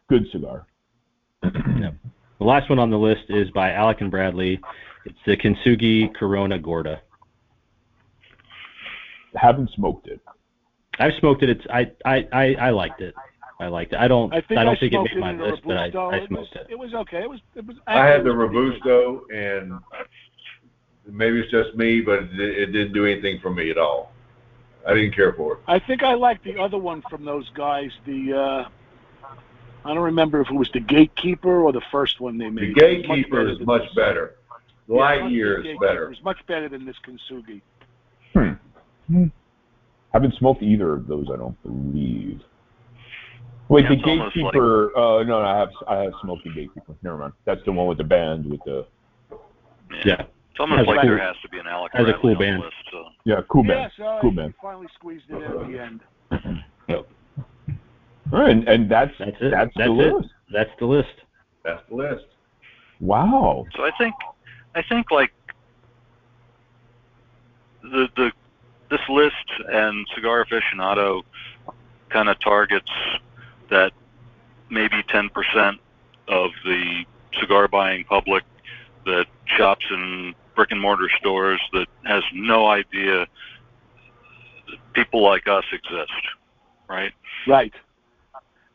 [0.09, 0.65] good cigar.
[1.41, 4.59] The last one on the list is by Alec and Bradley.
[5.05, 7.01] It's the Kintsugi Corona Gorda.
[9.35, 10.19] Haven't smoked it.
[10.99, 11.49] I've smoked it.
[11.49, 13.13] It's I I I, I liked it.
[13.59, 13.99] I liked it.
[13.99, 15.61] I don't I think I I, don't think it smoked made my in a list,
[15.65, 16.09] but I, Robusto.
[16.09, 16.67] I it was, smoked it.
[16.69, 17.21] It was okay.
[17.23, 17.39] It was.
[17.55, 17.77] It was.
[17.87, 18.89] I had the actually, it was pretty good.
[18.89, 19.79] Robusto, and
[21.07, 24.11] maybe it's just me, but it, it didn't do anything for me at all.
[24.87, 25.59] I didn't care for it.
[25.67, 27.91] I think I liked the other one from those guys.
[28.05, 28.69] The uh,
[29.85, 32.63] I don't remember if it was the Gatekeeper or the first one they The made.
[32.63, 34.35] It was much Gatekeeper better is much better.
[34.87, 36.11] Yeah, Light year is Gatekeeper better.
[36.11, 37.61] is much better than this Kintsugi.
[38.33, 39.25] Hmm.
[40.13, 42.41] Haven't smoked either of those, I don't believe.
[43.69, 46.49] Wait, Yeah, the it's almost Gatekeeper, uh, no, no, I have, I have smoked the
[46.53, 46.95] Gatekeeper.
[47.03, 47.33] Never mind.
[47.45, 48.85] That's the one with the band with the,
[50.03, 50.21] Yeah.
[50.51, 52.59] It's almost like cool- there has to be an Alec has a cool on band.
[52.61, 52.73] list.
[52.91, 53.05] So.
[53.23, 53.91] yeah, cool yeah, band.
[53.97, 54.53] so Cool band.
[54.61, 56.01] finally squeezed it in at the end.
[56.89, 57.05] All
[58.31, 59.51] right, and, and that's, That's it.
[59.51, 60.13] that's, That's the it.
[60.13, 60.29] list.
[60.51, 61.09] That's the list.
[61.63, 62.25] That's the list.
[62.99, 63.65] Wow.
[63.75, 64.15] So I think,
[64.75, 65.31] I think like
[67.81, 68.31] the the
[68.89, 69.35] this list
[69.67, 71.21] and Cigar Aficionado
[72.09, 72.89] kind of targets
[73.69, 73.91] that
[74.69, 75.29] maybe 10%
[76.27, 77.05] of the
[77.39, 78.43] cigar buying public
[79.05, 83.27] that shops in brick and mortar stores that has no idea
[84.67, 86.11] that people like us exist,
[86.89, 87.13] right?
[87.47, 87.73] Right.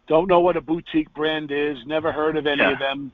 [0.07, 1.79] Don't know what a boutique brand is.
[1.87, 2.71] Never heard of any Yeah.
[2.73, 3.13] of them.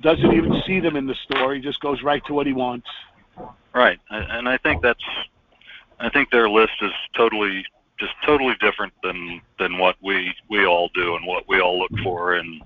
[0.00, 1.54] Doesn't even see them in the store.
[1.54, 2.88] He just goes right to what he wants.
[3.74, 5.04] Right, and and I think that's,
[6.00, 7.64] I think their list is totally,
[7.98, 11.96] just totally different than than what we we all do and what we all look
[12.02, 12.60] for in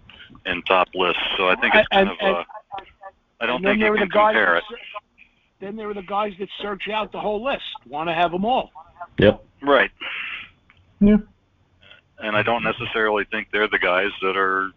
[0.47, 1.23] in top lists.
[1.37, 2.45] So I think it's kind And- of, and- uh,
[3.41, 4.35] I don't and then think there you can the guys.
[4.35, 4.65] compare that it.
[4.70, 4.79] ser-
[5.61, 7.65] then there are the guys that search out the whole list.
[7.87, 8.70] Want to have them all.
[9.19, 9.45] Yep.
[9.62, 9.91] Right.
[11.01, 11.16] Yeah.
[12.18, 14.70] And I don't necessarily think they're the guys that are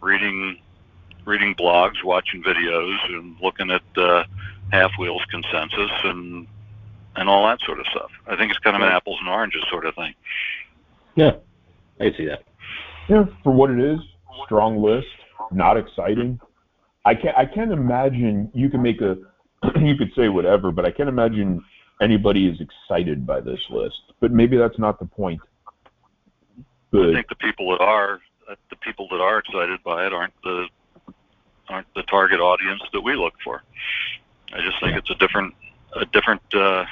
[0.00, 0.58] reading
[1.24, 4.24] reading blogs, watching videos, and looking at uh,
[4.70, 6.46] Half Wheels consensus and
[7.16, 8.10] and all that sort of stuff.
[8.26, 10.14] I think it's kind of an apples and oranges sort of thing.
[11.14, 11.32] Yeah.
[11.98, 12.42] I can see that.
[13.08, 13.98] Yeah, for what it is,
[14.44, 15.06] strong list,
[15.50, 16.38] not exciting.
[17.04, 19.16] I can't I can't imagine you can make a
[19.80, 21.64] you could say whatever, but I can't imagine
[22.02, 23.96] anybody is excited by this list.
[24.20, 25.40] But maybe that's not the point.
[26.90, 30.12] But I think the people that are uh, the people that are excited by it
[30.12, 30.66] aren't the
[31.68, 33.62] aren't the target audience that we look for.
[34.52, 35.54] I just think it's a different
[35.96, 36.84] a different uh,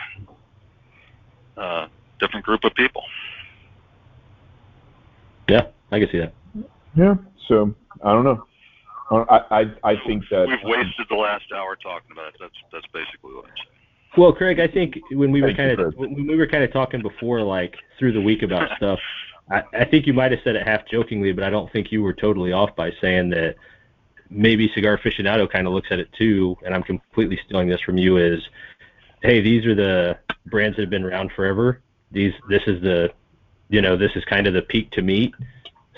[1.57, 1.87] uh,
[2.21, 3.03] different group of people.
[5.49, 6.33] Yeah, I can see that.
[6.97, 7.15] yeah,
[7.49, 8.45] so I don't know.
[9.11, 12.35] I I, I think that We've wasted the last hour talking about it.
[12.41, 13.69] That's that's basically what I'm saying.
[14.17, 16.65] Well, Craig, I think when we were Thank you, kind of when we were kind
[16.65, 18.99] of talking before, like through the week about stuff,
[19.51, 22.03] I, I think you might have said it half jokingly, but I don't think you
[22.03, 23.57] were totally off by saying that
[24.31, 27.99] maybe Cigar Aficionado kind of looks at it too, and I'm completely stealing this from
[27.99, 28.17] you.
[28.17, 28.41] Is
[29.23, 31.81] hey, these are the brands that have been around forever.
[32.13, 33.13] These, this is the,
[33.69, 35.35] you know, this is kind of the peak to meet.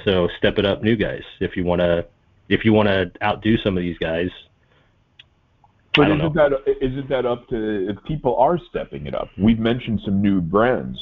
[0.05, 1.23] So step it up, new guys.
[1.41, 2.07] If you want to,
[2.49, 4.31] if you want to outdo some of these guys,
[5.97, 9.29] But isn't that isn't that up to if people are stepping it up?
[9.39, 10.99] We've mentioned some new brands.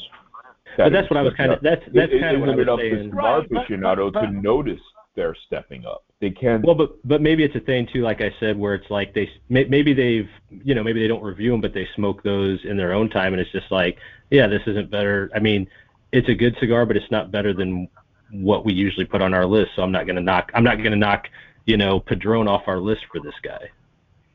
[0.77, 2.55] That But that's what I was kind of that's that's It- kind of what I
[2.55, 3.09] was up to saying.
[3.09, 4.81] cigar Right, but- aficionado but- to notice
[5.15, 6.03] they're stepping up.
[6.19, 6.63] They can't.
[6.65, 9.29] Well, but but maybe it's a thing too, like I said, where it's like they
[9.49, 10.29] maybe they've
[10.63, 13.33] you know maybe they don't review them, but they smoke those in their own time,
[13.33, 13.97] and it's just like,
[14.31, 15.29] yeah, this isn't better.
[15.35, 15.67] I mean,
[16.11, 17.87] it's a good cigar, but it's not better than
[18.31, 19.71] what we usually put on our list.
[19.75, 20.51] So I'm not gonna knock.
[20.53, 21.29] I'm not gonna knock
[21.65, 23.69] you know Padron off our list for this guy.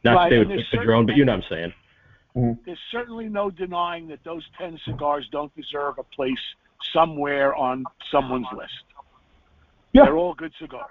[0.04, 1.72] Not Right, that they and would there's Padron, but you know what I'm saying.
[2.36, 2.62] Mm-hmm.
[2.64, 6.38] There's certainly no denying that those 10 cigars don't deserve a place
[6.92, 8.72] somewhere on someone's list.
[9.92, 10.04] Yeah.
[10.04, 10.86] They're all good cigars.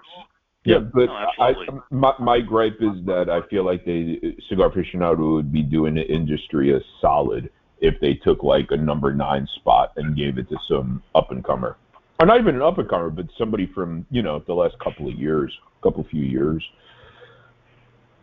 [0.64, 0.80] Yeah, Yeah.
[0.80, 1.54] but No, I,
[1.90, 6.06] my, my gripe is that I feel like they cigar aficionado would be doing the
[6.06, 7.50] industry a solid
[7.80, 11.42] if they took like a number nine spot and gave it to some up and
[11.42, 11.76] comer,
[12.20, 15.08] or not even an up and comer, but somebody from you know the last couple
[15.08, 15.50] of years,
[15.80, 16.62] a couple few years.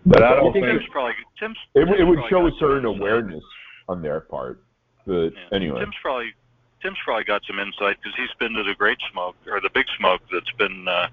[0.08, 1.58] But I don't think probably Tim's.
[1.76, 3.44] it, Tim's it would show a certain awareness
[3.90, 4.64] on their part.
[5.06, 5.40] But Yeah.
[5.52, 6.34] anyway, Tim's probably
[6.82, 9.86] Tim's probably got some insight because he's been to the Great Smoke or the Big
[9.98, 11.08] Smoke that's been uh,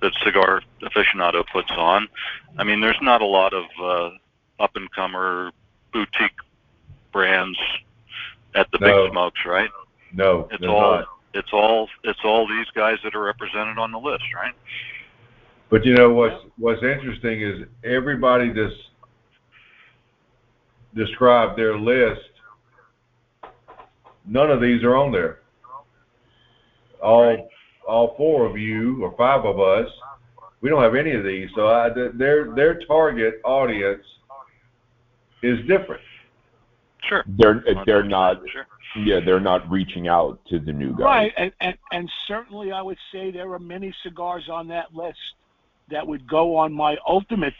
[0.00, 2.08] that Cigar Aficionado puts on.
[2.58, 4.10] I mean, there's not a lot of uh,
[4.62, 5.52] up and comer
[5.92, 6.32] boutique
[7.12, 7.58] brands
[8.54, 9.04] at the No.
[9.04, 9.70] Big Smokes, right?
[10.14, 11.08] no, It's all not.
[11.34, 14.54] it's all it's all these guys that are represented on the list, right?
[15.72, 18.76] But you know what's what's interesting is everybody just
[20.94, 22.20] described their list.
[24.26, 25.38] None of these are on there.
[27.02, 27.48] All Right.
[27.88, 29.88] all four of you or five of us,
[30.60, 31.48] we don't have any of these.
[31.54, 34.04] So I, their their target audience
[35.42, 36.02] is different.
[37.04, 37.24] Sure.
[37.26, 38.66] they're they're not Sure.
[38.94, 41.00] yeah they're not reaching out to the new guys.
[41.00, 45.18] Right, and, and, and certainly I would say there are many cigars on that list
[45.92, 47.54] that would go on my ultimate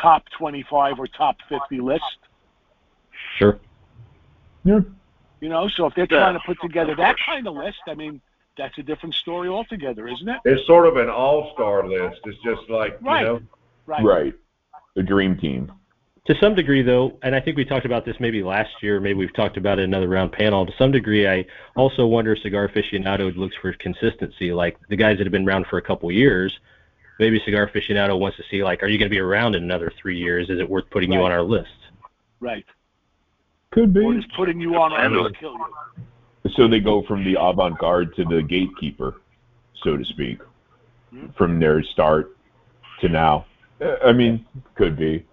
[0.00, 2.02] top 25 or top 50 list.
[3.38, 3.58] Sure.
[4.64, 4.80] Yeah.
[5.40, 7.94] You know, so if they're Yeah, trying to put together that kind of list, I
[7.94, 8.20] mean,
[8.56, 10.40] that's a different story altogether, isn't it?
[10.44, 12.20] It's sort of an all-star list.
[12.24, 13.20] It's just like Right.
[13.20, 13.42] you know,
[13.86, 14.02] Right.
[14.02, 14.34] Right.
[14.94, 15.70] The dream team.
[16.26, 19.18] To some degree, though, and I think we talked about this maybe last year, maybe
[19.18, 20.64] we've talked about it in another round panel.
[20.64, 21.44] To some degree, I
[21.76, 24.50] also wonder if Cigar Aficionado looks for consistency.
[24.50, 26.58] Like the guys that have been around for a couple years,
[27.18, 29.92] maybe Cigar Aficionado wants to see, like, are you going to be around in another
[30.00, 30.50] three years?
[30.50, 31.68] Is it worth putting you on our list?
[32.40, 32.64] Right.
[33.70, 34.20] Could Or be.
[34.20, 36.52] just putting you on our list kill you.
[36.56, 39.20] So they go from the avant-garde to the gatekeeper,
[39.82, 40.40] so to speak,
[41.10, 41.28] Hmm.
[41.36, 42.36] from their start
[43.00, 43.46] to now.
[44.04, 45.24] I mean, could be,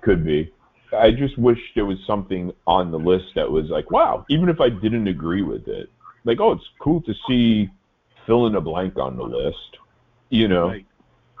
[0.00, 0.52] could be.
[0.96, 4.60] I just wish there was something on the list that was like, wow, even if
[4.60, 5.90] I didn't agree with it,
[6.24, 7.68] like, oh, it's cool to see
[8.24, 9.78] fill in a blank on the list,
[10.30, 10.68] you know.
[10.70, 10.86] Right.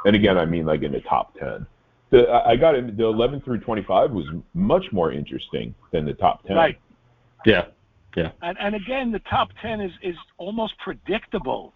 [0.06, 1.66] And again, I mean like in the top ten.
[2.10, 2.96] The I I got it.
[2.96, 6.56] The eleven through twenty-five was much more interesting than the top ten.
[6.56, 6.78] Right.
[7.44, 7.66] Yeah.
[8.16, 8.30] Yeah.
[8.40, 11.74] And, and again, the top 10 is, is almost predictable.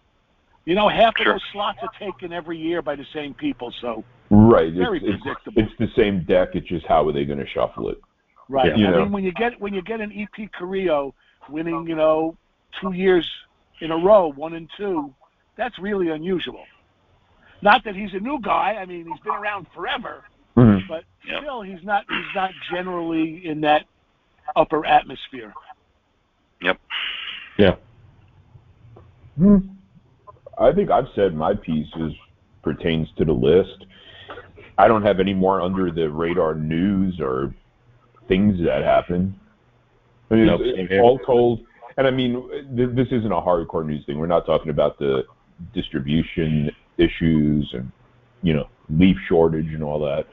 [0.65, 1.33] You know, half Sure.
[1.33, 4.73] of those slots are taken every year by the same people, so Right.
[4.73, 5.61] very it's, it's, predictable.
[5.61, 6.55] it's the same deck.
[6.55, 8.01] It's just how are they going to shuffle it?
[8.49, 8.75] Right.
[8.75, 9.03] You I know.
[9.03, 11.13] mean, when you get when you get an EP Carrillo
[11.47, 12.35] winning, you know,
[12.81, 13.29] two years
[13.79, 15.13] in a row, one and two,
[15.57, 16.65] that's really unusual.
[17.61, 18.77] Not that he's a new guy.
[18.79, 20.23] I mean, he's been around forever,
[20.57, 20.87] Mm-hmm.
[20.87, 21.41] but Yep.
[21.43, 23.85] still, he's not he's not generally in that
[24.55, 25.53] upper atmosphere.
[26.61, 26.77] Yep.
[27.57, 27.75] Yeah.
[29.37, 29.57] Hmm.
[30.57, 32.11] I think I've said my piece as
[32.63, 33.85] pertains to the list.
[34.77, 37.53] I don't have any more under the radar news or
[38.27, 39.39] things that happen.
[40.29, 41.01] I mean, Nope, it's- same here.
[41.01, 41.61] all told,
[41.97, 44.17] and I mean, th- this isn't a hardcore news thing.
[44.17, 45.25] We're not talking about the
[45.73, 47.91] distribution issues and
[48.41, 50.27] you know leaf shortage and all that.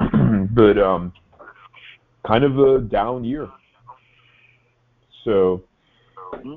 [0.54, 1.12] but um,
[2.26, 3.48] kind of a down year.
[5.24, 5.62] So,
[6.34, 6.54] mm-hmm.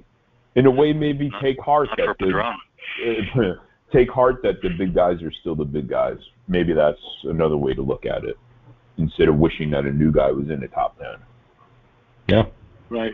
[0.56, 1.46] in a way, maybe mm-hmm.
[1.46, 3.58] take heart that the,
[3.94, 6.18] take heart that the big guys are still the big guys.
[6.48, 8.38] Maybe that's another way to look at it,
[8.98, 11.16] instead of wishing that a new guy was in the top ten.
[12.28, 12.44] Yeah.
[12.90, 13.14] Right.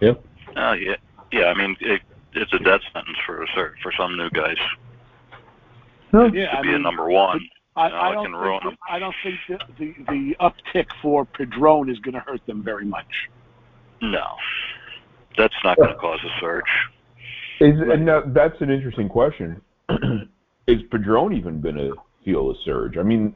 [0.00, 0.24] Yep.
[0.56, 0.96] Oh yeah,
[1.32, 1.46] yeah.
[1.46, 2.00] I mean, it,
[2.32, 4.56] it's a death sentence for a cer- for some new guys
[6.12, 7.40] Yeah, to I be a mean, number one.
[7.76, 10.86] I, No, I don't can think ruin that- I don't think that the the uptick
[11.02, 13.06] for Padron is going to hurt them very much.
[14.00, 14.24] No,
[15.36, 16.64] that's not going to cause a surge.
[17.60, 19.60] Is, and now, that's an interesting question.
[20.66, 22.96] is Padron even going to feel a surge?
[22.98, 23.34] I mean,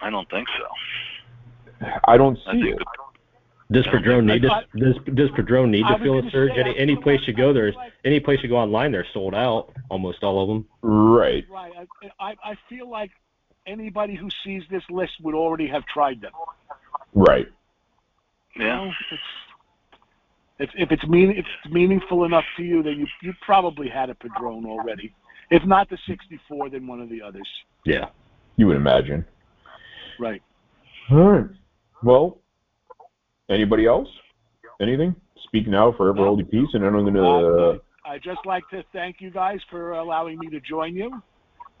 [0.00, 1.86] I don't think so.
[2.06, 2.86] I don't I see think it.
[3.74, 6.52] Does I don't Padron need to does does Padron need to feel a surge?
[6.54, 8.92] say, Any any place like- you go, I there's like- any place you go online,
[8.92, 9.72] they're sold out.
[9.90, 10.66] Almost all of them.
[10.82, 11.44] Right.
[11.50, 11.72] Right.
[12.20, 13.10] I, I I feel like
[13.66, 16.32] anybody who sees this list would already have tried them.
[17.14, 17.46] Right.
[18.56, 18.90] Yeah.
[20.58, 24.10] if if it's mean if it's meaningful enough to you, then you you probably had
[24.10, 25.12] a Padron already.
[25.50, 27.48] If not the 64, then one of the others.
[27.84, 28.06] Yeah.
[28.56, 29.26] You would imagine.
[30.18, 30.42] Right.
[31.10, 31.46] All right.
[32.02, 32.38] Well,
[33.48, 34.08] anybody else?
[34.80, 35.14] Anything?
[35.44, 36.24] Speak now, forever No.
[36.24, 37.22] hold your peace, and then I'm gonna.
[37.72, 41.22] Uh, I just like to thank you guys for allowing me to join you.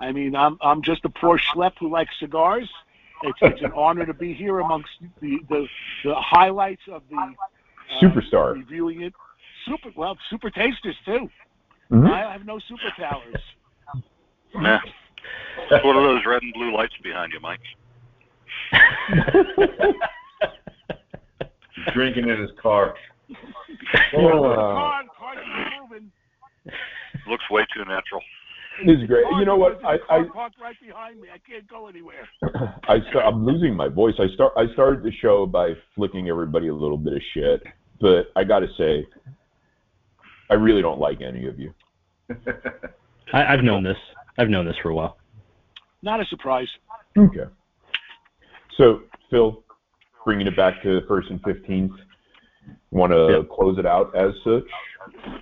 [0.00, 2.68] I mean, I'm I'm just a poor schlep who likes cigars.
[3.22, 5.66] It's it's an honor to be here amongst the the,
[6.04, 8.54] the highlights of the uh, Superstar.
[8.54, 9.12] reviewing it.
[9.66, 11.28] Super well, super tasters too.
[11.90, 12.10] mhm.
[12.10, 13.40] I have no superpowers.
[14.54, 14.78] Nah.
[15.82, 17.60] one of those red and blue lights behind you, Mike?
[21.92, 22.94] Drinking in his car.
[24.16, 25.38] Uh, Car, car's
[25.80, 26.10] moving.
[27.28, 28.20] Looks way too natural.
[28.86, 29.24] This is great.
[29.38, 29.80] You know what?
[29.82, 31.28] there's a I- car I- parked right behind me.
[31.32, 32.28] I can't go anywhere.
[32.88, 34.14] I st- I'm losing my voice.
[34.18, 34.52] I start.
[34.56, 37.62] I started the show by flicking everybody a little bit of shit,
[38.00, 39.06] but I got to say,
[40.50, 41.72] I really don't like any of you.
[43.32, 43.98] I, I've known this.
[44.38, 45.16] I've known this for a while.
[46.02, 46.68] Not a surprise.
[47.16, 47.44] Okay.
[48.76, 49.63] So, Phil,
[50.24, 51.92] bringing it back to first and fifteenth,
[52.90, 53.48] want to Yep.
[53.50, 54.64] close it out as such?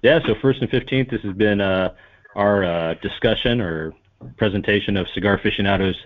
[0.02, 1.94] Yeah, so first and fifteenth, this has been uh,
[2.34, 3.94] our uh, discussion or
[4.36, 5.96] presentation of Cigar Aficionado's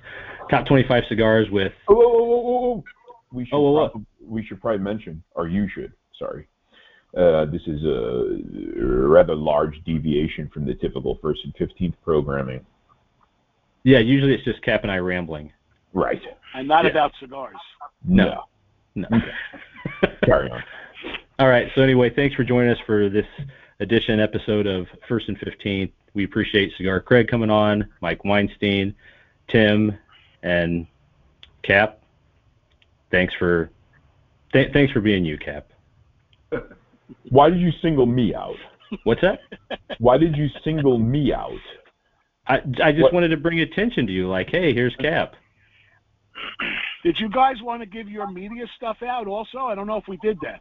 [0.51, 2.85] top twenty-five cigars with Oh, whoa, whoa, whoa, whoa, whoa.
[3.33, 5.93] We should Oh, whoa, prob- we should probably mention, or you should.
[6.19, 6.47] Sorry.
[7.17, 8.39] Uh, this is a
[8.85, 12.65] rather large deviation from the typical first and fifteenth programming.
[13.85, 13.99] yeah.
[13.99, 15.51] Usually it's just Kap and I rambling.
[15.95, 16.21] Right.
[16.55, 16.91] And not Yeah.
[16.91, 17.57] about cigars.
[18.05, 18.25] No.
[18.25, 18.43] No.
[20.25, 20.63] Carry on.
[21.39, 21.71] All right.
[21.75, 23.27] So anyway, thanks for joining us for this
[23.81, 25.91] edition episode of First and Fifteenth.
[26.15, 28.95] We appreciate Cigar Craig coming on, Mike Weinstein,
[29.49, 29.97] Tim,
[30.43, 30.87] and
[31.63, 32.01] Kap.
[33.11, 33.71] Thanks for
[34.53, 35.69] th- thanks for being you, Kap.
[37.29, 38.57] Why did you single me out?
[39.05, 39.41] What's that?
[39.99, 41.53] Why did you single me out?
[42.49, 44.29] I I just What- wanted to bring attention to you.
[44.29, 45.35] Like, hey, here's Kap.
[47.03, 49.59] Did you guys want to give your media stuff out also?
[49.59, 50.61] I don't know if we did that.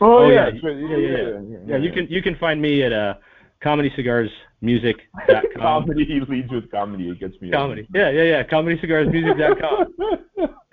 [0.00, 0.50] Oh, yeah.
[0.60, 1.58] so- Yeah, yeah, yeah.
[1.66, 3.14] Yeah, you can you can find me at uh,
[3.62, 5.60] comedycigarsmusic.com.
[5.60, 7.08] Comedy leads with comedy.
[7.08, 7.50] It gets me.
[7.50, 7.88] Comedy.
[7.94, 8.42] Yeah, yeah, yeah.
[8.44, 9.94] Comedycigarsmusic.com.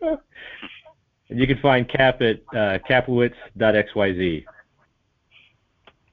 [1.30, 4.46] and you can find Kap at uh, kaplowitz.xyz.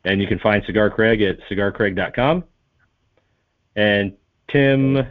[0.04, 2.44] And you can find Cigar Craig at cigarcraig.com.
[3.76, 4.16] And
[4.50, 5.06] Tim,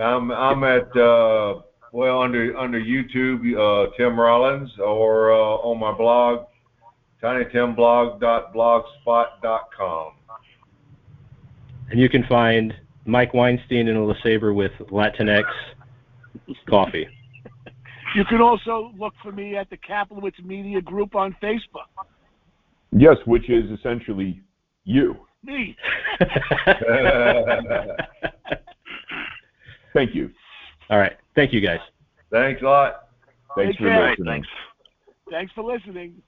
[0.00, 1.60] I'm I'm at uh,
[1.92, 6.46] well under under YouTube, uh, Tim Rollins, or uh, on my blog,
[7.22, 10.12] tinytimblog.blogspot.com.
[11.90, 12.74] and you can find
[13.06, 15.44] Mike Weinstein and a LeSabre with Latinx
[16.68, 17.08] coffee.
[18.14, 21.88] You can also look for me at the Kaplowitz Media Group on Facebook.
[22.92, 24.40] Yes, which is essentially
[24.84, 25.16] you.
[25.42, 25.76] Me.
[29.96, 30.30] Thank you.
[30.90, 31.16] All right.
[31.34, 31.80] Thank you, guys.
[32.30, 33.08] Thanks a lot.
[33.56, 34.10] Thanks Take for care.
[34.10, 34.26] Listening.
[34.26, 34.48] thanks.
[35.30, 36.20] Thanks for listening.